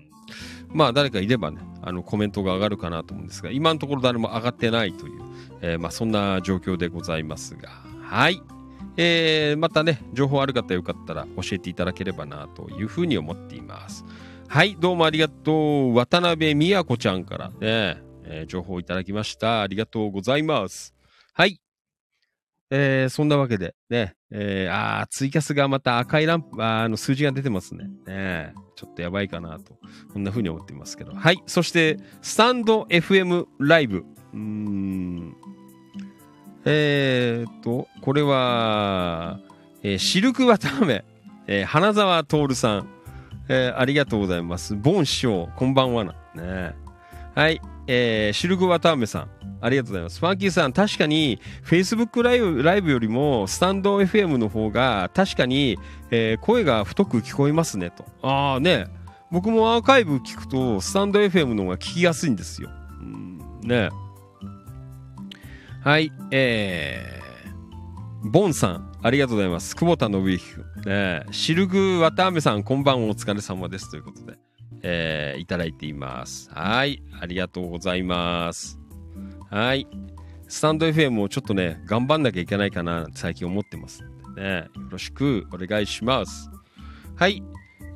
[0.74, 5.22] まあ誰かいればねあのコメントが上がるかなと思うんですが今のところ誰も上がってないという、
[5.62, 7.70] えーまあ、そんな状況でございますが。
[8.02, 8.42] はい。
[8.98, 14.06] えーまたね、情報ある方よかったら教えていただければなというふうに思っています。
[14.48, 15.96] はい、どうもありがとう。
[15.96, 19.62] 渡辺美也子ちゃんからね、えー情報いただきました。
[19.62, 20.94] ありがとうございます。
[21.34, 21.62] はい。
[22.70, 27.90] えーそんなわけでね、えーあツイキャスがまた赤いランプ、あの数字が出てますね。
[28.06, 29.78] ねちょっとやばいかなと、
[30.12, 31.14] こんなふうに思っていますけど。
[31.14, 34.00] はい、そして、スタンド FM ライブ。
[34.34, 35.36] うーん。
[36.66, 39.40] えー、っと、これは、
[39.84, 41.04] えーシルクワタアメ、
[41.48, 42.88] えー花沢徹さん、
[43.50, 44.76] えーありがとうございます。
[44.76, 46.14] ボン師匠、こんばんはな。
[46.36, 46.76] ね
[47.34, 49.30] はい、えーシルクワタアメさん、
[49.60, 50.20] ありがとうございます。
[50.20, 55.80] ファンキーさん、確かに、Facebook ライブライブよりも、スタンド FM の方が、確かに、
[56.12, 58.06] えー声が太く聞こえますね、と。
[58.22, 58.86] ああね、
[59.32, 62.70] 僕もアーカイブ聞くと、スタンド FM の方が聞きやすいんですよ。
[63.00, 63.90] うん、ね
[65.84, 69.76] はい、えー、ボンさん、ありがとうございます。
[69.76, 70.66] 久保田信之君。
[70.86, 73.90] ね、シルグ渡辺さん、こんばんは、お疲れ様です。
[73.90, 74.38] ということで、
[74.84, 76.52] えーいただいています。
[76.54, 78.80] はい、ありがとうございます。
[79.50, 79.88] はい、
[80.48, 84.58] スタンド FM をちょっとね、頑張んなきゃいけないかな、最近思ってますんでね。
[84.76, 86.52] よろしくお願いします。
[87.16, 87.42] はい、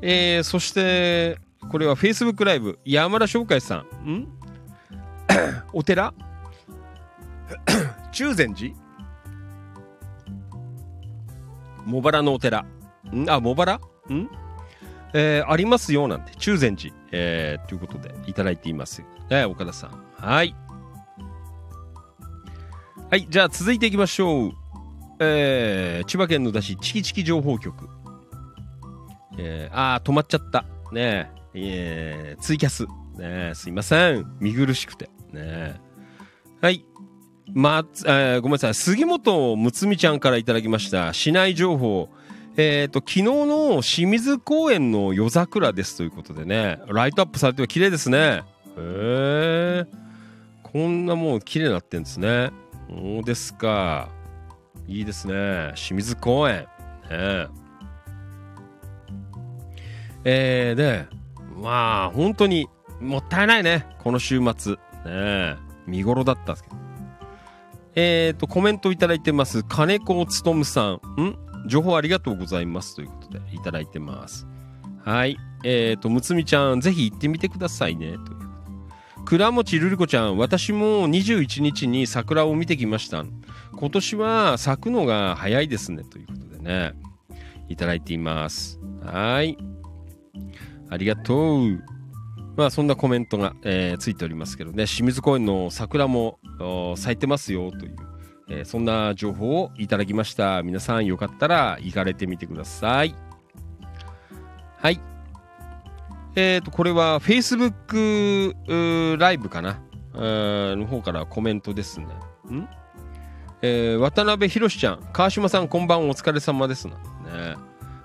[0.01, 1.37] えー、そして、
[1.69, 4.09] これは Facebook ライブ、山田翔海さん。
[4.09, 4.27] ん？
[5.71, 6.15] お寺？
[8.11, 8.73] 中禅寺？
[11.85, 12.65] 茂原のお寺
[13.13, 13.29] ん？
[13.29, 13.75] あ茂原？
[13.75, 13.79] ん？
[15.13, 19.01] えー、ありますよ、なんて、中禅寺、えー、ということで、いただいています。
[19.29, 20.03] ね、岡田さん。
[20.17, 20.53] はい。
[23.09, 24.51] はい、じゃあ続いていきましょう。
[25.19, 27.87] えー、千葉県野田市チキチキ情報局。
[29.37, 30.65] えー、あー、止まっちゃった。
[30.91, 32.85] ねえー、ツイキャス。
[33.17, 34.35] ねすいません。
[34.41, 35.09] 見苦しくて。
[35.31, 35.79] ね
[36.61, 36.83] はい。
[37.53, 38.73] ま、えー、ごめんなさい。
[38.73, 41.13] 杉本むつみちゃんからいただきました。
[41.13, 42.09] 市内情報。
[42.57, 48.17] えっ、ー、と、昨日の清水公園の夜桜ですということでね、ライトアップされては綺麗ですね。
[48.17, 48.43] へ
[48.77, 49.85] え。
[50.63, 52.51] こんなもう綺麗になってんですね。
[52.89, 54.09] そうですか。
[54.87, 55.73] いいですね。
[55.75, 56.67] 清水公園。
[57.09, 57.47] ね、
[60.23, 61.05] えー、で、
[61.61, 62.67] まあ、本当に
[62.99, 63.85] もったいないね。
[64.03, 64.75] この週末。
[65.05, 65.57] ね
[65.87, 66.84] 見頃だったんですけど。
[67.95, 69.63] えっ、ー、と、コメントいただいてます。
[69.63, 71.21] 金子つとむさん。
[71.21, 71.37] ん？
[71.67, 72.95] 情報ありがとうございます。
[72.95, 74.47] ということで、いただいてます。
[75.03, 75.37] はい。
[75.63, 78.11] えっ、ー、と、むつみちゃん、ぜひ行ってみてくださいね。
[78.11, 78.45] という
[79.25, 83.25] 倉持るる子ちゃん、私も21日に桜を見てきました。
[83.75, 86.03] 今年は咲くのが早いですね。
[86.03, 86.93] ということでね、
[87.67, 88.79] いただいています。
[89.03, 89.57] はい。
[90.89, 91.83] ありがとう。
[92.55, 96.39] まあそんなコメントが、えー、ついておりますけどね、清水公園の桜も
[96.95, 97.95] 咲いてますよという、
[98.49, 100.63] えー、そんな情報をいただきました。
[100.63, 103.15] 皆さんよかったら行かれてみてください。
[104.77, 104.99] はい。
[106.35, 109.79] えっ、ー、と、これは Facebook ライブかな？
[110.13, 112.05] の方からコメントですね。
[112.51, 112.67] ん？
[113.61, 116.95] えー、渡辺宏ちゃん、川島さんこんばんお疲れ様ですな。
[116.95, 116.99] ね。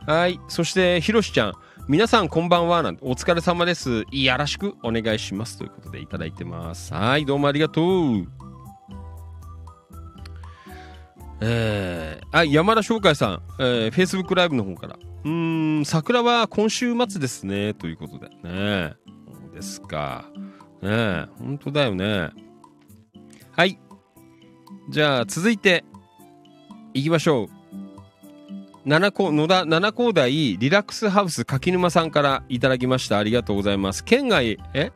[0.06, 0.40] はい。
[0.48, 1.52] そして、宏ちゃん、
[1.86, 4.04] 皆さんこんばんはなんて、お疲れ様です。
[4.10, 5.58] よろしくお願いします。
[5.58, 6.94] ということでいただいてます。
[6.94, 8.39] はい、どうもありがとう。
[11.40, 14.96] えー、あ、山田翔海さん、えー、Facebook ライブの方から。
[15.24, 17.74] うーん、桜は今週末ですね。
[17.74, 18.28] ということで。
[18.42, 18.94] ね
[19.26, 20.26] そうですか。
[20.82, 22.30] ね本当だよね。
[23.52, 23.78] はい。
[24.90, 25.84] じゃあ、続いて、
[26.94, 27.48] 行きましょう。
[28.86, 34.90] 七高野田七高台リラックスハウス柿沼さんからいただきましたありがとうございます県外え？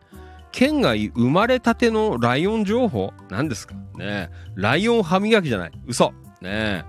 [0.53, 3.12] 県外生まれたてのライオン情報？
[3.29, 3.75] 何ですか？
[3.99, 6.15] ねライオン歯磨きじゃない嘘
[6.45, 6.85] ね。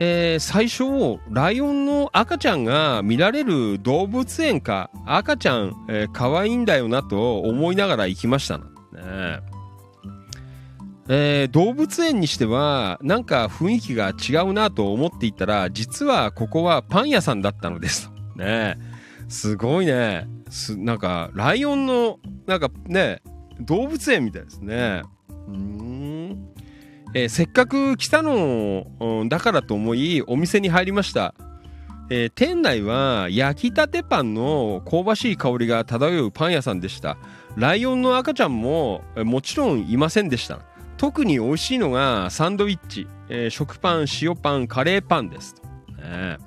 [0.00, 8.64] えー、最初ライオンの赤ちゃんが見られる動物園か赤ちゃん、えー、可愛いんだよなと思いながら行きましたね。
[11.10, 18.10] えー、動物園にしてはなんか雰囲気が違うなと思っていたら実はここはパン屋さんだったのです。
[18.36, 18.78] ね。
[19.28, 20.28] すごいね。
[20.50, 23.22] すなんかライオンのなんかね
[23.60, 25.02] 動物園みたいですね。
[25.48, 26.48] うん。
[27.14, 28.86] えー、せっかく来たの、
[29.28, 31.34] だからと思いお店に入りました、
[32.10, 37.16] えー、店内は焼きたてパンの香ばしい香りが漂うパン屋さんでした。
[37.56, 40.60] ライオンの赤ちゃんももちろんいませんでした。
[40.96, 45.54] 特に美味しいのがサンドイッチ、えー、食パン塩パンカレーパンです、
[45.96, 46.38] ね、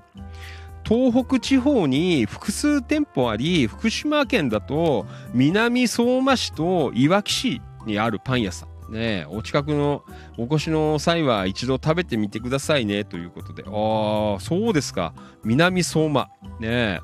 [0.84, 8.71] 東北地方に複数店舗あり福島県だと南相馬市といわき市にあるパン屋さん。
[8.92, 10.04] ねお近くの
[10.38, 15.14] お越しの際は一度食べてみてくださいねということでああそうですか
[15.44, 17.00] 南相馬ねえ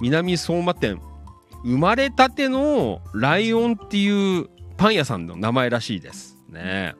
[0.00, 1.00] 南相馬店
[1.64, 6.94] 生まれたてのライオンっていうパン屋さんの名前らしいですね。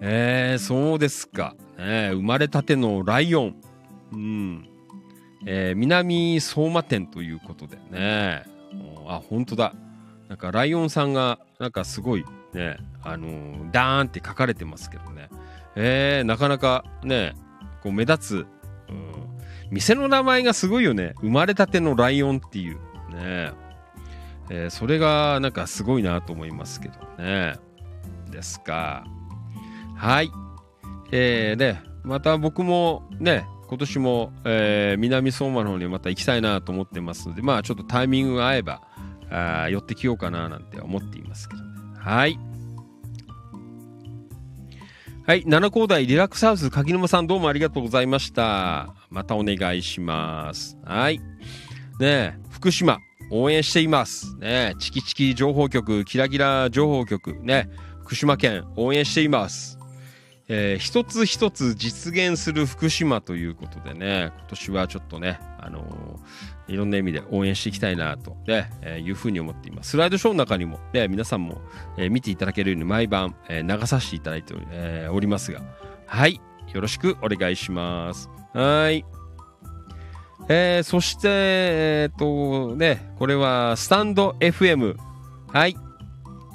[0.00, 1.56] えー、そうですか。
[1.76, 3.56] ね、生まれたてのライオン。
[4.12, 4.68] うん。
[5.46, 8.44] えー、南相馬店ということでね。
[9.06, 9.74] あ、本当だ。
[10.30, 12.24] なんかライオンさんが、なんかすごい
[12.54, 15.28] ね、あのー、ダーンって書かれてますけどね。
[15.74, 17.34] えー、なかなかね、
[17.82, 18.46] こう目立つ、
[18.88, 19.12] うん、
[19.72, 21.14] 店の名前がすごいよね。
[21.20, 22.76] 生まれたてのライオンっていう。
[23.12, 23.52] ね。
[24.50, 27.56] えー、それがなんかすごいなと思いますけどね。
[28.30, 29.04] ですか。
[29.96, 30.30] はい。
[31.10, 38.82] えー、で、また僕もね、今年も、えー、南相馬の方にまた行きたいなと思ってますので、まあちょっとタイミングが合えば、
[39.30, 41.68] あ寄ってきようかななんて思っていますけどね。
[41.98, 42.38] はい。
[45.26, 45.44] はい。
[45.46, 48.94] 七高台リラックスハウス柿沼さんどうもありがとうございました。
[49.10, 50.76] またお願いします。
[50.84, 51.20] はい。
[52.00, 52.98] ね福島。
[53.30, 54.36] 応援しています。
[54.38, 57.70] ね、チキチキ情報局、キラキラ情報局、ね、
[58.02, 59.78] 福島県応援しています。
[60.52, 69.90] えー、一つ一つ実現する福島ということでね、今年はちょっとね、あのー、いろんな意味で応援していきたいなと、ね、えー、いうふうに思っています。
[69.90, 71.60] スライドショーの中にも、ね、皆さんも、
[71.96, 75.62] えー、見ていただけるように毎晩、えー、流させていただいており,、えー、おりますが、
[76.06, 76.40] はい、
[76.74, 78.28] よろしくお願いします。
[78.52, 79.04] はい。
[80.48, 84.96] えー、そして、えっ、と、ね、これは、スタンド FM。
[85.52, 85.76] はい。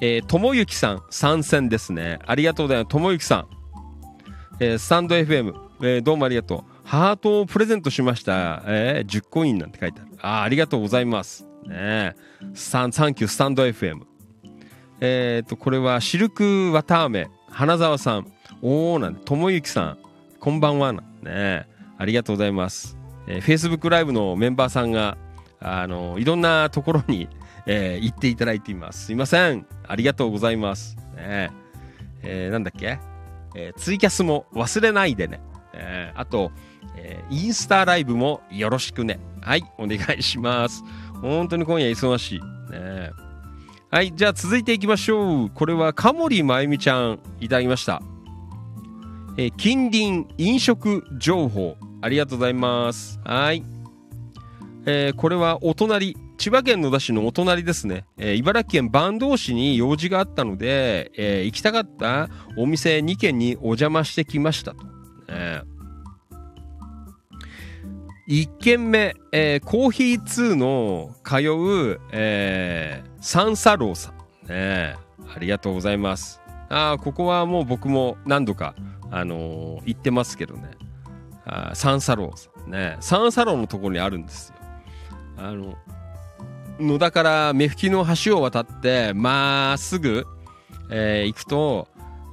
[0.02, 2.20] えー、ともゆきさん、参戦ですね。
[2.26, 2.92] ありがとうございます。
[2.92, 3.56] ともゆきさん。
[4.60, 6.88] えー、スタンド FM、えー、どうもありがとう。
[6.88, 8.64] ハートをプレゼントしました。
[8.65, 10.11] えー、10コインなんて書いてある。
[10.22, 11.45] あありがとうございます。
[11.68, 12.15] ね
[12.53, 14.03] サン、サンキュー、スタンド FM。
[15.02, 18.32] えっ、と、これは、シルクわたあめ、花沢さん。
[18.61, 19.98] おーなん、ともゆきさん、
[20.40, 21.68] こんばんはなんね
[21.98, 22.98] ありがとうございます。
[23.27, 25.18] えー、Facebook ライブのメンバーさんが、
[25.60, 27.27] あのいろんなところに、
[27.65, 29.07] えー行っていただいています。
[29.07, 29.65] すいません。
[29.86, 30.95] ありがとうございます。
[31.18, 31.52] ね
[32.22, 32.99] えーなんだっけ、
[33.56, 35.41] えーツイキャスも忘れないでね。
[35.73, 36.52] えーあと、
[36.98, 39.19] えーインスタライブもよろしくね。
[39.41, 40.84] はい、お願いします。
[41.22, 42.40] 本当に今夜忙しい。
[42.72, 43.11] ね
[43.91, 45.49] はい、じゃあ続いていきましょう。
[45.49, 48.02] これは、かもりまゆみちゃん、いただきました。
[49.38, 53.19] えー近隣飲食情報、ありがとうございます。
[53.23, 53.64] はい。
[54.86, 58.06] えーこれはお隣、千葉県野田市のお隣ですね。
[58.18, 64.86] えー茨城県坂東市に用事があったので、えー行きたかったお店2軒にお邪魔してきましたと。
[65.30, 65.62] え
[68.30, 71.38] 1軒目、えーコーヒー2の通
[71.95, 74.48] う、えーサンサローさん。
[74.48, 74.95] ね、
[75.34, 76.41] ありがとうございます。
[76.70, 78.76] あここはもう僕も何度か、
[79.10, 80.72] あのー行ってますけどね。
[81.45, 82.98] あサンサローさんね。
[82.99, 84.56] サンサローのところにあるんですよ。
[85.38, 85.76] あの、
[86.80, 90.26] 野田から目吹きの橋を渡って、まっすぐ、
[90.89, 91.88] えー行くと、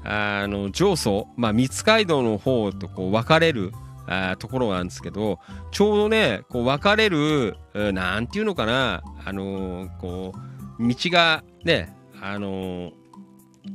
[0.05, 3.73] あの、上層、まあ、三街道の方とこう分かれる、
[4.07, 5.39] あところがあるんですけど、
[5.71, 10.33] ちょうどね、こう分かれる、えーなんていうのかな、あのーこ
[10.79, 12.93] う、道がね、あのー、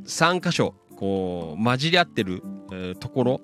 [0.05, 3.41] 3箇所、こう、混じり合ってる、えーところ、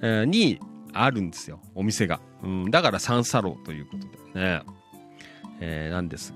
[0.00, 0.58] えーに
[0.94, 2.20] あるんですよ、お店が。
[2.42, 4.62] うん、だから三サローということでね、
[5.60, 6.34] えーなんです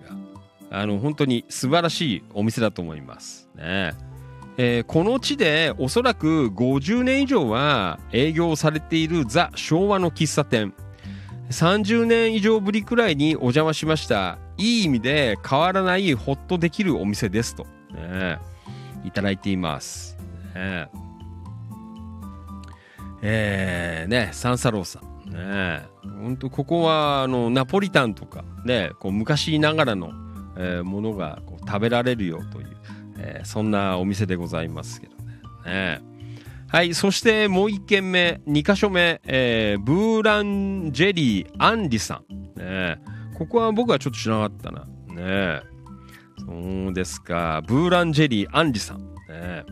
[0.70, 3.48] が、あの、本当に素晴らしいお店だと思います。
[3.56, 3.92] ね。
[4.56, 10.74] えーこの地でおそらく50年以上は営業されているザ昭和の喫茶店。
[11.50, 14.38] 30年以上ぶりくらいにお邪魔しました。
[14.56, 18.38] いい意味で変わらないホッとできるお店ですと、ね、
[19.04, 20.16] いただいています、
[20.54, 20.88] ね。
[23.22, 25.09] えーねサンサローさん。
[25.30, 30.10] ね本当ここはあのナポリタンとかねこう昔ながらの、
[30.56, 32.76] えーものがこう食べられるよという
[33.18, 35.40] えーそんなお店でございますけどね。
[35.64, 36.10] ね
[36.68, 42.58] はい、そしてもう一軒目、二箇所目、えーブーランジェリー・アンリさん。
[42.58, 43.00] ね
[43.36, 44.86] ここは僕はちょっと知らなかったな。
[45.14, 45.62] ね
[46.38, 47.62] そうですか。
[47.66, 48.98] ブーランジェリー・アンリさん。
[49.28, 49.64] ね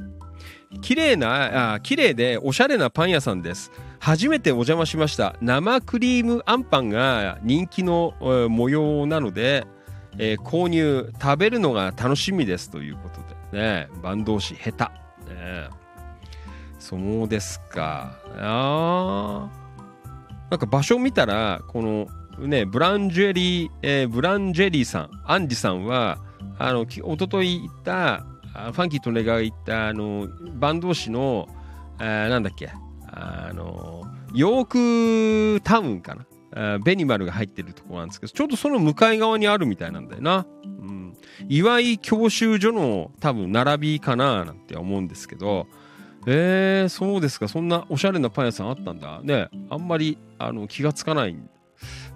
[0.82, 3.70] 綺麗な、あ綺麗でおしゃれなパン屋さんです。
[4.00, 5.36] 初めてお邪魔しました。
[5.40, 8.14] 生クリームあんパンが人気の、
[8.48, 9.66] 模様なので、
[10.18, 13.20] えー購入食べるのが楽しみですということ
[13.52, 13.58] で。
[13.60, 15.68] ね坂東市下手、ね、
[16.78, 18.18] そうですか。
[18.36, 19.48] あ
[20.50, 22.08] なんか場所を見たらこの
[22.46, 26.18] ねブランジェリー、えーブランジェリーさんアンジさんは
[26.58, 28.24] あのき一昨日行った
[28.72, 30.28] ファンキーとネガが行ったあの
[30.60, 31.48] 坂東市の
[31.98, 32.70] あーなんだっけ
[33.10, 34.04] あの
[34.34, 36.78] ヨークタウンかな？
[36.78, 40.46] ベニマルが入ってるとこなんですけど、ちょうどその向かい側にあるみたいなんだよな。
[40.64, 41.14] うん。
[41.48, 45.66] 岩井教習所の多分並びかななんて思うんですけど、
[46.26, 47.48] えー、そうですか。
[47.48, 49.20] そんなおしゃれなパン屋さんあったんだ。
[49.22, 51.36] ね、あんまりあの気がつかない、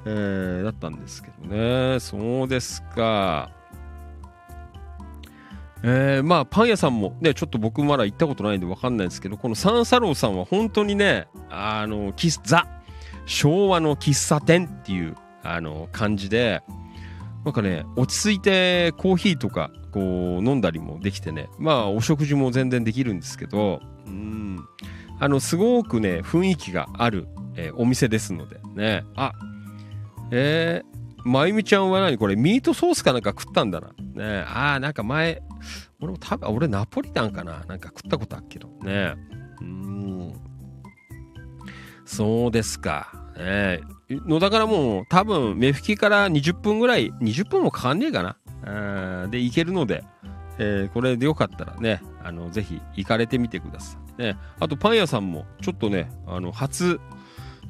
[0.07, 2.01] えー、だったんですけどね。
[2.01, 3.51] そうですか。
[5.85, 12.67] えー、まあパン屋さんもねちょっと僕まだ行ったことないんで分かんないですけどこのサンサローさんは本当にねあの喫ザ
[13.27, 16.63] 昭和の喫茶店っていうあの感じで
[17.45, 20.03] なんかね落ち着いてコーヒーとかこう
[20.45, 24.65] 飲んだりもできてねまあお食事も全然できるんですけどうん。
[25.23, 29.05] あのすごくね雰囲気がある、えーお店ですのでね。
[29.15, 29.33] あ
[30.33, 30.92] えー、
[31.25, 33.89] まゆみちゃんは何これミートソースかなんか食ったんだな。
[34.15, 35.43] ねあーなんか前
[36.01, 37.65] 俺も多分俺ナポリタンかな。
[37.67, 38.69] なんか食ったことあるけど。
[38.83, 39.15] ね
[39.61, 40.33] うん。
[42.05, 43.13] そうですか。
[43.37, 43.81] ねえ。
[44.27, 49.29] のだからもう多分目吹きから20分ぐらい、20分もかかんねえかな。
[49.29, 50.05] で、行けるので、
[50.59, 54.23] えーこれでよかったらね、あの、ぜひ行かれてみてください。
[54.23, 57.01] ね、あとパン屋さんもちょっとね、あの、初、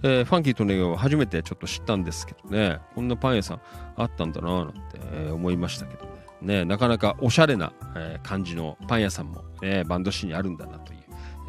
[0.02, 3.60] えーファンキーとネガを初めてちょっと知ったんですけどね、こんなパン屋さん
[3.96, 6.10] あったんだなぁなんて、え思いましたけどね。
[6.42, 10.98] ね、なかなかおしゃれな、え感じのパン屋さんも、ね、バンド市にあるんだなという、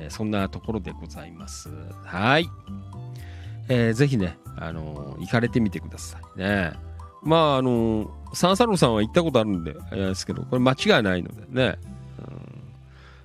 [0.02, 1.70] え、そんなところでございます。
[2.06, 2.48] はい。
[3.70, 6.74] えー、ぜひね、あの、行かれてみてくださいね。
[7.24, 11.80] まあ、あのー、サンサロさんは行ったことあるんで、あれですけど、これ間違いないのでね。
[12.20, 12.64] うん、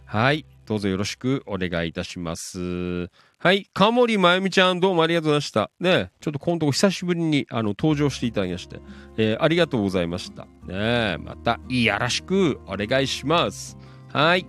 [0.07, 0.47] はい。
[0.67, 3.11] どうぞよろしくお願いいたします。
[3.41, 3.67] はい。
[3.73, 5.71] かもりまゆみちゃん、どうもありがとうございました。
[5.79, 8.81] ねちょっと今度久しぶりにあの登場していただきまして、
[9.17, 10.49] えー、ありがとうございました。
[10.67, 13.79] ねまた、よろしくお願いします。
[14.13, 14.45] はい。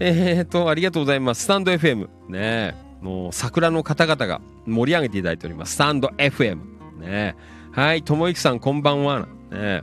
[0.00, 1.44] えーと、ありがとうございます。
[1.44, 2.08] スタンド FM。
[2.30, 5.74] ねもう桜の方々が盛り上げていただいております。
[5.74, 6.60] スタンド FM。
[6.98, 7.36] ね
[7.72, 8.02] はい。
[8.02, 9.28] ともゆきさん、こんばんは。
[9.50, 9.82] ね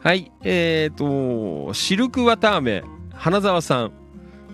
[0.00, 0.32] はい。
[0.42, 2.82] えーと、シルクワターメ、
[3.12, 4.01] 花沢さん。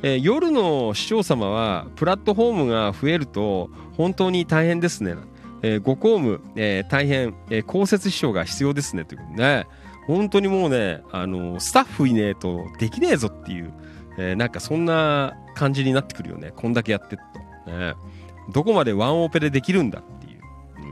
[0.02, 5.16] えー、夜の市長様はプラットフォームが増えると本当に大変ですね。
[5.62, 9.04] えー、ご公務、えー、大変、えー、公設秘書が必要ですね。
[9.04, 9.66] ということね。
[10.06, 13.72] 本当にもうね、あのスタッフいねえとできねえぞっていう、
[14.18, 16.52] え、なんかそんな感じになってくるよね。
[16.56, 17.18] こんだけやってっ
[17.66, 17.70] と。
[17.70, 17.94] ね、
[18.50, 20.40] どこまでワンオペでできるんだっていう。
[20.80, 20.86] う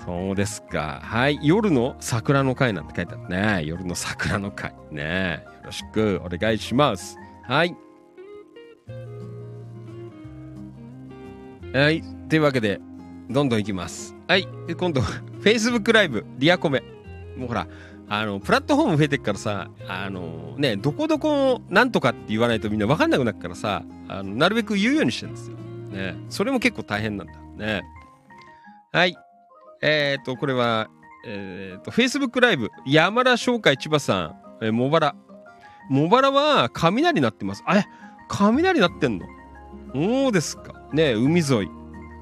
[0.00, 1.00] んそうですか。
[1.04, 1.38] はい。
[1.42, 3.64] 夜の桜の会なんて書いてあるね。
[3.64, 4.74] 夜の桜の会。
[4.90, 5.44] ね。
[5.60, 7.16] よろしくお願いします。
[7.42, 7.76] はい。
[11.72, 12.02] はい。
[12.28, 12.80] というわけで、
[13.30, 14.14] どんどんいきます。
[14.28, 14.46] はい。
[14.78, 15.00] 今度、
[15.42, 16.82] Facebook ライブ、リアコメ。
[17.36, 17.66] もうほら、
[18.08, 25.56] あの、プラットフォーム増えてっからさ、あの、ね、どこどこなんとかって言わないとみんな分かんなくなるからさ、あの、なるべく言うようにしてるんですよ。
[25.56, 26.16] ね。
[26.28, 27.32] それも結構大変なんだ。
[27.56, 27.82] ね。
[28.92, 29.16] はい。
[29.80, 30.90] えっ、ー、と、これは、
[31.24, 35.14] えっ、ー、と、Facebook ライブ、山田商会千葉さん、え、茂原、
[35.92, 37.62] 茂原は雷鳴ってます。
[37.68, 37.84] え、
[38.28, 39.26] 雷鳴ってんの？
[39.94, 40.82] そうですか。
[40.94, 41.70] ね海沿い。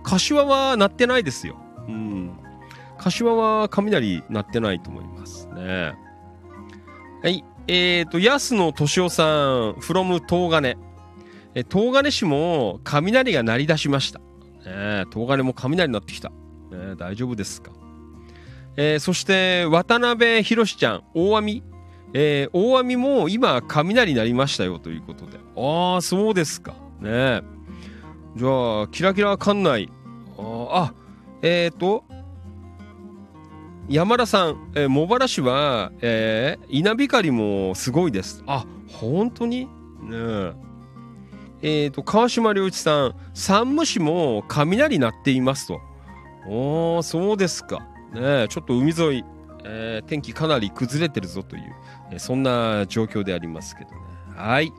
[0.02, 1.56] 柏は鳴ってないですよ。
[1.86, 2.32] うん。
[2.98, 5.94] 柏は雷鳴ってないと思いますね。
[7.22, 7.44] はい。
[7.68, 9.26] えっ、ー、と、安野敏夫さん、
[9.74, 10.76] from 東金。
[11.54, 14.18] え、東金市も雷が鳴り出しました。
[14.18, 16.30] ね、東金も雷になってきた。
[16.30, 17.70] ね、大丈夫ですか。
[18.76, 21.62] えー、そして、渡辺博ちゃん、大網。
[22.12, 25.38] えー、大網も今、雷になりましたよということで。
[25.56, 26.74] ああ、そうですか。
[27.00, 27.42] ね
[28.36, 29.88] じゃあ、キラキラ館内。
[30.38, 30.92] あ、
[31.42, 32.04] えっ、ー、と、
[33.88, 38.44] 山田さん、えー、茂原市は、えー、稲光もすごいです。
[38.46, 39.64] あ、本当に？
[39.64, 39.70] ね
[40.12, 40.52] え。
[41.62, 45.80] えー、と、川島良一さん、山武市も雷鳴っていますと。
[46.46, 47.80] おー、そうですか。
[48.14, 49.24] ねちょっと海沿い、
[49.64, 51.62] えー、天気かなり崩れてるぞという、
[52.12, 53.96] え、そんな状況でありますけどね。
[54.36, 54.72] はい。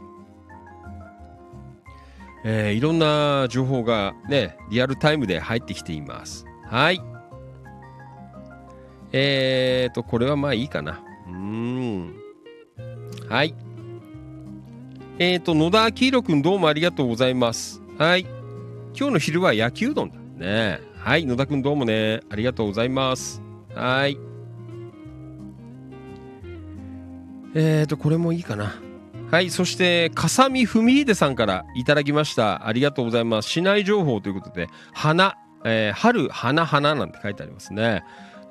[2.44, 6.46] えー、いろんな情報がね、リアルタイムで入ってきています。
[6.66, 7.02] はい。
[9.12, 11.04] えーと、これはまあいいかな。
[11.28, 12.16] うん。
[13.30, 13.54] はい。
[15.20, 17.82] えーと、野田明宏くんどうもありがとうございます。
[17.98, 18.22] はい。
[18.98, 20.80] 今日の昼は焼きうどんだね。
[20.98, 21.26] はい。
[21.26, 23.42] 野田くんどうもね、ありがとうございます。
[23.76, 24.18] はい。
[27.54, 28.76] えーと、これもいいかな。
[29.30, 29.50] はい。
[29.50, 32.68] そして、笠見文秀さんからいただきました。
[32.68, 33.50] ありがとうございます。
[33.50, 38.04] 市内情報ということで、花、えー、春、花、花なんて書いてありますね。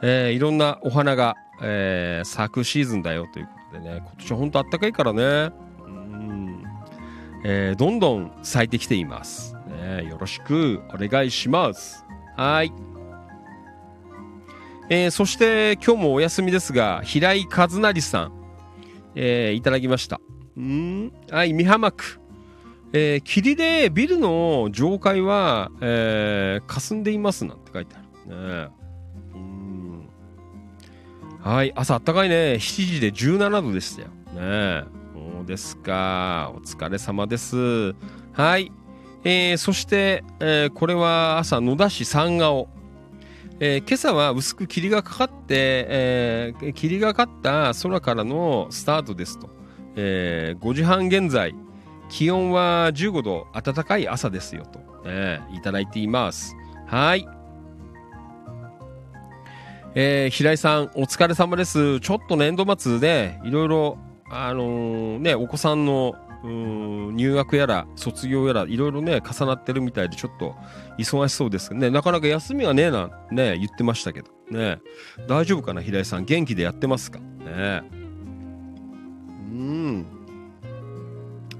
[0.02, 6.64] えー、いろんなお花が、えー、咲くシーズンだよということでね、今年は本当あったかいからね、うん、
[7.44, 10.08] えー、どんどん咲いてきています、ね。
[10.08, 12.04] よろしくお願いします。
[12.36, 12.72] はい。
[14.88, 18.39] えー、そして今日もお休みですが、平井和成さん、
[19.14, 20.20] えー、いただきました。
[20.56, 22.20] うん、はい、美浜区。
[22.92, 28.66] えー、霧でビルの上階は、えー、霞んでいますなんて書いてある。
[28.66, 28.80] ね
[31.40, 32.54] はい、朝あったかいね。
[32.54, 34.08] 7時で17度でしたよ。
[34.34, 34.84] ね
[35.14, 36.52] そうですか。
[36.54, 37.94] お疲れ様です。
[38.32, 38.72] はい。
[39.24, 42.68] えー、そして、えー、これは朝野田市三顔。
[43.62, 49.50] えー、今朝は薄く霧がかかって、えー、霧がかった空からのスタートですと。
[49.96, 51.54] えー、5時半現在、
[52.08, 56.56] 気温は15度、暖かい朝ですよと、えー、いただいています。
[56.86, 57.28] はい。
[59.94, 62.00] えー、平井さん、お疲れ様です。
[62.00, 63.98] ちょっと年度末で、いろいろ、
[64.30, 70.54] あのー、ね、お子さんの、うん入学やら、卒業やら、いろいろね、重なってるみたいで、ちょっと
[70.98, 71.90] 忙しそうですね。
[71.90, 74.30] なかなか休みはねえな、ね、言ってましたけど。
[74.50, 74.78] ね、
[75.28, 76.24] 大丈夫かな、平井さん。
[76.24, 77.18] 元気でやってますか？
[77.18, 77.82] ね。
[79.52, 80.06] うん。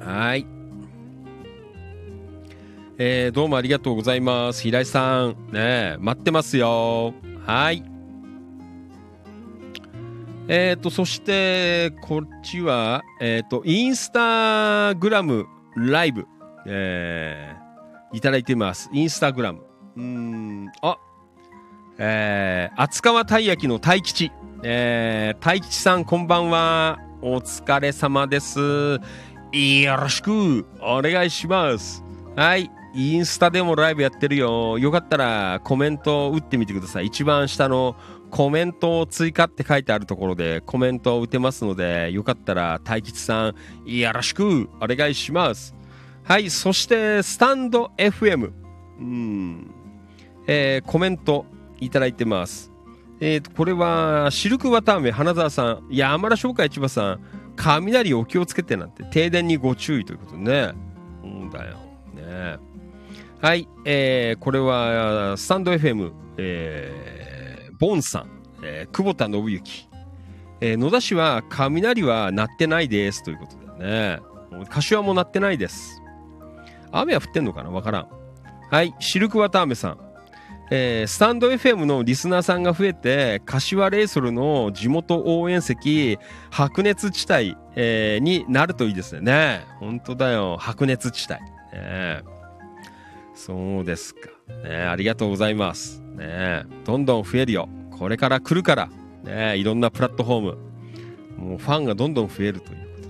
[0.01, 0.47] はい。
[3.02, 4.62] えー、どうもありがとうございます。
[4.62, 5.36] 平井さん。
[5.52, 7.15] ね待ってますよ。
[7.47, 7.82] はい。
[10.52, 15.47] えっ、ー、と、そして、こっちは、えっ、ー、と、インスタグラム
[15.77, 16.27] ライブ、
[16.66, 18.90] えー、いただいています。
[18.93, 19.62] インスタグラム。
[19.97, 20.98] うん、あ、
[21.98, 24.32] えー、厚川たい焼きの大吉。
[24.64, 26.98] えー、大吉さんこんばんは。
[27.22, 28.59] お疲れ様です。
[28.59, 28.98] よ
[29.97, 32.02] ろしくお願いします。
[32.35, 32.68] はい。
[32.93, 34.78] インスタでもライブやってるよ。
[34.81, 37.06] よかったらコメント打ってみてください。
[37.06, 37.94] 一番下の
[38.31, 43.55] コメントを追加って書いてあるところでコメントを打てますので、よかったら大吉さん、
[43.86, 45.74] よろしくお願いします。
[46.24, 48.52] はい、そしてスタンド FM。
[49.01, 49.70] うん。
[50.47, 51.47] えー、コメント
[51.81, 52.70] いただいてます。
[53.20, 57.20] えーと、これは、シルクワターメ花沢さん、山田商会千葉さん、
[57.57, 60.73] 雷お気をつけてなんて、停電にご注意ということね。
[61.23, 61.77] うんだよ。
[62.15, 62.57] ね
[63.43, 67.19] はい、えー、これは、スタンド FM、えー、
[67.81, 68.28] ボンさん、
[68.62, 69.89] えー、久保田信之。
[70.61, 74.20] えー、野田市は雷は鳴ってないですということだね。
[74.69, 76.02] 柏も鳴ってないです。
[76.93, 77.70] 雨は降ってんのかな？
[77.70, 78.09] わからん。
[78.70, 79.98] はい、シルクワターメさん。
[80.70, 86.19] えー、スタンド FM のリスナーさんが増えて、柏レイソルの地元応援席、
[86.51, 89.20] 白熱地帯、えー、になるといいですね。
[89.23, 90.59] ね本当だよ。
[90.61, 91.40] 白熱地帯。
[91.73, 92.23] ね
[93.35, 94.28] そうですか。
[94.69, 96.02] ねありがとうございます。
[96.20, 97.68] ねどんどん増えるよ。
[97.98, 98.88] これから来るから。
[99.24, 100.59] ねいろんなプラットフォーム。
[101.38, 103.01] もうファンがどんどん増えるというこ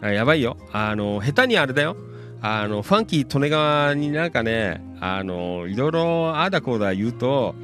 [0.00, 0.14] とで。
[0.14, 0.56] やばいよ。
[0.72, 1.96] あの、下手にあれだよ。
[2.40, 7.54] あの、ファンキー利根川になんかね、あの、いろいろああだこうだ言うと、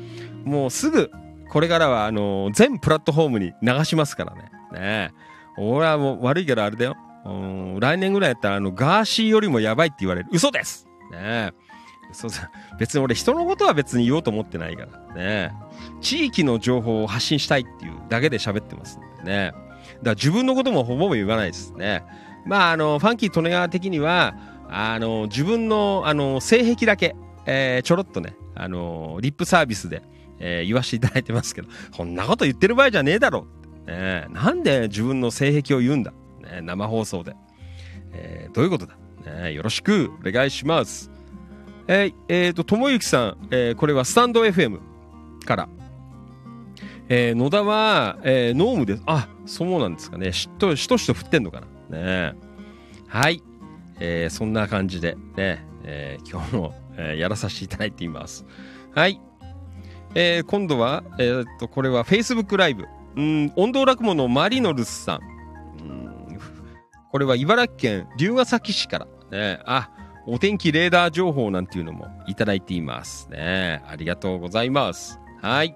[0.44, 1.10] もうすぐ、
[1.50, 4.50] これからは、あの、全プラットフォームに流しますからね。
[4.72, 5.12] ね
[5.56, 6.96] 俺はもう悪いけどあれだよ。
[7.80, 10.28] 来年ぐらいやったら、あの、ガーシーよりもやばいって言われる。
[10.30, 11.52] 嘘ですね
[12.12, 12.30] そう
[12.78, 15.52] 別に俺人のことは別に言おうと思ってないからね。
[16.00, 19.52] 地域の情報を発信したいっていうだけで喋ってますんでね。
[19.52, 19.60] だか
[20.02, 22.04] ら自分のこともほぼ言わないですね。
[22.46, 24.34] まあ、あの、ファンキー利根川的には、
[24.68, 27.14] あの、自分の、あの、性癖だけ、
[27.46, 30.02] えー、ちょろっとね、あの、リップサービスで、
[30.38, 33.46] えー、言わせていただいてますけど、こんなこと言ってる場合じゃねえだろ
[33.86, 34.26] う、ね。
[34.30, 36.12] なんで自分の性癖を言うんだ、
[36.42, 37.34] ね、生放送で、
[38.12, 38.96] えー、どういうことだ、
[39.42, 41.10] ね、よろしくお願いします。
[41.88, 44.78] えー、えー、と、ともゆきさん、えー、これはスタンド FM
[45.46, 45.68] から、
[47.08, 49.02] えー、野田は、えー、ノームです。
[49.06, 50.32] あ、そうなんですかね。
[50.32, 51.98] しっとしとしと振ってんのかな。
[51.98, 52.34] ね
[53.06, 53.42] はい。
[54.00, 58.44] えー、そんな感じでね、えー、今日も、えー、やらさせていただいています。
[58.94, 59.18] はい。
[60.14, 62.84] えー、今度は、えー、っと、これは Facebook ライブ。
[63.16, 65.20] うん、音頭落語のマリノルスさん。
[65.80, 66.08] うん
[67.10, 69.06] これは茨城県龍ケ崎市から。
[69.30, 69.90] ね、あ、
[70.30, 73.82] お天気レーダー情報なんていうのもいただいていますね。
[73.88, 75.18] ありがとうございます。
[75.40, 75.74] はい。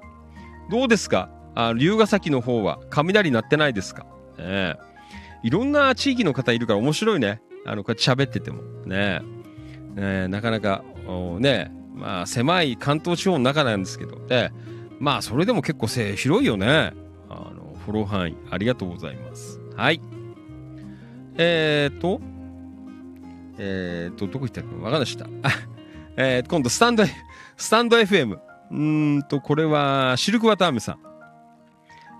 [0.70, 1.30] どうですか？
[1.54, 4.06] あ龍ケ崎の方は雷鳴ってないですか？
[4.36, 4.76] ね
[5.42, 7.40] いろんな地域の方いるから面白いね。
[7.64, 9.22] あの、こうやって喋っててもね、
[9.94, 10.84] ねなかなか、
[11.38, 14.52] ね、まあ、狭い関東地方の中なんですけど、で、
[15.00, 16.92] まあ、それでも結構せ広いよね。
[17.30, 19.60] あの、フォロー範囲、ありがとうございます。
[19.76, 20.00] はい。
[21.38, 22.20] えーと、
[23.64, 25.26] えーと、どこ行ったかわかんないした。
[26.16, 27.04] えー、今度、スタンド、
[27.56, 28.38] スタンド FM。
[28.72, 28.74] う
[29.18, 30.98] んと、これは、シルクワタームさん。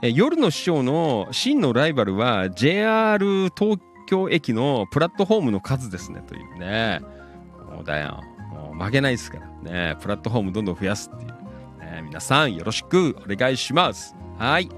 [0.02, 3.24] え夜の市長の真のライバルは JR
[3.56, 3.78] 東
[4.09, 7.01] 京駅のプラットフォームの数ですねというね。
[7.70, 8.20] もうだよ。
[8.51, 9.47] もう負けないですから
[9.93, 9.97] ね。
[10.01, 11.31] プラットフォームどんどん増やすっていう。
[11.78, 14.16] ね、皆さんよろしくお願いします。
[14.39, 14.69] はい。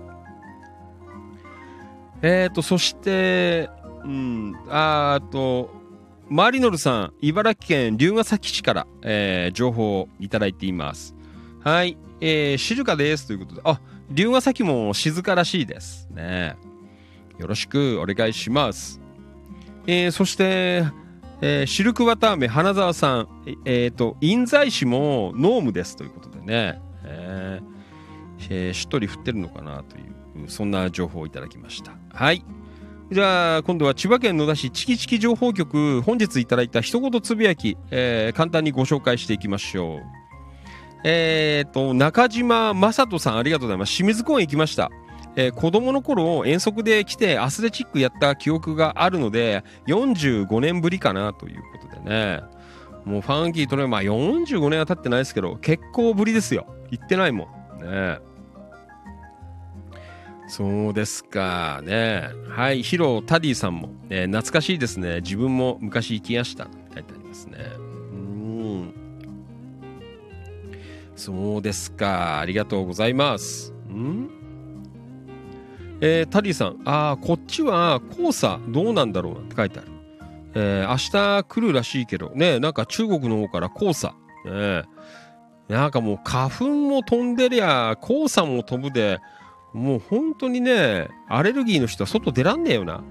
[2.20, 3.70] えっ、ー、と、そして、
[4.04, 5.83] うん、あと、
[6.28, 11.14] マリノルさん、茨城県龍ケ崎市から、えー、情報をいただいています。
[11.60, 13.80] はい、えー、静かですということで、あ、
[14.10, 16.56] 龍ケ崎も静からしいですね。
[17.38, 19.00] よろしくお願いします。
[19.86, 20.84] えー、そして、
[21.40, 27.74] えー、シルクワターメ花澤さん、えっ、ー、と、印西市もノームですということでね、えー
[28.50, 30.00] え、しっとり振ってるのかなとい
[30.44, 31.92] う、そんな情報をいただきました。
[32.10, 32.44] はい。
[33.10, 40.02] じゃあ、今度は千葉県野田市チキチキ情報局、本日いただいた一言つぶやき、えー、簡単にご紹介していきましょう。
[41.04, 43.94] え、ー、と、中島正人さん、ありがとうございます。
[43.94, 44.90] 清水公園行きました。
[45.36, 52.40] えー、子供の頃遠足で来てアスレチックやった記憶があるので45年ぶりかなということでね
[53.04, 57.48] もうファンキーとねまあ45年は経ってないですけど結構ぶりですよ行ってないも
[57.80, 58.18] んね
[60.46, 62.28] そうですかね。
[62.48, 62.82] はい。
[62.82, 65.20] ヒロタディさんも、ね、懐かしいですね。
[65.20, 67.58] 自分も昔行きました書いてありますね。
[67.78, 68.94] うん。
[71.16, 72.40] そうですか。
[72.40, 73.72] ありがとうございます。
[73.90, 74.28] ん。
[76.00, 79.88] えー、タリーさん、ああ、こっちは黄砂どうなんだろうなって書いてある。
[80.56, 84.14] えー、明日来るらしいけど、ね、なんか中国の方から黄砂、
[84.44, 84.84] ね、
[85.68, 89.18] なんかもう花粉も飛んでりゃ、黄砂も飛ぶで、
[89.74, 93.02] もう本当にね、アレルギーの人は外出らんねえよな。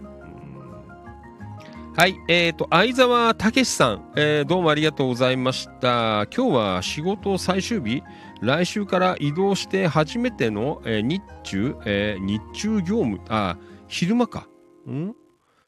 [1.95, 6.26] はい、えっ、ー、と、相沢武さん、えー、どうもありがとうございました。
[6.35, 8.02] 今日は仕事最終日
[8.41, 13.57] 来週から移動して初めての、えー、日中、えー、日中業務、あ、
[13.88, 14.48] 昼間か。
[14.90, 15.14] ん？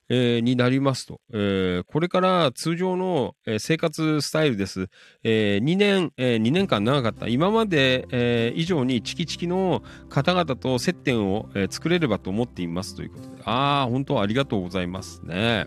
[0.10, 4.88] えー、になりますと、えー、これから通常の、えー、生活スタイルです。
[5.24, 7.28] え、2年、え、2年間長かった。
[7.28, 13.44] 今まで、え、以上にチキチキの方々と接点を、えー、作れればと思っていますということで。
[13.46, 15.66] ああ、本当ありがとうございますね。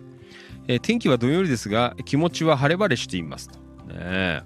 [0.68, 3.58] え、天気はどんよりですが、気持ちは晴れ晴れしていますと。
[3.92, 4.42] ね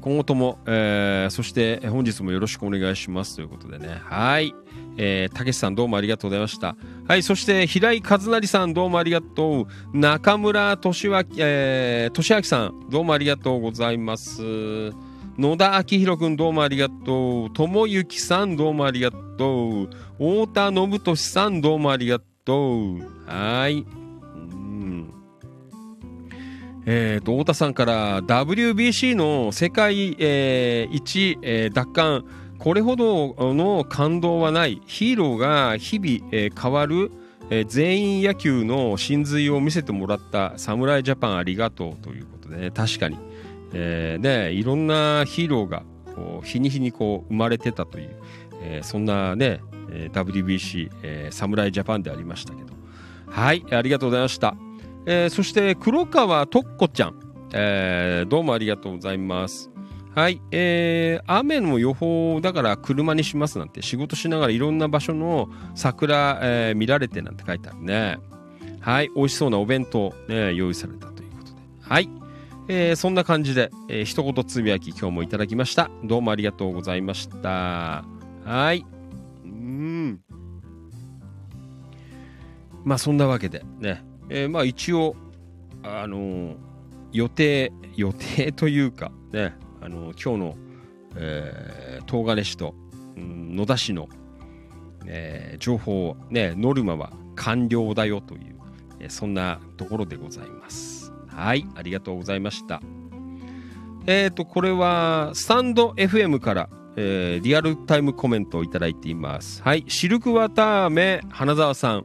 [0.00, 4.00] 今後とも、え、そして本日もよろしくお願いしますということでね。
[4.02, 4.54] はい。
[5.02, 6.76] えー、たけしさんどうもありがとうございました。
[7.08, 9.98] はい、そして平井和成さんどうもありがとう。
[9.98, 14.42] 中村俊明、えー、俊明さんどうもありがとうございます。
[15.38, 17.50] 野田明宏君どうもありがとう。
[17.50, 19.88] 友幸さんどうもありがとう。
[20.18, 22.98] 太田信俊さんどうもありがとう。
[23.26, 23.86] はい。
[26.86, 32.24] えーと、太田さんから WBC の世界、えー、一、えー、奪還
[32.60, 34.82] これほどの感動はない。
[34.86, 37.10] ヒーローが日々、えー、変わる、
[37.48, 42.70] えー、全員野球の真髄を見せてもらった侍ジャパンありがとうということでね。
[42.70, 43.16] 確かに、
[43.72, 45.84] えー、ねいろんなヒーローが
[46.14, 48.10] こう日に日にこう生まれてたという、
[48.60, 49.62] え、そんなね
[50.12, 52.74] WBC、え、侍ジャパンでありましたけど。
[53.26, 54.54] はいありがとうございました、
[55.06, 57.14] え、そして黒川とっこちゃん、
[57.54, 59.69] え、どうもありがとうございます。
[60.14, 68.18] はい、えー、雨の予報だから車にしますなんて仕事しながらいろんな場所の桜、えー、見られてなんて書いてあるね。
[68.80, 71.58] はい、美味しそうなお弁当、ね、用意されたということで。
[71.80, 72.08] はい、
[72.66, 75.90] えー、そんな感じで、えー、一言つぶやき今日もいただきました。
[76.02, 78.04] どうもありがとうございました。
[78.44, 78.84] はい。
[79.44, 80.20] うん。
[82.84, 85.14] まあそんなわけでね、えー、まあ一応、
[85.82, 86.56] あのー、
[87.12, 90.56] 予定、予定というかね、あの今日の、
[91.16, 92.74] えー、東金市と、
[93.16, 94.08] うん、野田市の、
[95.06, 98.56] えー、情報、ね、ノルマは完了だよという、
[99.00, 101.12] えー、そんなところでございます。
[101.28, 102.82] はい、ありがとうございました。
[104.06, 109.62] えっ、ー、と、これは、スタンド FM から、えー、リアルタイムコメントをいただいています。
[109.62, 112.04] はい、シルクワターメ花澤さん。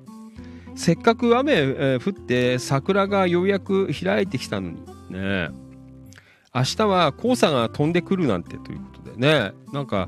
[0.76, 4.78] せっかく雨、えー、降って桜がようやく開いてきたのに
[5.10, 5.50] ね
[6.56, 10.08] 明日は黄砂が飛んでくるなんてということでね、なんか、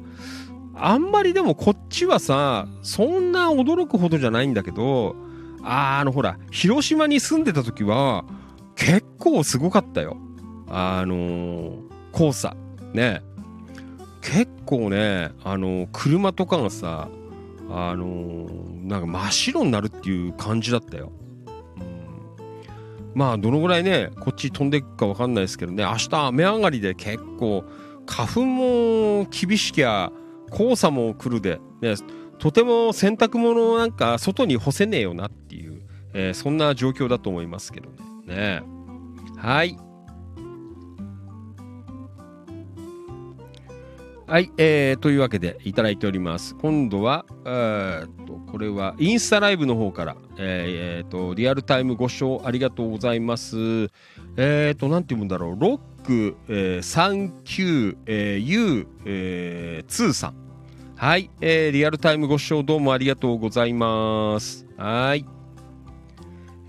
[0.73, 5.15] あんまりでもこっちはさ、そんな驚くほどじゃないんだけど、
[5.61, 8.23] あのほら、広島に住んでた時は、
[8.75, 10.15] 結構すごかったよ。
[10.69, 11.81] あのー、
[12.13, 12.55] 黄砂。
[12.93, 13.21] ね。
[14.21, 17.09] 結構ね、あのー、車とかがさ、
[17.69, 21.11] あのー、なんか真っ白になるっていう感じだったよ。
[23.13, 25.83] まあどのぐらいねこっち飛んでいくか分かんないですけどね。
[25.83, 27.63] 明日雨上がりで結構
[28.05, 30.11] 花粉も厳しきゃ
[30.55, 31.95] 黄砂も来るで、ね、
[32.39, 35.81] とても洗濯物なんか外に干せねえよなっていう、
[36.13, 38.61] えー、そんな状況だと思いますけどね。
[38.61, 38.61] ね。
[39.37, 39.77] はい。
[44.27, 46.53] はい、えー、というわけでいただいております。
[46.55, 53.55] 今度は、えー、とこれはインスタライブの方から、えー、とリアルタイムご視聴ありがとうございます。
[54.35, 60.35] えー、と、なんて読むんだろう、ロック、えー、39、えー、U、えー、2さん。
[60.97, 64.67] はい、えー、リアルタイムご視聴どうもありがとうございます。
[64.75, 65.25] はい。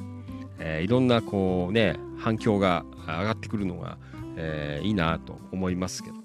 [0.57, 3.99] えー、いろんなこうね、反響が上がってくるのが、
[4.37, 6.15] えー、いいなと思いますけど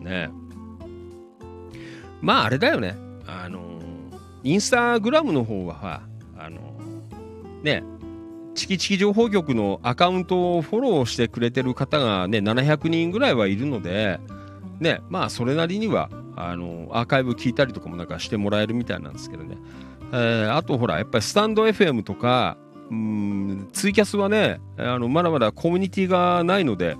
[0.00, 0.28] ね。
[0.28, 0.30] ね
[2.20, 2.96] まああれだよね。
[3.26, 3.60] あの
[4.42, 6.02] インスタグラムの方は、
[6.36, 6.60] あの
[7.62, 7.82] ね、
[8.54, 14.18] チキチキ情報局のアカウントをフォローしてくれてる方がね、700人ぐらいはいるので、
[14.80, 19.56] ね、まあそれなりには、あのアーカイブ聞いたりとかもなんかしてもらえるみたいなんですけどね。
[20.12, 22.56] えーあとほら、やっぱりスタンド FM とか、
[22.90, 26.96] うん、ツイキャスはね、あの、まだまだコミュニティがないので、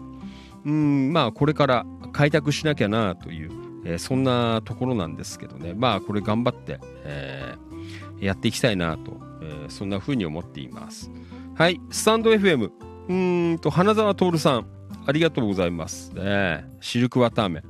[0.64, 3.50] うん、まあ、これから開拓しなきゃなという、
[3.84, 11.10] えーそんなところなんですけどね、まあ、これ頑張って、えーやっていきたいなと、えーそんな風に思っています。
[11.54, 12.70] はい、スタンド FM、
[13.08, 14.66] うんと、花沢徹さん、
[15.06, 16.12] ありがとうございます。
[16.14, 17.62] ね、シルクワターメ、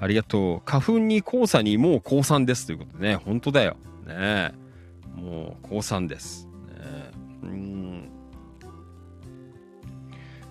[0.00, 0.62] ありがとう。
[0.64, 3.76] 花粉に黄砂にもう降参ですということでね、本当だよ。
[4.06, 4.52] ね、
[5.14, 6.46] もう降参です。
[6.46, 7.10] ね、
[7.42, 8.11] うん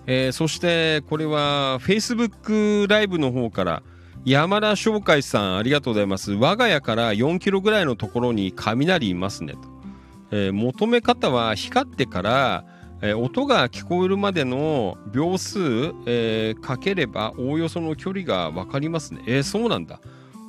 [0.06, 3.82] えーそしてこれは Facebook ライブの方から
[4.24, 6.32] 山田翔海さんありがとうございます。
[6.32, 9.58] 我が家から4キロぐらいのところに雷いますねと、
[10.30, 12.64] えー求め方は光ってから、
[13.00, 15.58] えー音が聞こえるまでの秒数、
[16.06, 19.22] えかければおおよその距離が分かりますね。
[19.26, 20.00] えそうなんだ。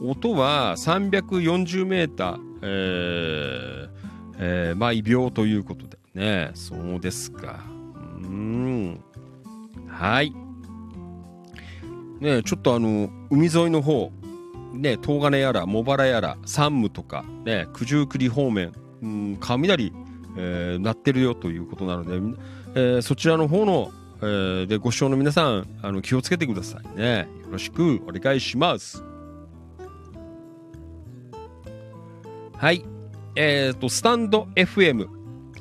[0.03, 3.89] 音は340メーター、えー
[4.37, 6.51] えー毎秒ということでね。
[6.53, 7.59] そうですか。
[8.21, 8.99] うん。
[9.93, 10.33] はい。
[12.19, 14.11] ねちょっとあの、海沿いの方、
[14.73, 18.71] ね、東金やら、茂原やら、山武とか、ね、九十九里方面、
[19.01, 19.93] うん、雷、
[20.35, 22.15] えー鳴ってるよということなので、
[22.75, 23.91] えーそちらの方の、
[24.21, 27.27] えーでご視聴の皆さん、あの、気をつけてくださいね。
[27.43, 29.03] よろしくお願いします。
[32.57, 32.83] はい。
[33.35, 35.07] えっ、と、スタンド FM、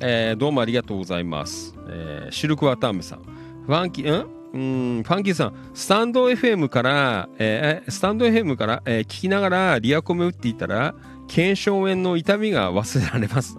[0.01, 1.75] えーどうもありがとうございます。
[1.87, 3.33] えーシルクワターメさん。
[3.65, 4.27] ファンキー、ん？
[4.53, 10.93] うん、ファンキーさん、スタンド FM から、えースタンド FM から、えー聞きながらリアコメ打っていたら、
[11.27, 13.57] 腱鞘炎の痛みが忘れられます。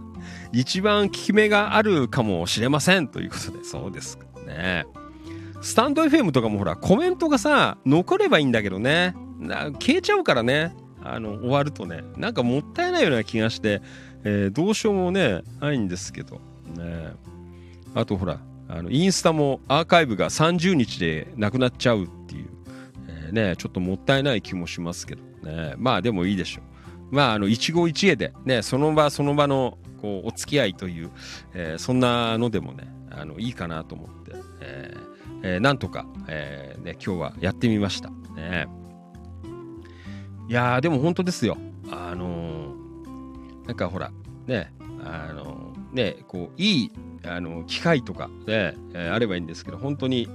[0.53, 3.09] 一番効き目があるかもしれません。
[3.09, 4.85] ということで、そうですかね。
[5.61, 9.15] スタンド FM とかもほら、コメントがさ、残ればいいんだけどね。
[9.41, 10.77] な消えちゃうからね。
[11.03, 12.03] あの、終わるとね。
[12.17, 13.83] なんかもったいないような気がして、
[14.23, 16.37] えーどうしようもね、ないんですけど。
[16.77, 17.13] ね。
[17.95, 18.39] あとほら、
[18.69, 22.49] あのインスタもアーカイブが30日でなくなっちゃうっていう、
[23.09, 25.75] えーね、ちょっともったいない気もしますけどね。
[25.77, 27.15] まあでもいいでしょう。
[27.15, 31.11] まあ、あの、一期一会で、ね、その場その場の、こう、お付き合いという、
[31.53, 35.01] えーそんなのでもね、あの、いいかなと思って、えー
[35.43, 38.11] えーなんとか、えーね、今日はやってみました。
[38.35, 38.67] ね。
[40.49, 41.57] いや、でも本当ですよ。
[41.91, 44.11] あのーなんかほら、
[44.47, 46.91] ね、あのね、こう、いい、
[47.27, 50.29] あの機械とかね、えーあればいいんですけど、本当に、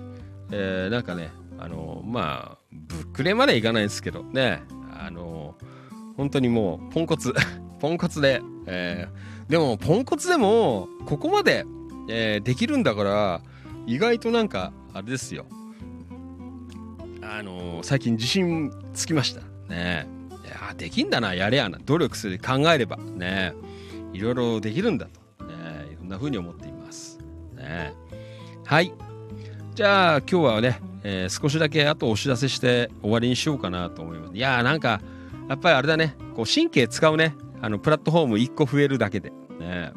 [0.52, 4.64] えーなんかね、あのまあ、ぶっくれまでいかないですけどね、
[4.98, 5.56] あの
[6.18, 7.34] 本当にもう、ポンコツ、
[7.80, 11.66] ポンコツで、えーでも、ポンコツでも、ここまで、
[12.08, 13.42] えできるんだから、
[13.88, 15.46] 意外となんか、あれですよ。
[17.22, 19.42] あの最近自信つきました。
[19.68, 20.08] ね。
[20.46, 23.54] いやできんだな、やれやな、努力する、考えれば、ね。
[24.14, 25.20] いろいろできるんだと、
[26.10, 27.20] んな風に思っています。
[27.56, 27.94] ね
[28.66, 28.92] はい。
[29.76, 34.36] じゃあ、今日はね、えー少しだけあとお知らせして終わりにしようかなと思います。
[34.36, 35.02] いやーなんか、
[35.48, 39.32] やっぱりあれだね、こう神経使うね、あの、プラットフォーム1個増えるだけで。
[39.60, 39.92] ね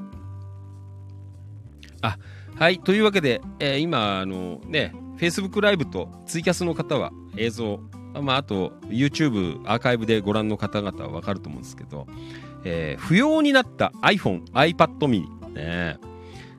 [2.02, 2.18] あ、
[2.56, 2.78] はい。
[2.80, 7.80] というわけで、えー今、あのね、Facebook ライブとツイキャスの方は映像、
[8.20, 12.06] まあ、あと YouTube アーカイブでご覧の方々はわかると思うんですけど、
[12.64, 15.98] えー不要になった iPhone、iPad mini、ね。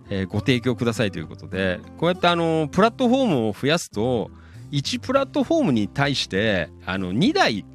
[0.10, 4.30] えーご提供くださいということで、こうやってあの、プラットフォームを増やすと、
[4.72, 7.65] 1プラットフォームに対して、あの、2台、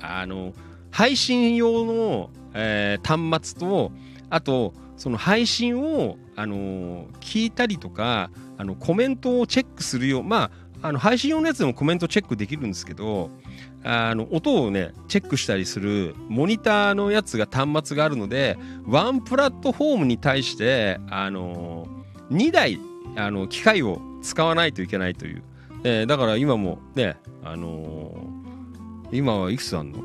[0.00, 0.52] あの、
[0.90, 3.92] 配信用の、えー端末と、
[4.30, 10.50] あと、その配信を、あの聞いたりとか、あの、コメントをチェックするよう、ま
[10.82, 13.30] あ、あの、配信用のやつでもコメントチェックできるんですけど、
[13.84, 18.56] あの、音をね、チェックしたりする、モニターのやつが端末があるので、
[18.86, 21.86] ワンプラットフォームに対して、あの、
[22.30, 22.80] 2台、
[23.16, 25.42] あの、機械を使わないといけないという。
[25.86, 28.44] えーだから今もね、あのー
[29.12, 29.98] 今はいくつあんの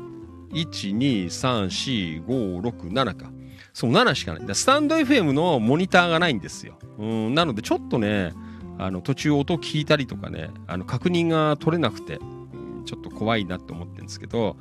[0.52, 3.32] ?1、2、3、4、5、6、7か。
[3.72, 4.54] そう、7しかない。
[4.54, 6.74] スタンド FM のモニターがないんですよ。
[6.98, 8.34] うん、なのでちょっとね、
[8.78, 12.18] あの、途中音聞いたりとかね、あの、確認が取れなくて、
[12.90, 14.56] ちょっと怖いなと思ってるんですけど、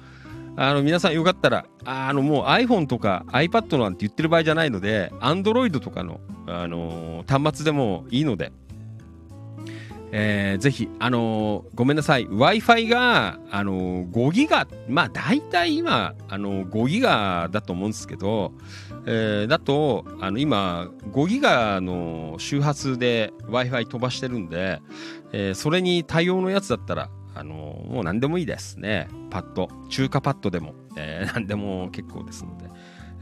[0.55, 8.51] あの、皆さんよかったら、あの、もう iPhone とか iPad なんて言ってる場合じゃないので、Android とかの、あのー端末でもいいので、
[10.11, 18.51] えーぜひ、あのーごめんなさい、Wi-Fi が、あのー5ギガ、まあ大体今、あのー5ギガだと思うんですけど、
[19.05, 24.81] えーだと、あの今、5ギガの周波数で Wi-Fi 飛ばしてるんで、
[25.31, 27.53] えーそれに対応のやつだったら、あの
[27.87, 29.07] もう何でもいいですね。
[29.29, 32.65] パッド、中華パッドでも、えー 何でも結構ですので、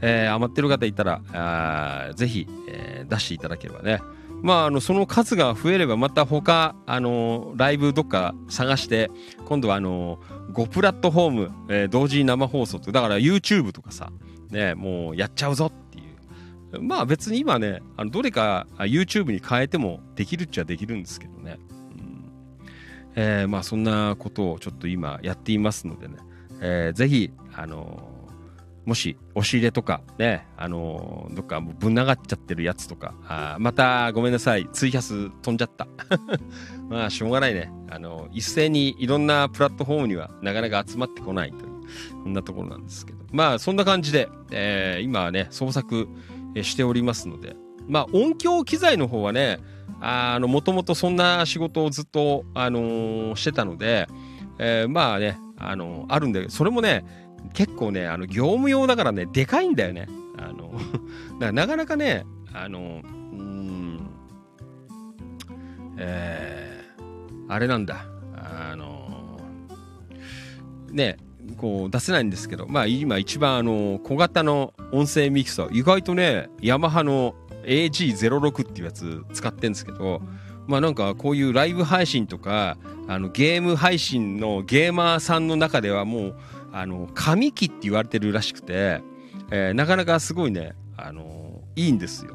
[0.00, 4.00] えー余ってる方いたら、あぜひ、えー出していただければね。
[4.42, 9.10] まあ、あの、その数が増えれば、また他、あのライブどっか探して、
[9.46, 10.20] 今度はあの
[10.52, 14.12] 5プラットフォーム、えー同時に生放送って、だから YouTube とかさ、
[14.50, 16.02] ね、もうやっちゃうぞってい
[16.78, 16.82] う。
[16.82, 21.58] まあ別に今ね、あのどれか YouTube に変えてもできるっちゃできるんですけどね。
[23.20, 26.14] えーまあそんなことをちょっと今やっていますのでね、
[26.60, 28.18] えーぜひ、あのー
[28.86, 35.88] もし押し入れとかね、あのーどっかもうぶん流っちゃってるやつとか、あまたごめんなさい、ツイキャス飛んじゃった。
[36.88, 37.72] まあしょうがないね。
[37.90, 41.72] あの一斉にいろんなプラットフォームにはなかなか集まってこないという、
[42.22, 43.18] そんなところなんですけど。
[43.32, 46.08] まあそんな感じで、えー今はね、創作
[46.62, 47.56] しておりますので、
[47.88, 49.58] まあ音響機材の方はね、
[50.00, 54.06] あの、もともとそんな仕事をずっと、あのーしてたので、
[54.58, 57.04] えーまあね、あのあるんだけど、それもね、
[57.54, 60.08] 結構ね、あの、業務用だからね、でかいんだよね。
[60.36, 60.72] あの、
[61.40, 63.08] だなかなかね、あの、う
[63.42, 64.00] ん、
[65.96, 68.04] えー、あれなんだ、
[68.34, 69.38] あの、
[70.90, 71.16] ね、
[71.56, 77.34] こう出せないんですけど、まあ今一番あの、小型の音声ミキサー、意外とね、ヤマハの
[77.68, 80.22] AG06 っていうやつ使ってんですけど、
[80.66, 86.36] まあなんかこういうライブ配信とか、あのゲーム配信のゲーマーさんの中ではもう、
[86.72, 89.00] あの、神機って言われてるらしくて、
[89.50, 92.34] えーなかなかすごいね、あのいいんですよ。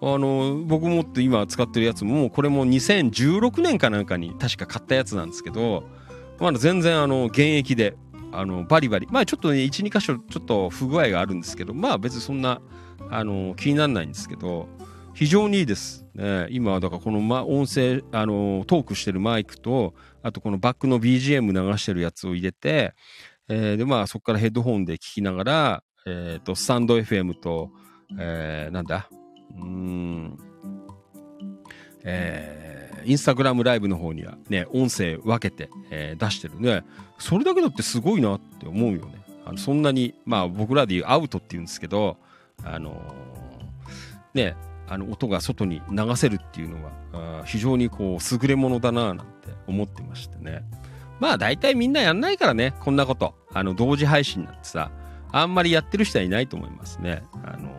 [0.00, 5.84] あの僕持って今使ってるやつもこれも2016年かなんかに確か買ったやつなんですけど
[6.38, 7.96] まだ全然あの現役で
[8.30, 12.60] あのバリバリまあちょっとね12箇所ちょっと不具合があるんですけどまあ別にそんな
[13.10, 14.68] あの気にならないんですけど
[15.14, 22.94] 非常にいいです、ね、今だからこの、ま、音声あのトークしてるマイクとあとこのバックの BGM 流してるやつを入れて、
[23.48, 27.70] えーでまあそこからヘッドホンで聞きながら、えー、とスタンド FM と、
[28.18, 29.08] えーなんだ？
[29.56, 30.38] うん
[32.04, 36.84] えーインスタグラムライブの方にはね、音声分けて、えー出してるね。
[37.18, 39.24] それだけだってすごいなって思うよね。
[39.46, 42.18] あのそんなに、まあ僕らで言うアウトって言うんですけど、
[42.64, 44.56] あのーね、
[44.86, 46.90] あの音が外に流せるっていうのは、
[47.40, 50.62] あ非常にこう優れものだななんて思ってましてね。
[51.20, 53.34] まあ大体みんなやんないからね、こんなこと。
[53.52, 54.90] あの同時配信なんてさ、
[55.32, 57.22] あんまりやってる人はいないと思いますね。
[57.44, 57.70] あの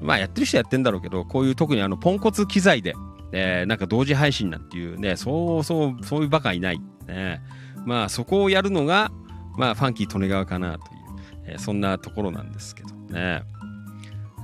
[0.00, 2.94] まあやってる人はやってんだろうけど、こういう特にあのポンコツ機材で、
[3.32, 6.80] えーなんか同時配信なんていうね、そうそう、そういうバカいない。
[7.06, 7.40] ね、
[7.84, 9.10] まあそこをやるのが、
[9.56, 11.00] まあファンキー利根川かなという、
[11.46, 13.42] えーそんなところなんですけどね。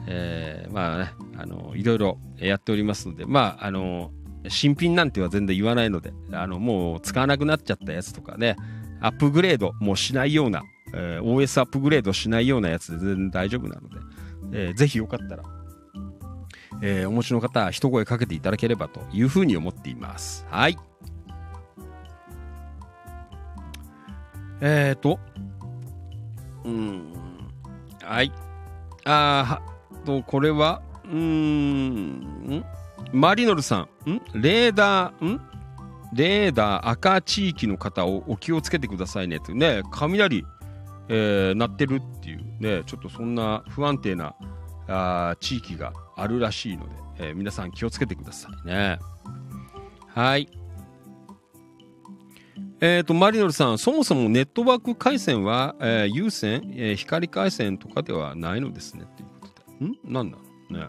[0.06, 4.10] えーまあね、あの、いろいろやっておりますので、まあ、あの、
[4.48, 8.56] 新品なんては全然言わないので、あの、もう使わなくなっちゃったやつとかね、
[9.00, 10.62] アップグレードもしないような、
[10.94, 13.96] えー OS アップグレードしないようなやつで全然大丈夫なので、
[14.52, 15.42] えーぜひよかったら、
[16.82, 20.44] えーお持ちの方、一声かけていただければというふうに思っています。
[20.50, 20.76] はい。
[24.60, 25.18] えーと、
[26.64, 27.12] うん、
[28.02, 28.32] はい。
[29.04, 29.71] あーは
[30.02, 32.64] と、これは、うーん、
[33.12, 35.40] マリノルさん、んレーダー、ん
[36.14, 40.44] レーダー赤地域の方をお気をつけてくださいねってね、雷、
[41.08, 44.34] えー鳴ってるっていうね、ちょっとそんな不安定な
[44.88, 48.98] あ地域があるらしいので、えー皆さん気をつけてくださいね。
[50.08, 50.48] はい。
[52.80, 59.31] えっ、と、マリノルさん、そもそもネットワーク回線は、えー有線、えー光回線とかではないのですね、という。
[59.84, 59.96] ん？
[60.04, 60.38] なんだ？
[60.70, 60.88] うね。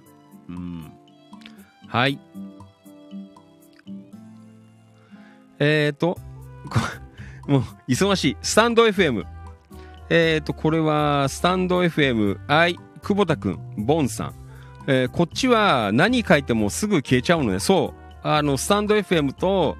[0.49, 0.91] うん。
[1.87, 2.19] はい。
[5.59, 6.17] えっ、と、
[7.47, 8.37] もう、忙しい。
[8.41, 9.23] スタンド FM。
[10.09, 14.33] えっ、と、これは、スタンド FM、I、久保田くん、ボンさん。
[14.87, 18.27] えーこっちは何書いてもすぐ消えちゃうので、そう。
[18.27, 19.77] あの、スタンド FM と、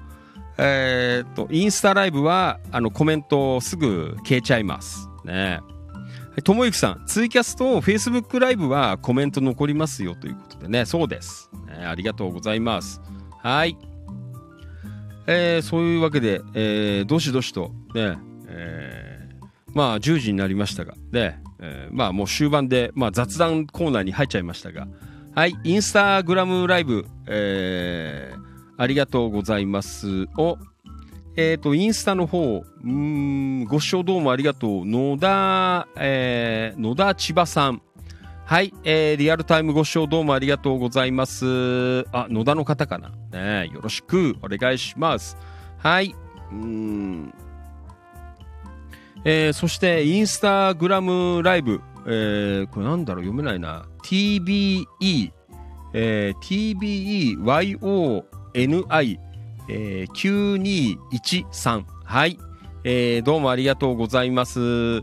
[0.56, 5.08] えっ、と、インスタライブは、あの、コメントすぐ消えちゃいます。
[5.24, 5.60] ね。
[6.42, 11.50] ともゆきさん、ツイキャスとフェイスブックライブはコメント残りますよということでね、そうです。
[11.66, 13.00] ねありがとうございます。
[13.42, 13.76] はい。
[15.26, 24.86] えーそういうわけで、えーどしどしと、ね、えーまあ、10時になりましたが、ね、えーまあ、もう終盤で、まあ、雑談コーナーに入っちゃいましたが、
[25.34, 28.44] はい、インスタグラムライブ、えー
[28.76, 30.58] ありがとうございますを、
[31.36, 34.86] えっ、と、インスタの方、うん、ご視聴どうもありがとう。
[34.86, 37.82] 野田、えー野田千葉さん。
[38.44, 42.06] はい、えーリアルタイムご視聴どうもありがとうございます。
[42.12, 43.10] あ、野田の方かな。
[43.32, 45.36] ね、よろしくお願いします。
[45.78, 46.14] はい。
[46.52, 47.34] うん。
[49.24, 53.86] えーそして、インスタグラムライブ、えー、これなんだろう読めないな。
[54.04, 54.84] tbe、
[55.94, 59.18] えー、tbeyoni、
[59.68, 61.84] えー、9213。
[62.04, 62.38] はい。
[62.84, 65.02] えー、どうもありがとうございます。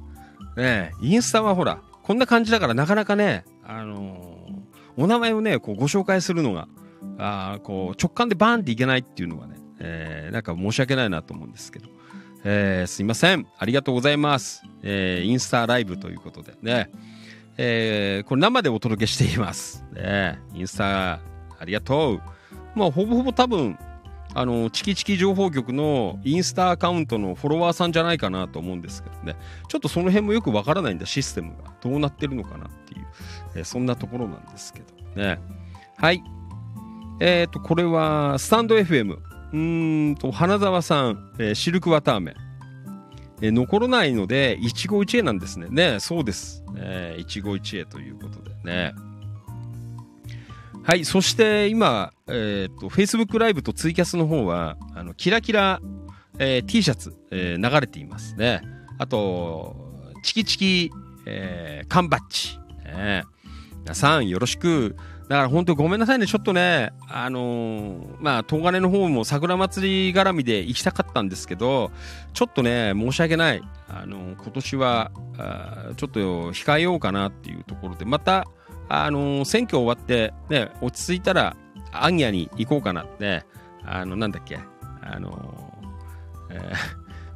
[0.55, 6.67] ねインスタはほら、こんな感じだからなかなかね、あのー、お名前をね、こうご紹介するのが、
[7.17, 11.89] あこう直感でバーンっていけないっていうのがね、えー、なんか申し訳ないなと思うんですけど。
[12.43, 13.45] えー、すいません。
[13.57, 14.63] ありがとうございます。
[14.81, 16.89] えー、インスタライブということでね。
[17.57, 19.85] えー、これ生でお届けしています。
[19.93, 21.19] ね、インスタ、あ
[21.65, 22.21] りがとう。
[22.75, 23.77] まあ、ほぼほぼ多分、
[24.33, 29.35] あの、チキチキ情報局のインスタアカウントのフォロワーさんじゃないかなと思うんですけどね。
[29.67, 31.73] ちょっとその辺もよくわからないんだ、システムが。
[31.81, 33.07] どうなってるのかなっていう、
[33.55, 35.39] えー、そんなところなんですけどね。
[35.97, 36.23] はい。
[37.19, 39.13] えっ、ー、と、これは、スタンド FM。
[39.13, 42.35] うーんと、花沢さん、えー、シルクワターメン。
[43.41, 45.67] え、残らないので、一期一会なんですね。
[45.69, 46.63] ね、そうです。
[46.77, 48.93] えー、一期一会ということでね。
[50.83, 55.79] はい、そして今、えっ、ー、と、Facebook ライブとツイキャスの方は、あの、キラキラ、
[56.39, 58.61] えー、T シャツ、えー、流れていますね。
[58.97, 59.75] あと、
[60.23, 60.91] チキチキ、
[61.25, 62.59] えー、缶バッジ。
[62.85, 64.95] えー、皆さんよろしく
[65.31, 71.89] だから本当ごめんなさいね、ちょっとね、あのー、まあ、東金の方も桜祭り絡みで行きたかったんですけど、
[72.33, 73.61] ちょっとね、申し訳ない。
[73.87, 76.19] あのー、今年は、あちょっと
[76.51, 78.45] 控えようかなっていうところで、また、
[78.93, 81.55] あのー、選挙終わって、ね、落ち着いたら、
[81.93, 83.45] アンギャに行こうかなって、
[83.83, 84.59] あの、なんだっけ、
[85.01, 85.73] あの
[86.49, 86.73] え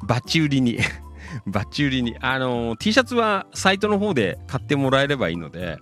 [0.02, 0.78] ー、 バッチ売りに
[1.46, 5.78] バッチ売りに、あの T シャツはサイトの方で買ってもらえればいいので、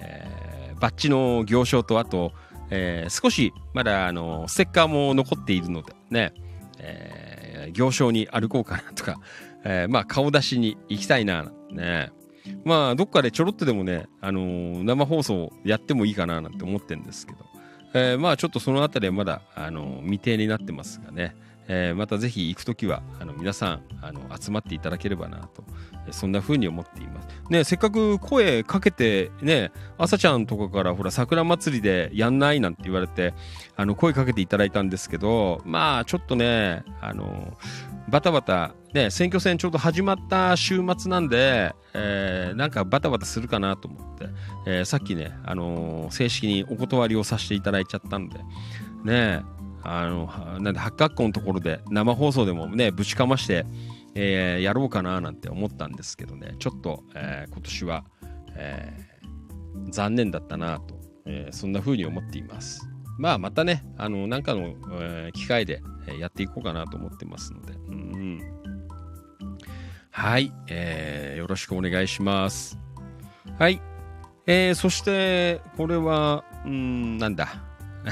[0.00, 2.32] えバッジの行商と、あと、
[2.70, 6.32] え、少しまだあのステッカーも残っているのでね、
[6.78, 9.20] え、行商に歩こうかなとか、
[9.64, 12.10] え、まあ顔出しに行きたいな、ね。
[12.64, 17.38] まあどっかでちょろっとでもね、あのー、生放送やってもいいかななんて思ってるんですけど、
[17.94, 21.36] えー、まあちょっとそのあたりはまだ、あのー、未定になってますがね、
[21.68, 25.64] え、またぜひ行くときはあの皆さんあの集まっていただければなと、
[26.10, 27.28] そんな風に思っています。
[27.50, 33.34] ね、せっかく声かけて、ね、朝ちゃんとかからほら桜祭りでやんないなんて言われて、
[33.76, 37.56] あの声かけていただいたんですけど、まあちょっとね、あの、
[38.08, 44.26] バタバタ、ね、選挙戦ちょうど始まった週末なんで、えー、なんかバタバタするかなと思って、
[44.66, 48.40] えー、さっきね、あのー、正式にお断りをさせていただいちゃったんで、
[49.04, 49.42] ね、
[49.82, 50.26] あの、
[50.60, 53.64] なんで、八角校のところで生放送でもね、ぶちかまして、
[54.14, 58.04] えー、やろうかななんて思ったんですけどね、ちょっと、えー、今年は、
[58.56, 62.88] えー、残念だったなと、えー、そんな風に思っています。
[63.18, 65.82] まあ、またね、あの、なんかの、えー、機会で、
[66.18, 68.40] やっていこうかなと思ってますので、うん、
[70.10, 72.78] はい、えー、よろしくお願いします。
[73.58, 73.80] はい、
[74.46, 77.48] えー、そして、これは、うん、なんだ。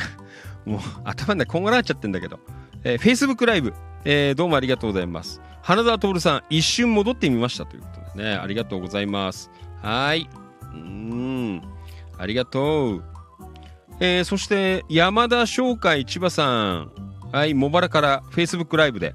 [0.64, 2.38] もう頭の中こんがらっちゃってんだけど。
[2.84, 5.40] えー、Facebook ライブ、えー、どうもありがとうございます。
[5.68, 9.50] 花澤徹さん、一瞬戻ってみましたということでね、ありがとうございます。
[9.82, 10.26] はい。
[10.62, 11.62] うん。
[12.16, 13.04] ありがとう。
[14.00, 16.90] えー、そして、山田商会千葉さん。
[17.32, 19.14] はい、茂原から Facebook ライブで。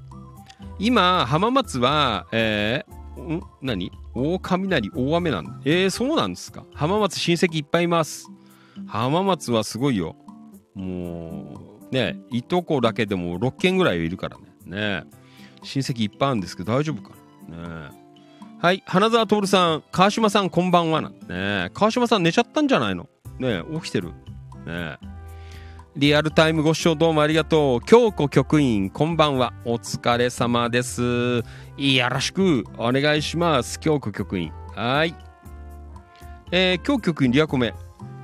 [0.78, 3.42] 今、浜松は、えー、ん？
[3.60, 3.90] 何？
[4.14, 5.58] 大雷、大雨なんだ。
[5.64, 6.62] えー、そうなんですか？
[6.72, 8.30] 浜松親戚いっぱいいます。
[8.86, 10.14] 浜松はすごいよ。
[10.76, 15.02] もう、ね、いとこだけでも6軒ぐらいいるからね。
[15.02, 15.04] ね
[15.64, 17.16] 親戚いっぱいあるんですけど大丈夫か
[17.48, 17.88] な？
[17.90, 18.04] ね
[18.60, 21.10] はい、花澤徹さん、川島さん、こんばんはな。
[21.10, 23.08] ね川島さん寝ちゃったんじゃないの？
[23.38, 24.12] ね起きてる？
[24.64, 24.98] ね
[25.96, 27.80] リアルタイムご視聴どうもありがとう。
[27.86, 29.52] 京子局員、こんばんは。
[29.64, 31.02] お疲れ様です。
[31.76, 33.78] よろしくお願いします。
[33.78, 34.50] 京子局員。
[34.74, 35.14] はい。
[36.50, 37.74] えー、京局員リアコメ。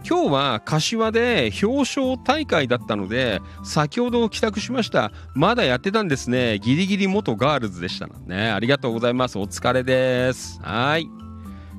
[0.09, 5.12] 今日は柏で表彰大会だったので先ほど帰宅しました。
[5.35, 6.59] まだやってたんですね。
[6.59, 8.51] ギリギリ元ガールズでしたね。
[8.51, 9.39] ありがとうございます。
[9.39, 10.61] お疲れです。
[10.62, 11.07] はい。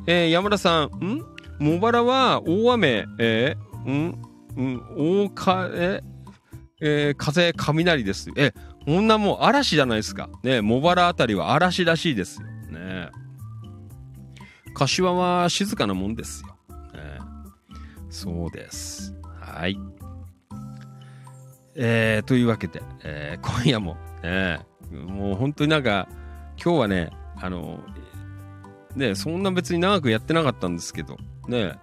[0.08, 1.22] えー、山田さんん？
[1.60, 3.06] 茂原は大雨。
[3.20, 4.20] えー、ん？
[4.56, 5.26] ん？
[5.26, 6.02] 大かえ？
[6.80, 8.30] えー、風雷です。
[8.36, 8.54] え
[8.86, 10.30] こんなもう嵐じゃないですか。
[10.44, 12.48] ね茂原あたりは嵐らしいですよ。
[12.72, 13.10] ね。
[14.74, 16.51] 柏は静かなもんですよ。
[18.12, 19.16] そうです。
[19.40, 19.80] はい。
[21.76, 24.60] えー、というわけで、えー、今夜も、ね、
[24.92, 26.10] もう本当になんか、
[26.64, 27.80] 今日はね、あの、
[28.96, 31.16] ね、そんな別に長くやってなかったんですけど、
[31.48, 31.80] ね、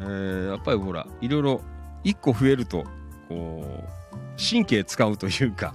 [0.00, 1.60] えー、やっぱりほら、いろいろ、
[2.02, 2.84] 一個増えると、
[3.28, 3.84] こう、
[4.36, 5.74] 神経使うというか、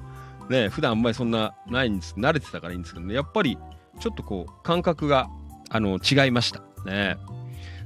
[0.49, 3.57] ね、普段あんまりそんなないんです、慣れてたからいいんですけどね、やっぱり、
[4.01, 5.29] ちょっとこう、感覚が、
[5.69, 6.61] あの、違いました。
[6.83, 7.15] ね。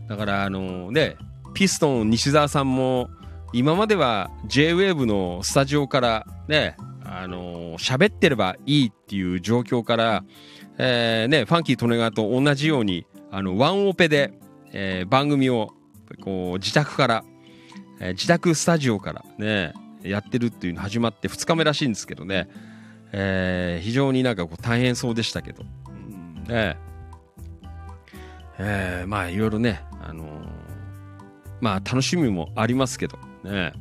[0.07, 1.17] だからあのね
[1.55, 3.09] ピストン西澤さんも
[3.53, 6.75] 今までは JWAVE のスタジオからね
[7.05, 10.25] あの喋ってればいいっていう状況から、
[10.77, 14.37] えー、ねファンキー・トネガーと同じようにあのワンオペで、
[14.73, 15.69] えー、番組を
[16.21, 17.23] こう自宅から、
[18.01, 22.49] えー、自宅スタジオからねやってるっていうの始まって2日目らしいんですけどね、
[23.13, 26.77] えー、非常になんかこう大変そうでしたけど、うんね
[28.59, 30.54] えー、まあいろいろね、あのー、
[31.61, 33.17] まあ楽しみもありますけど。
[33.17, 33.73] ね、うん。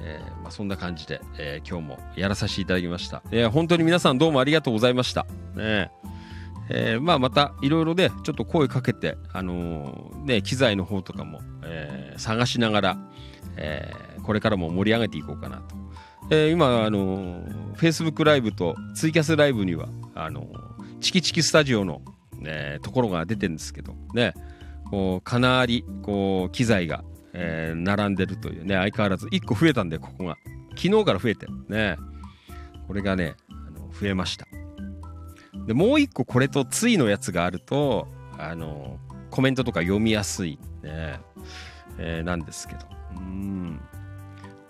[0.00, 5.90] えーまあ、そんな感じで、えー、今日もやらさせていただきました、えー、本当に皆さんどうもありがとうございました、ね。
[6.70, 12.98] えーまあ、またいろいろねちょっと声かけて、あの、ね、機材の方とかも、えー、探しながら、
[13.56, 15.76] えー、これからも盛り上げていこうかなと。
[16.30, 20.46] えー、今、あのー、Facebook ライブとツイキャスライブには、あの、
[21.00, 22.02] チキチキスタジオの、
[22.38, 24.34] ね、ところが出てるんですけど、ね、
[24.90, 30.36] こう、かなり、こう、機材が、えー、並んでるというね、相変わらず1個増えたんで、ここが。
[30.76, 31.52] 昨日から増えてる。
[31.68, 31.96] ね。
[32.86, 34.46] これがね、あの増えました。
[35.66, 38.08] で、もう1個これとついのやつがあると、
[38.38, 38.98] あの
[39.30, 41.20] コメントとか読みやすい、ね、
[41.98, 42.80] えー、なんですけど。
[43.16, 43.80] うん。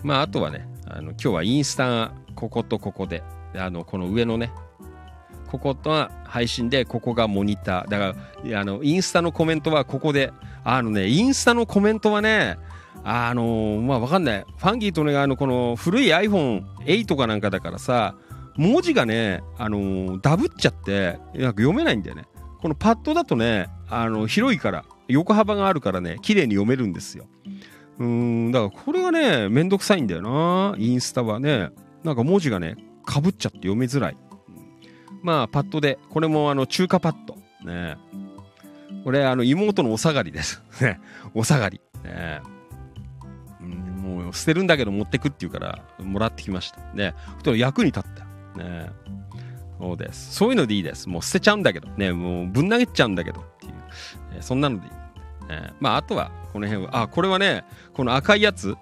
[0.03, 3.23] まあ、あとはね、あの今日はインスタがこことここで、
[3.55, 4.51] あのこの上のね、
[5.51, 7.89] ここと配信で、ここがモニター。
[7.89, 10.33] だから、あの、インスタのコメントはここで、
[10.65, 12.59] あのね、インスタのコメントはね、
[13.05, 14.45] あの、まあわかんない。
[14.57, 18.15] ファンキーとね、あの、この古い iPhone8 かなんかだからさ、
[18.57, 22.25] 文字がね、あの、ダブっちゃって、なんか読めないんだよね。
[22.61, 27.27] このパッドだとね、あの、広いから、横幅があるからね、綺麗に読めるんですよ。
[27.99, 30.75] うん、だからこれがね、めんどくさいんだよな。
[30.79, 31.71] インスタはね。
[32.05, 34.17] なんか文字がね、かぶっちゃって読みづらい。
[35.23, 37.37] まあ、パッドで、これもあの、中華パッド。
[37.65, 37.97] ね。
[39.05, 40.63] これ、あの、妹のお下がりです。
[41.35, 41.81] お下がり。
[42.05, 42.41] ね。
[43.61, 46.81] もう捨てるんだけど持ってくっていうからもらってきました。
[46.95, 47.15] ね。
[47.43, 48.03] と役に立っ
[48.55, 48.63] た。
[48.63, 48.91] ね。
[49.79, 50.35] そうです。
[50.35, 51.09] そういうのでいいです。
[51.09, 51.89] もう捨てちゃうんだけど。
[51.97, 52.13] ね。
[52.13, 53.73] もうぶん投げちゃうんだけどっていう。
[53.73, 53.79] ね、
[54.41, 54.93] そんなのでいい。
[55.49, 57.65] ね、まあ、あとは、この辺は、あ、これはね、
[57.95, 58.77] この赤いやつ、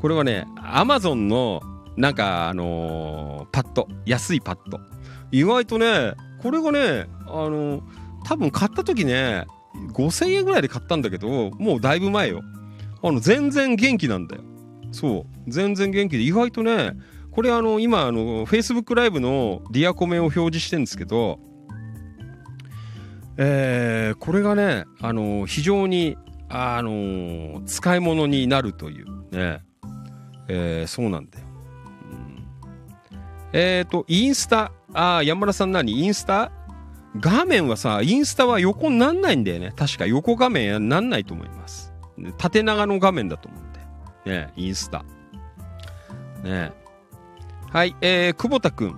[0.00, 1.62] これはね、アマゾンの、
[1.96, 4.78] なんか、あのー、パッド、安いパッド。
[5.30, 7.82] 意外とね、これがね、あの、
[8.24, 9.46] 多分買った時ね、
[9.92, 12.42] 5000円ぐらいで買ったんだけど、もうだいぶ前よ。
[13.02, 14.42] あの、全然元気なんだよ。
[14.90, 15.50] そう。
[15.50, 16.92] 全然元気で、意外とね、
[17.30, 21.38] これあの、今、あの、Facebook ライブのディアコメを表示してるんですけど、
[23.40, 26.16] えー、これがね、あの非常に
[26.48, 29.62] あの、使い物になるというね、
[30.48, 31.44] えー、そうなんだよ。
[32.10, 32.46] うん、
[33.52, 35.92] えっ、ー、と、インスタ、ああ、山田さん何？
[35.92, 36.50] インスタ？
[37.20, 39.72] 画面はさ、インスタは横になんないんだよね。
[39.76, 41.92] 確か横画面なんないと思います。
[42.36, 44.46] 縦長の画面だと思うんだよ。
[44.46, 45.04] ね、インスタ。
[46.42, 46.72] ね
[47.70, 48.88] はい、えー、久保田くん。
[48.88, 48.94] ん？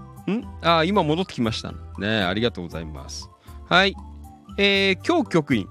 [0.62, 2.22] ああ、今戻ってきましたね。
[2.22, 3.28] ありがとうございます。
[3.68, 3.94] はい。
[4.58, 5.68] えー、今日局員。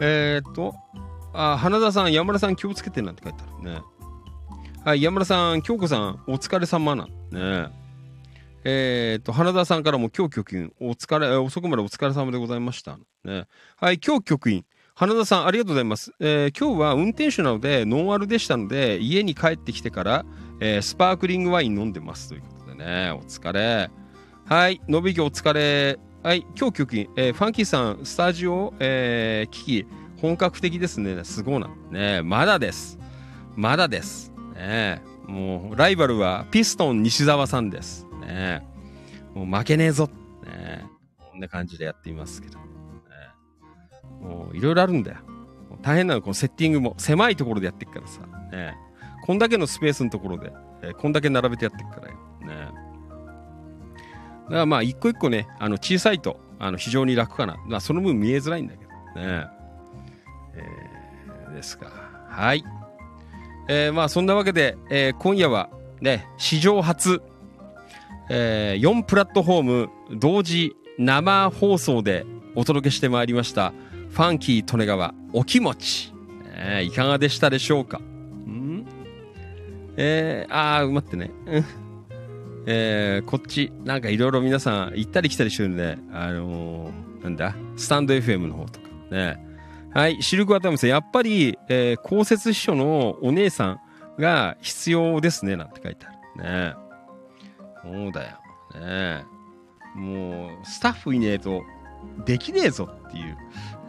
[0.00, 0.74] えー、っと、
[1.32, 3.80] あ、花田さん、山田さん気をつけてなんて書いてあるね。
[4.84, 7.79] はい、山田さん、京子さん、お疲れ様なんね。
[8.64, 12.98] えー、と、花田さんからも今日局員、お疲れ、遅くまでお疲れ様でございました。
[13.24, 13.46] ね。
[13.76, 14.64] はい、今日局員。
[14.94, 16.12] 花田さん、ありがとうございます。
[16.20, 20.24] えー、今日は運転手なので、ノンアルでしたので、家に帰ってきてから、
[20.60, 22.28] えー、スパークリングワイン飲んでます。
[22.28, 23.90] ということでね、お疲れ。
[24.44, 25.98] はい、のびきお疲れ。
[26.22, 29.86] はい、今日局員、えー、ファンキーさん、スタジオ、えー、機器、
[30.20, 31.24] 本格的ですね。
[31.24, 31.70] すごいな。
[31.90, 32.98] ねまだです。
[33.56, 34.34] まだです。
[34.54, 38.09] ねもう、ライバルはピストン西澤さんです。
[38.30, 38.66] ね
[39.34, 40.08] もう負けねえぞ。
[40.44, 40.86] ね
[41.18, 42.58] こんな感じでやっていますけど。
[42.58, 42.64] ね、
[44.20, 45.18] もう、いろいろあるんだよ。
[45.82, 46.94] 大変なの、このセッティングも。
[46.98, 48.20] 狭いところでやっていくからさ。
[48.52, 48.76] ね
[49.22, 50.52] こんだけのスペースのところで、
[50.82, 52.14] え、こんだけ並べてやっていくからよ。
[52.40, 52.90] ね
[54.44, 57.56] だからまあ、一個一個ね、あの、小さいと、あの、非常に楽かな。
[57.66, 59.46] まあ、その分見えづらいんだけどね。
[60.54, 61.86] えー、ですか。
[62.28, 62.64] はい。
[63.68, 67.22] えー、まあ、そんなわけで、えー、今夜は、ね、史上初、
[68.32, 73.72] えー、4プラットフォーム同時生放送でお届けしてまいりました、
[74.10, 76.14] ファンキー利根川お気持ち。
[76.54, 77.98] えー、いかがでしたでしょうか？
[77.98, 78.86] ん？
[79.96, 81.30] えー、あー、待ってね。
[82.66, 89.44] えー、こっち、なんかいろいろ皆さん行ったり来たりしてるんで、あのー、なんだ、スタンド FM の方とかね。
[89.92, 93.80] はい、シルクワタムさん、やっぱり、えー、公設秘書のお姉さん
[94.20, 96.44] が必要ですね、なんて書いてある。
[96.44, 96.89] ね。
[97.82, 98.38] そうだよ。
[98.74, 99.24] ね。
[99.94, 101.62] もう、スタッフいねえと、
[102.24, 103.36] できねえぞっていう、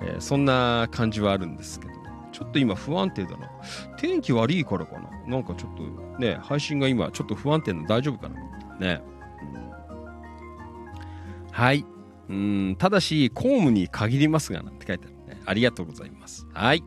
[0.01, 1.93] えーそんな感じはあるんですけど、
[2.31, 3.49] ちょっと今不安定だな。
[3.97, 5.09] 天気悪いからかな。
[5.27, 5.83] なんかちょっと
[6.19, 8.35] ね、配信が今ちょっと不安定なの大丈夫かな
[8.79, 9.01] ね。
[9.55, 9.71] うん
[11.51, 11.85] はい。
[12.29, 15.41] うん、ただし、公務に限りますがなって書いてあるね。
[15.45, 16.47] ありがとうございます。
[16.53, 16.83] はい。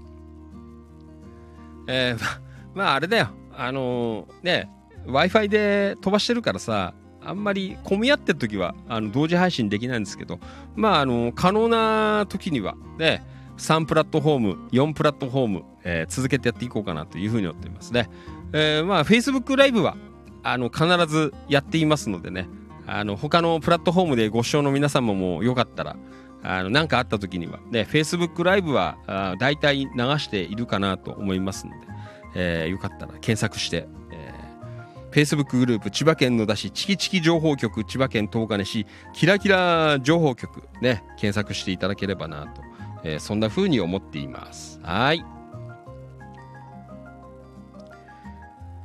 [1.87, 2.41] えー、
[2.75, 3.29] まああれだよ。
[3.53, 4.71] あのーね、
[5.07, 10.39] Wi-Fi で飛ばしてるからさ、あんまり混み合ってる時はあの同時配信できないんですけど、
[10.77, 13.25] まあ、あの可能な時には、ね、
[13.57, 18.11] 3プラットフォーム、4プラットフォーム、えー続けてやっていこうかなというふうに思っていますね。
[18.53, 19.97] えーまあ、Facebook ライブは
[20.43, 22.47] あの必ずやっていますのでね、
[22.87, 25.97] あの他のプラットフォームでご視聴の皆様もよかったら、
[26.43, 31.79] あの何かあった時には、ね、Facebook ライブはあ大体流しているかなと思いますので、
[32.35, 33.89] えーよかったら検索して、
[35.15, 42.63] Facebook グループ千葉県野田市チキチキ情報局千葉県東金市キラキラ情報局ね検索していただければなと、
[43.05, 44.81] えーそんな風に思っています。
[44.83, 45.25] はい。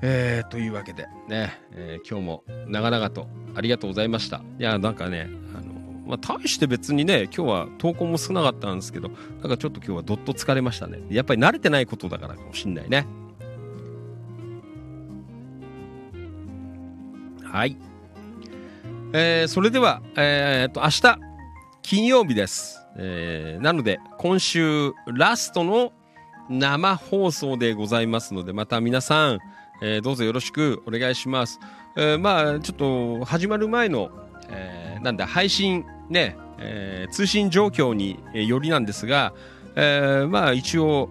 [0.03, 4.43] えー、というわけでね、えー今日も長々とありがとうございました。
[4.59, 5.73] いやなんかねあの
[6.05, 9.09] まあ、大して別にね今日は投稿も少なかったんですけど
[9.41, 10.99] なんかちょっと今日はどっと疲れましたね。
[11.09, 13.07] やっぱり慣れてないことだからかもしんないね。
[17.51, 17.75] はい。
[19.13, 21.19] えーそれでは、えーっと、明日、
[21.81, 22.85] 金曜日です。
[22.95, 25.91] えーなので、今週ラストの
[26.49, 29.39] 生放送でございますので、また皆さん、
[29.81, 31.59] えーどうぞよろしくお願いします。
[31.97, 34.11] えーまあ、ちょっと、始まる前の、
[34.49, 39.33] えーなんだ、配信、ね、えー通信状況によりなんですが、
[39.75, 41.09] えーまあ、一応、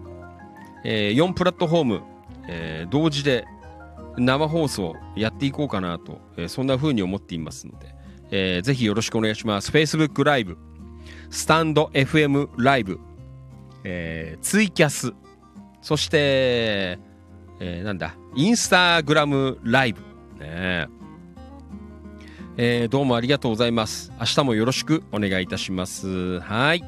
[0.85, 2.03] え4プラットフォーム、
[2.47, 3.45] えー同時で
[4.19, 7.95] 生放送やっていこうかなと、えーそんな風に思っていますので、
[8.31, 9.71] えーぜひよろしくお願いします。
[9.71, 10.57] Facebook ライブ、
[11.31, 12.99] スタンド FM ライブ、
[13.85, 15.13] えーツイキャス、
[15.83, 16.99] そして、
[17.61, 20.01] えーなんだ、インスタグラムライブ、
[20.41, 20.89] ね
[22.57, 24.11] えーどうもありがとうございます。
[24.19, 26.41] 明日もよろしくお願いいたします。
[26.41, 26.83] はい。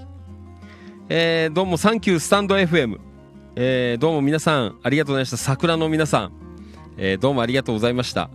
[1.08, 2.98] えーどうもサンキュースタンド FM。
[3.56, 5.36] えーどうも皆さんありがとうございました。
[5.36, 6.39] 桜の皆さん。
[7.02, 8.28] えーどうもありがとうございました。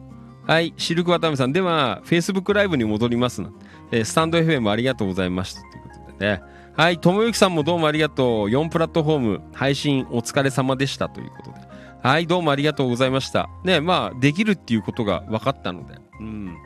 [0.48, 1.54] はい、シルクワタミさん。
[1.54, 3.52] では、Facebook ライブに戻りますな。
[3.92, 5.62] えースタンド FM ありがとうございました。
[5.62, 6.42] ということでね。
[6.76, 8.48] はい、ともゆきさんもどうもありがとう。
[8.48, 11.60] 4プラットフォーム配信お疲れ様でしたということで。
[12.02, 13.50] はい、どうもありがとうございました。
[13.64, 16.58] ね、まあ、できるっていうことが分かったので、うん。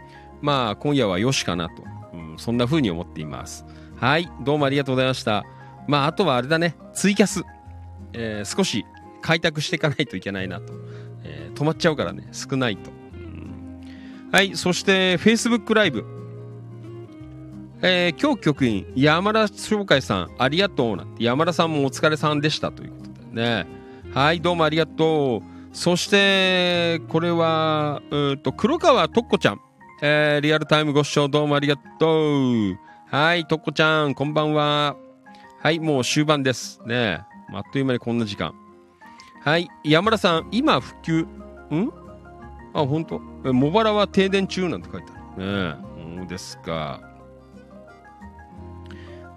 [0.42, 3.66] まあ、今夜はよしかなと、うん、そんな風に思っています。
[3.98, 5.44] はい、どうもありがとうございました。
[5.86, 7.44] まあ、あとはあれだね、ツイキャス。
[8.14, 8.86] えー少し
[9.22, 10.74] 開拓していかないといけないなと。
[11.60, 12.90] 止まっちゃうからね、少ないと。
[14.32, 16.06] はい、そして Facebook ライブ。
[17.82, 23.68] えー今日局員、山田商会さん、ありがとうなんて、山田さんもお疲れさんでしたということでね。
[24.14, 25.76] はい、どうもありがとう。
[25.76, 29.62] そして、これは、うんと、黒川とっこちゃん。
[30.02, 32.78] えーリアルタイムご視聴どうもありがとう。
[33.08, 34.96] はい、とっこちゃん、こんばんは。
[35.62, 36.82] はい、もう終盤です。
[36.86, 37.22] ね
[37.54, 38.54] あっという間にこんな時間。
[39.42, 41.28] はい、山田さん、今復旧、
[41.76, 41.92] ん？
[42.74, 43.22] あ、本当？
[43.46, 45.76] え茂原は停電中なんて書いてある。
[45.76, 47.02] ねえ、そうですか。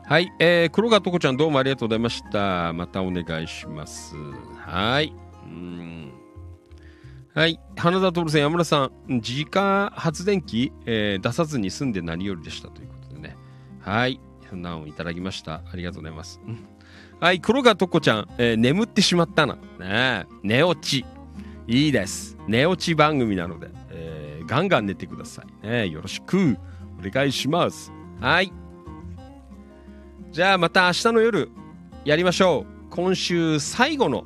[0.05, 2.73] はい、えー、黒川とこちゃんどうもありがとうございました。
[2.73, 4.15] またお願いします。
[4.57, 5.15] はい。
[5.45, 6.13] うん
[7.35, 7.59] はい。
[7.79, 13.39] 花田徹さん、山田さん、自家発電機、えー出さずに済んで何よりでしたということでね。
[13.81, 14.21] はい。
[14.51, 15.63] そんなをいただきました。
[15.73, 16.41] ありがとうございます。
[17.21, 17.41] はい。
[17.41, 19.55] 黒川とこちゃん、えー眠ってしまったな。
[19.55, 21.07] ねえ寝落ち。
[21.67, 22.37] いいです。
[22.49, 25.89] 寝落ち番組なので、えーガンガン寝てくださいね。
[25.89, 26.59] よろしく
[26.99, 27.93] お願いします。
[28.21, 28.53] はい。
[30.33, 31.51] じゃあまた明日の夜
[32.05, 32.91] やりましょう。
[32.91, 34.25] 今週最後の、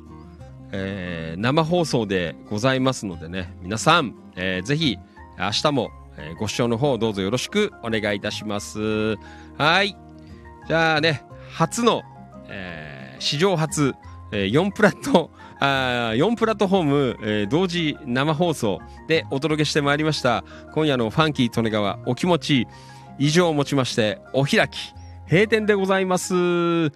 [0.71, 4.97] えー生放送でございますのでね、皆さん、えーぜひ
[5.37, 9.15] 明日も、えーご視聴の方どうぞよろしくお願いいたします。
[9.57, 9.95] はい。
[10.67, 12.01] じゃあね、初の、
[12.49, 13.93] えー史上初、
[14.31, 20.43] えー4プラット、あ4プラットフォーム、えー同時生放送でお届けしてまいりました。
[20.73, 22.67] 今夜のファンキー利根川お気持ち
[23.19, 24.93] 以上をもちましてお開き、
[25.29, 26.89] 閉店でございます。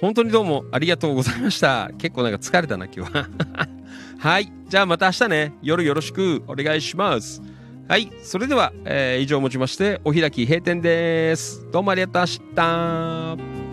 [0.00, 1.90] 本当にどうもありがとうございました。
[1.98, 3.28] 結構なんか疲れたな、今日は。
[4.18, 4.52] はい。
[4.68, 7.42] じゃあまた明日ね、夜よろしくお願いします。
[7.88, 8.10] はい。
[8.22, 11.66] それでは、えー以上をもちましてお開き閉店です。
[11.70, 13.63] どうもありがとうございました。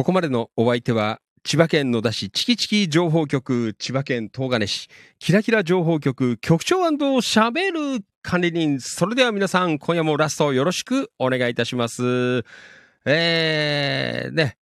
[0.00, 4.88] ここまでのお相手は、千葉県野田市チキチキ情報局、千葉県東金市、
[5.18, 8.80] キラキラ情報局、局長喋る管理人。
[8.80, 12.46] それでは皆さん、今夜もラストよろしくお願いいたします。
[13.04, 14.56] えー、ね、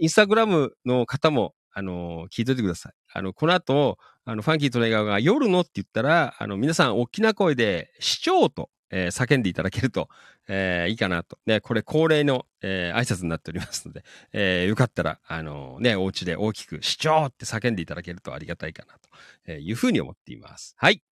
[0.00, 2.92] インスタグラムの方も、あの、聞いといてください。
[3.14, 10.08] あの、この後、あの、ファンキーとネガが夜のって言ったら、あの、皆さん大きな声で、市長と、えー叫んでいただけると、
[10.48, 11.38] えーいいかなと。
[11.46, 19.08] ね、これ恒例の、えー挨拶になっておりますので、えーよかったら、あのね、お家で大きく、市長って叫んでいただけるとありがたいかなと
[19.46, 20.74] えいうふうに思っています。
[20.78, 21.02] はい。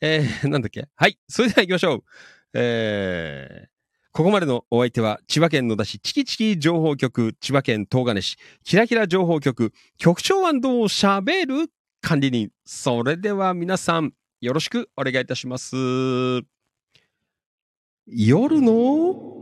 [0.00, 0.88] えー、 なんだっけ？
[0.94, 1.18] はい。
[1.28, 2.04] それでは行きましょう。
[2.54, 3.68] えー、
[4.12, 12.50] ここまでのお相手は、千葉県野田市チキチキ情報局、千葉県東金市、キラキラ情報局、局長はどう喋る管理人。
[12.64, 16.57] それでは皆さん、よろしくお願いいたします。
[18.10, 19.36] 夜の？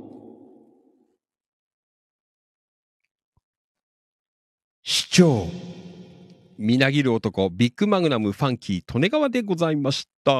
[4.83, 5.47] 市長。
[6.59, 10.33] みなぎる男、ビッグマグナムファンキー、利根川でございました。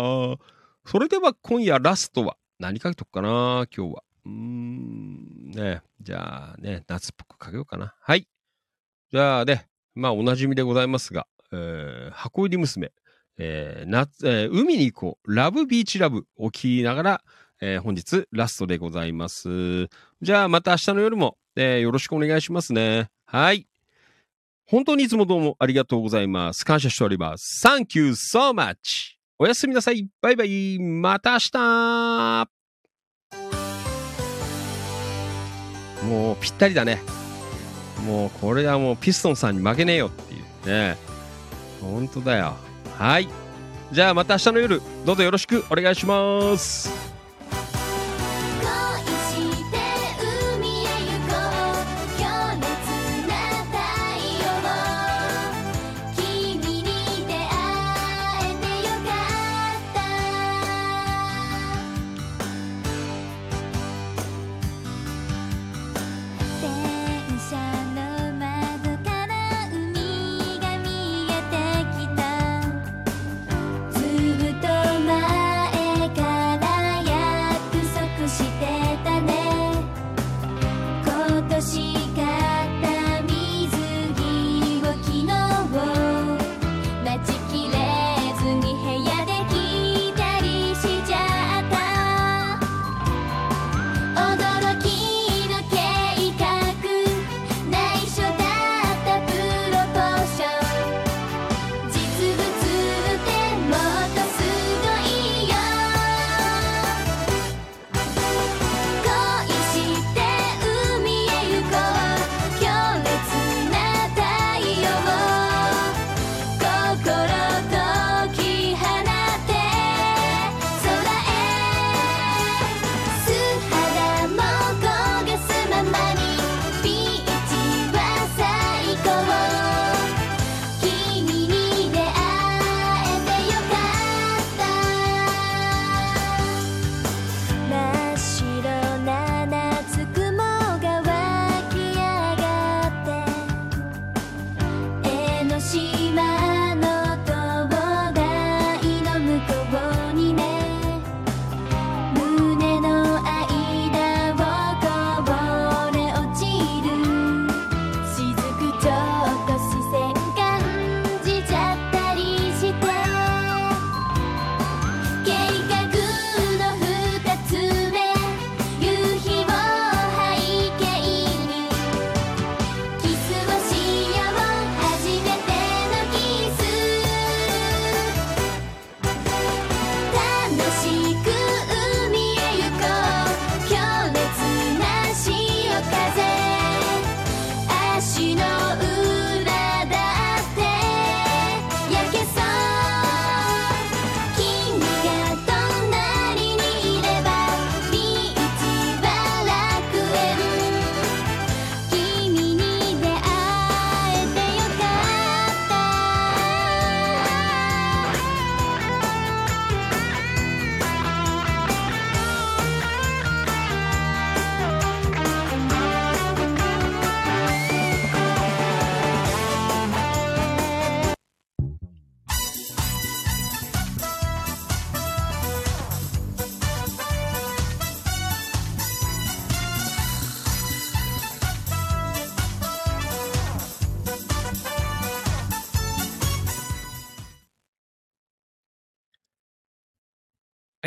[0.85, 4.03] それでは今夜ラストは、何書いとくかな今日は。
[4.25, 5.83] うーん、ね。
[6.01, 7.95] じゃあね、夏っぽく書けようかな。
[8.01, 8.27] はい。
[9.13, 12.93] じゃあね、まあおなじみでございますが、えー箱入り娘、
[13.39, 17.23] えー夏、えー海に行こう、ラブビーチラブを聞きながら、
[17.61, 19.89] えー本日ラストでございます。
[20.23, 23.09] じゃあまた明日の夜も、えーよろしくお願いしますね。
[23.25, 23.67] はい。
[24.67, 26.65] 本当にいつもどうもありがとうございます。
[26.65, 27.67] 感謝しております。
[27.67, 29.17] Thank you so much!
[29.39, 30.09] おやすみなさい。
[30.21, 30.79] バイバイ。
[30.79, 32.49] また明日
[36.05, 37.01] もうぴったりだね。
[38.07, 40.97] もうこれはもうピストンさんに負けねえよっていうね。
[41.81, 42.55] 本当だよ。
[42.97, 43.29] はい。
[43.93, 47.16] じゃあまた明日の夜、どうぞよろしくお願いします。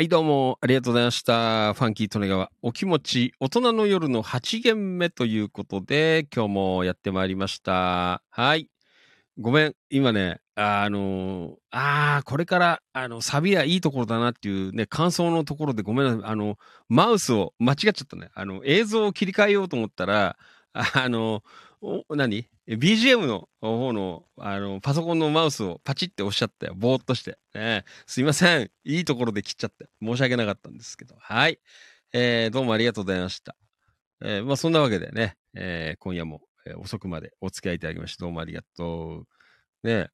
[0.00, 1.74] はい、どうも、ありがとうございました。
[1.74, 8.22] ファンキートネガワ、お気持ち、大人の夜の8限目ということで、今日もやってまいりました。
[8.30, 8.70] はい。
[9.38, 16.30] ごめん、今ね、あの、あーこれから、あの、サビはいいところだなっていうね、感想のところでごめんなさい。
[16.30, 16.56] あの、
[16.88, 18.30] マウスを間違っちゃったね。
[18.32, 20.38] あの、映像を切り替えようと思ったら、
[20.72, 21.42] あの、
[22.08, 22.46] 何？
[22.76, 26.74] ?BGM の方の、あの、パソコンのマウスをパチって押しちゃったよ。
[26.76, 27.38] ぼーっとして。
[27.54, 28.70] ね、すいません。
[28.84, 29.88] いいところで切っちゃって。
[30.02, 31.16] 申し訳なかったんですけど。
[31.18, 31.58] はい。
[32.12, 33.56] えー、どうもありがとうございました。
[34.22, 39.24] えー、まあそんなわけでね、えー、今夜も、え遅くまでお付き合いいただきまして、どうもありがと
[39.82, 39.88] う。
[39.88, 40.08] ね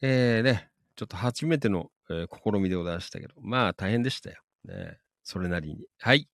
[0.00, 4.40] えー、ね、ちょっと初めての、え試みでございましたけど、まあ大変でしたよ。
[4.64, 5.86] ねそれなりに。
[5.98, 6.28] はい。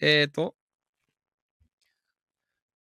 [0.00, 0.54] えーと、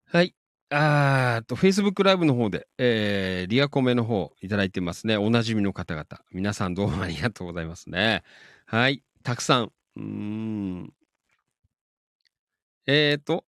[0.06, 0.34] はい。
[0.70, 5.16] あーと、Facebook ライブの方で、えー、リアコメの方いただいてますね。
[5.16, 6.06] おなじみの方々。
[6.30, 8.22] 皆さんどうもありがとうございますね。
[8.66, 9.02] はい。
[9.22, 9.72] たくさん。
[9.96, 10.92] うーん。
[12.86, 13.44] えーと、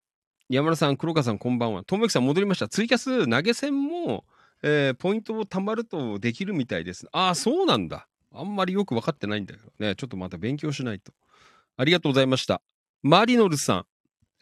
[0.49, 1.85] 山田さん、黒川さん、こんばんは。
[1.85, 2.67] ともゆきさん、戻りました。
[2.67, 4.25] ツイキャス投げ銭も、
[4.61, 7.07] えーポイントを貯まるとできるみたいです。
[7.13, 8.07] ああ、そうなんだ。
[8.33, 9.95] あんまりよく分かってないんだけどね。
[9.95, 11.13] ちょっとまた勉強しないと。
[11.77, 12.61] ありがとうございました。
[13.03, 13.85] マリノルさん。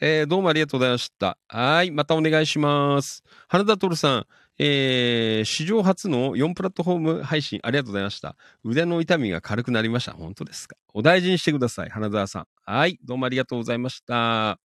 [0.01, 1.37] えーどうもありがとうございました。
[1.47, 1.91] はい。
[1.91, 3.23] またお願いします。
[3.47, 4.25] 花田徹さん。
[4.59, 8.35] えー史上初の4プラットフォーム配信ありがとうございました。
[8.63, 10.13] 腕の痛みが軽くなりました。
[10.13, 10.75] 本当ですか？
[10.93, 11.89] お大事にしてください。
[11.89, 12.47] 花田さん。
[12.65, 12.99] はい。
[13.03, 14.59] どうもありがとうございました。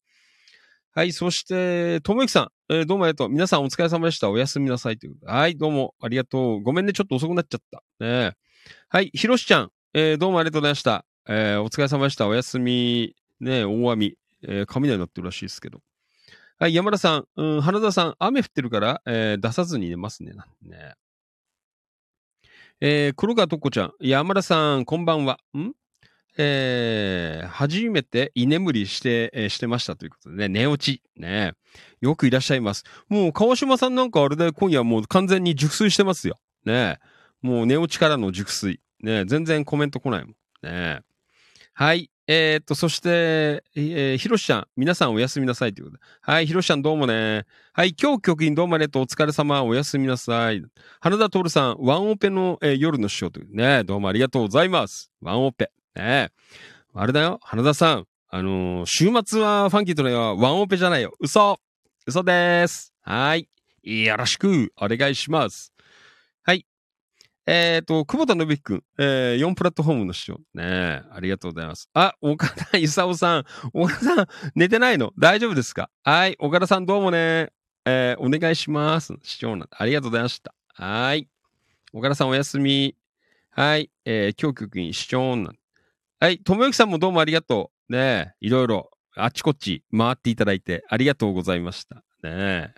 [0.95, 1.13] はい。
[1.13, 2.49] そして、ともゆきさん。
[2.71, 3.29] えーどうもありがとう。
[3.29, 4.31] 皆さんお疲れ様でした。
[4.31, 5.33] おやすみなさいということで。
[5.33, 5.57] はい。
[5.57, 6.63] どうもありがとう。
[6.63, 6.93] ごめんね。
[6.93, 7.83] ちょっと遅くなっちゃった。
[8.01, 8.33] ね
[8.89, 9.11] はい。
[9.15, 9.71] ひろしちゃん。
[9.95, 11.05] えーどうもありがとうございました。
[11.29, 12.27] えーお疲れ様でした。
[12.27, 13.15] おやすみ。
[13.41, 14.15] ね大雨。
[14.43, 15.81] えー雷になってるらしいですけど。
[16.59, 16.75] はい。
[16.75, 17.25] 山田さん。
[17.37, 18.15] うん、花田さん。
[18.19, 20.33] 雨降ってるから、えー出さずに寝ますね。
[20.63, 20.95] ね。
[22.81, 23.93] えー黒川とっこちゃん。
[24.01, 25.39] 山田さん、こんばんは。
[25.57, 25.73] ん？
[26.37, 31.03] えー初めて居眠りして、えーしてましたということでね、寝落ち。
[31.17, 31.55] ね。
[32.01, 32.85] よくいらっしゃいます。
[33.09, 36.39] もう、川島さんなんかあれで今夜もう完全に熟睡してますよ。
[36.65, 36.99] ね。
[37.43, 38.81] もう寝落ちからの熟睡。
[39.01, 39.25] ね。
[39.25, 40.35] 全然コメント来ないもん。
[40.63, 41.01] ね。
[41.73, 42.11] はい。
[42.31, 46.03] えーっと、そして、えーひろしちゃん、皆さんおやすみなさいということで。
[46.21, 47.47] はい、ひろしちゃんどうもね。
[47.73, 49.03] はい、今日局員どうもありがとう。
[49.05, 49.63] お疲れ様。
[49.65, 50.63] おやすみなさい。
[51.01, 53.83] 花田徹さん、ワンオペの、えー夜の師匠というね。
[53.85, 55.11] どうもありがとうございます。
[55.23, 55.71] ワンオペ。
[55.97, 56.29] ね
[56.93, 58.07] あれだよ、花田さん。
[58.29, 61.15] あのー週末はファンキーとのはワンオペじゃないよ。
[61.21, 61.59] 嘘
[62.07, 62.93] 嘘です。
[63.01, 63.49] はい。
[63.83, 65.73] よろしくお願いします。
[67.51, 70.35] えっ、と、久保田信之くん、えー、4プラットフォームの師匠。
[70.53, 71.89] ねえ、ありがとうございます。
[71.95, 73.45] あ、岡田勲さん。
[73.73, 75.15] 岡田さん、寝てないの？
[75.19, 75.89] 大丈夫ですか？
[76.05, 76.37] はい。
[76.41, 77.51] 岡田さんどうもね。
[77.87, 79.15] えーお願いします。
[79.23, 80.55] 師匠なんでありがとうございました。
[80.75, 81.27] はい。
[81.95, 82.95] 岡田さんおやすみ。
[83.49, 83.91] はい。
[84.05, 85.59] えー、今日局員師匠なん
[86.21, 86.41] はい。
[86.41, 87.93] ともゆきさんもどうもありがとう。
[87.95, 91.97] ねえ、いろいろ、あっちこっち回っていただいてありがとうございました。
[91.97, 92.75] ねえ。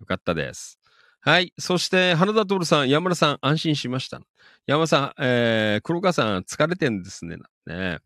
[0.00, 0.80] よかったです。
[1.24, 1.52] はい。
[1.56, 4.20] そして、花田徹さん、山田さん、安心しました。
[4.66, 7.36] 山田さん、えー、黒川さん、疲れてんですね。
[7.64, 7.98] ね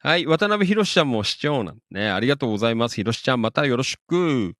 [0.00, 0.26] はい。
[0.26, 2.10] 渡辺博ちゃんも視聴なんね。
[2.10, 2.96] ありがとうございます。
[2.96, 4.54] 博ちゃん、またよろしく。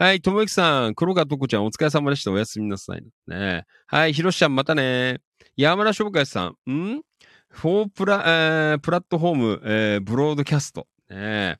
[0.00, 0.20] はい。
[0.20, 2.32] ともゆきさん、黒川とこちゃん、お疲れ様でした。
[2.32, 3.02] おやすみなさい。
[3.28, 4.12] ねはい。
[4.12, 5.20] 博ちゃん、またね。
[5.56, 7.02] 山田翔海さん、ん？
[7.50, 10.88] フォープラ、えープラットフォーム、えーブロードキャスト。
[11.08, 11.58] ね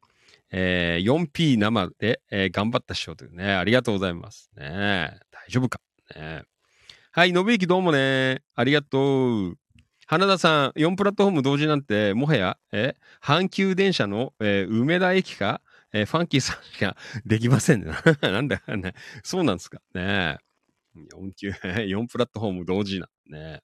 [0.51, 3.53] えー 4P 生で、えー頑張ったっしょというね。
[3.55, 4.51] ありがとうございます。
[4.57, 5.81] ね大丈夫か？
[6.17, 6.43] ね
[7.13, 7.33] はい。
[7.33, 8.43] 信之どうもね。
[8.55, 9.59] ありがとう。
[10.07, 15.61] 花田さん、4プラットフォーム同時なんて、もはや、え、阪急電車の、えー梅田駅か、
[15.93, 16.97] えーファンキーさんしか
[17.27, 17.93] できませんね。
[18.23, 18.95] なんだよね。
[19.23, 19.81] そうなんですか？
[19.95, 20.39] ね
[21.13, 23.61] 4級、4 プラットフォーム同時なね。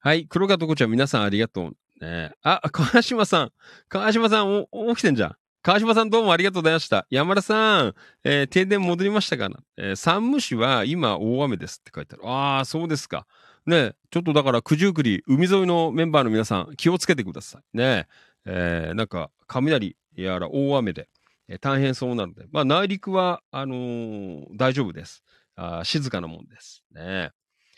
[0.00, 0.26] はい。
[0.26, 1.76] 黒川とこちゃん、皆さんありがとう。
[2.00, 3.52] ねあ、川島さん。
[3.88, 5.36] 川島さん、お、起きてんじゃん。
[5.62, 7.06] 川島さんどうもありがとうございました。
[7.08, 12.28] 山田さん、えー停電戻りましたかな、えー山武市は今大雨ですって書いてある。
[12.28, 13.26] ああ、そうですか。
[13.64, 17.76] ねちょっとだから九十九里、海沿いのメンバーの皆さん、気をつけてください。
[17.78, 18.06] ね
[18.44, 21.08] えーなんか、雷やら大雨で、
[21.48, 25.22] えー大変そうなので、まあ内陸は、あのー大丈夫です。
[25.56, 26.84] あ静かなもんです。
[26.92, 27.30] ね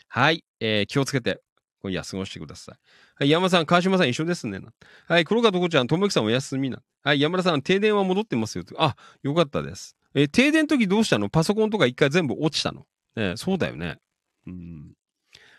[0.09, 1.41] はい、えー気をつけて、
[1.87, 2.75] 今夜過ごしてください。
[3.15, 4.59] はい、山さん、川島さん一緒ですね。
[5.07, 6.81] はい、黒川とこちゃん、ともきさんお休みな。
[7.03, 8.65] はい、山田さん、停電は戻ってますよ。
[8.77, 9.95] あ、よかったです。
[10.13, 11.29] え停電の時どうしたの？
[11.29, 12.85] パソコンとか一回全部落ちたの？
[13.15, 13.97] ねそうだよね。
[14.45, 14.93] うん。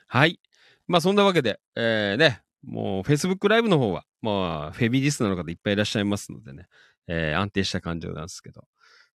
[0.06, 0.40] はい。
[0.86, 6.66] まあ、そんなわけで、えーね、もう、Facebook ライブの方は、まあ、フェビリスナーの方いっぱいいらっしゃいますのでね、
[7.06, 8.64] えー安定した感じなんですけど。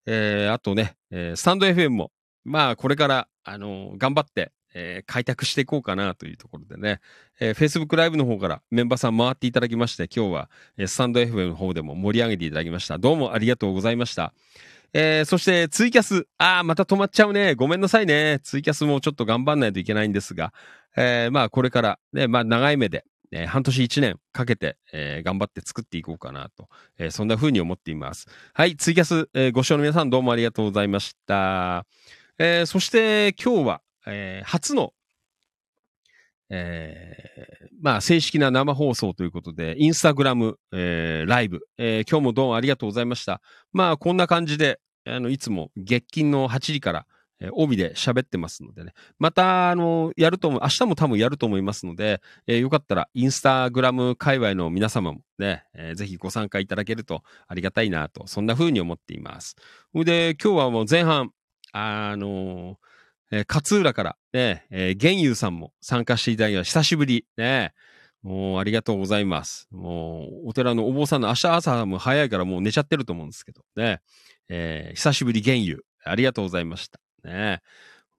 [0.05, 2.11] えーあとね、えースタンド FM も、
[2.43, 6.99] まあ、これから、あのー頑張って、えー開拓していこうかなというところでね、
[7.39, 12.97] えー Facebook ライブの方からメンバーさん回っていただきまして、今日は、えースタンド FM の方でも盛り上げていただきました。
[12.97, 14.33] どうもありがとうございました。
[14.93, 17.55] えーそしてツイキャス、あーまた止まっちゃうね。
[17.55, 18.39] ごめんなさいね。
[18.43, 20.53] ツイキャスもちょっと頑張んないといけないんですが、
[20.95, 26.69] えーまあこれから、ね、まあ長い目で、えー半年一年かけて、えー頑張って作っていこうかなと、
[26.99, 28.27] えーそんな風に思っています。
[28.53, 31.85] はい、ツイキャス、えーご視聴の皆さんどうもありがとうございました。
[32.37, 34.93] えーそして今日は、えー初の、
[36.49, 43.41] えーまあ正式な生放送ということで、インスタグラム、えーライブ、えー今日もどうもありがとうございました。
[43.73, 47.05] まあこんな感じで、あの、いつも月金の8時から、
[47.41, 48.93] えー帯で喋ってますのでね。
[49.19, 59.55] また、あの、やると思う、明日も多分やると思いますので、えーよかったら、インスタグラム界隈の皆様もね、えーぜひご参加いただけるとありがたいなと、そんな風に思っています。
[59.91, 61.31] それで、今日はもう前半、
[61.73, 62.77] あの
[63.35, 66.81] え勝浦から、ね、えー、玄友さんも参加していただきました。
[66.81, 67.73] 久しぶり、ね。
[68.21, 69.67] もう、ありがとうございます。
[69.71, 74.01] もう、お寺のお坊さんの明日朝も早いからもう寝ちゃってると思うんですけど、ね。
[74.49, 76.99] えー久しぶり玄友、ありがとうございました。
[77.23, 77.61] ね。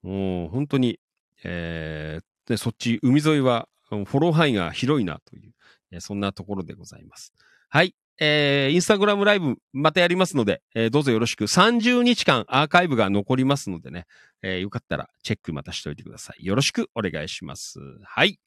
[0.01, 0.99] もう、本当に、
[1.45, 5.53] えーでそっち、海沿いは、フォロー範囲が広いなという、
[5.91, 7.33] えそんなところでございます。
[7.69, 7.95] はい。
[8.19, 11.43] えーインスタグラムライブまたやりますので、えーどうぞよろしく。
[11.45, 14.05] 30日間アーカイブが残りますのでね、
[14.41, 16.45] えーよかったらチェックまたしておいてください。
[16.45, 17.79] よろしくお願いします。
[18.03, 18.39] はい。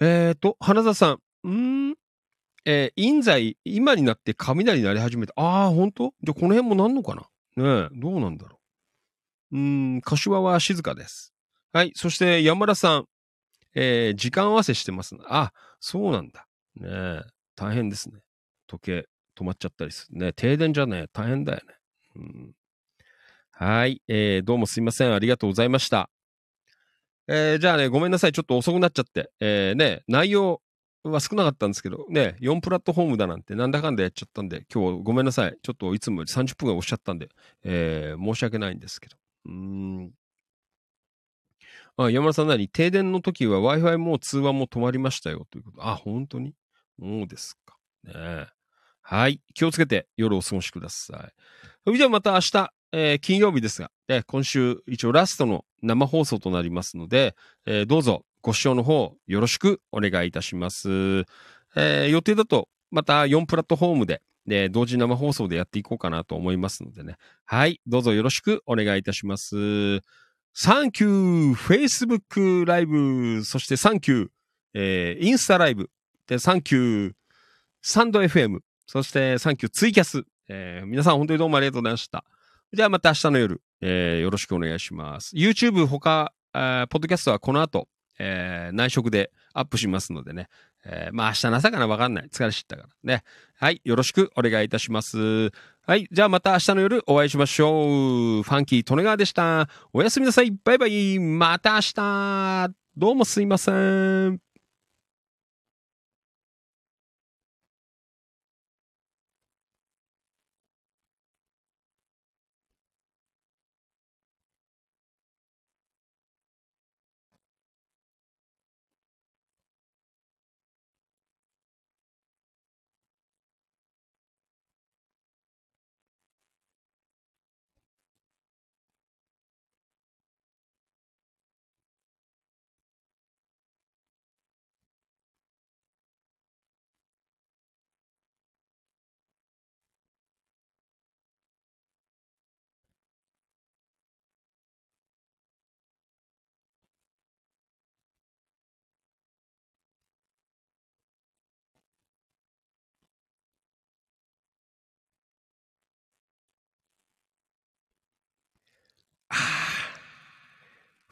[0.00, 1.18] えっ、と、花田さん。
[1.44, 1.94] うーん。
[2.66, 5.32] えー、印西、今になって雷鳴り始めた。
[5.36, 6.12] ああ、本当？
[6.22, 7.22] じゃあこの辺もなんのかな？
[7.56, 8.58] ねえ、どうなんだろ
[9.52, 9.56] う。
[9.56, 11.32] うん、柏は静かです。
[11.72, 11.92] はい。
[11.94, 13.06] そして山田さん。
[13.74, 15.16] えー時間合わせしてます。
[15.28, 16.45] あ、そうなんだ。
[16.76, 17.22] ねえ、
[17.54, 18.20] 大変ですね。
[18.66, 19.06] 時計
[19.38, 20.18] 止まっちゃったりする。
[20.18, 21.74] ね停電じゃね大変だよね。
[22.16, 22.52] うん、
[23.52, 25.14] はい、えーどうもすいません。
[25.14, 26.10] ありがとうございました。
[27.28, 28.32] えーじゃあね、ごめんなさい。
[28.32, 29.30] ちょっと遅くなっちゃって。
[29.40, 30.60] えーね、内容
[31.04, 35.56] は少なかったんですけど、ね、4プラットフォームだなんてなんだかんだやっちゃったんで、今日ごめんなさい。
[35.62, 37.28] ちょっといつもより30分ぐらい押しゃったんで、
[37.64, 39.16] えー申し訳ないんですけど。
[39.46, 40.10] うーん。
[41.98, 42.68] あ、山田さん何？
[42.68, 45.86] 停電の時は Wi-Fi も通話も止まりましたよということ。
[45.86, 46.54] あ、本当に？
[47.00, 47.76] そうですか。
[48.04, 48.46] ね
[49.02, 49.40] はい。
[49.54, 51.32] 気をつけて夜お過ごしください。
[51.84, 60.88] それではまた明日、えー金曜日ですが、ね、今週一応ラストの生放送となりますので、えーどうぞご視聴の方よろしくお願いいたします。
[61.76, 67.16] えー予定だとまた4プラットフォームで、ね、同時生放送でやっていこうかなと思いますのでね。
[67.44, 67.80] はい。
[67.86, 70.00] どうぞよろしくお願いいたします。
[70.52, 74.28] サンキュー !Facebook ライブ、そしてサンキュー、
[74.74, 75.90] えーインスタライブ、
[76.26, 77.12] で、サンキュー
[77.82, 82.24] サンド FM、そしてサンキューツイキャス、えー皆さん本当にどうもありがとうございました。
[82.72, 85.34] じゃあまた明日の夜、えーよろしくお願いします。
[85.36, 87.88] YouTube 他、あーポッドキャストはこの後、
[88.18, 90.48] えー内職でアップしますのでね。
[90.84, 92.28] えーまあ明日の朝かなわかんない。
[92.28, 93.22] 疲れ知ったからね。
[93.58, 93.80] はい。
[93.84, 95.50] よろしくお願いいたします。
[95.86, 96.08] はい。
[96.10, 98.42] じゃあまた明日の夜お会いしましょう。
[98.42, 99.68] ファンキー・利根川でした。
[99.92, 100.50] おやすみなさい。
[100.64, 101.18] バイバイ。
[101.18, 102.74] また明日。
[102.96, 104.45] どうもすいません。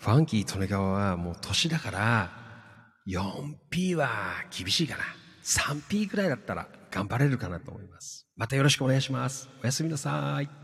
[0.04, 2.30] ファンキー・利根川はもう年だから、
[3.08, 4.10] 4P は
[4.54, 5.04] 厳しいかな。
[5.42, 8.26] 3P ぐらいだったら頑張れるかなと思います。
[8.36, 9.48] またよろしくお願いします。
[9.62, 10.63] おやすみなさい。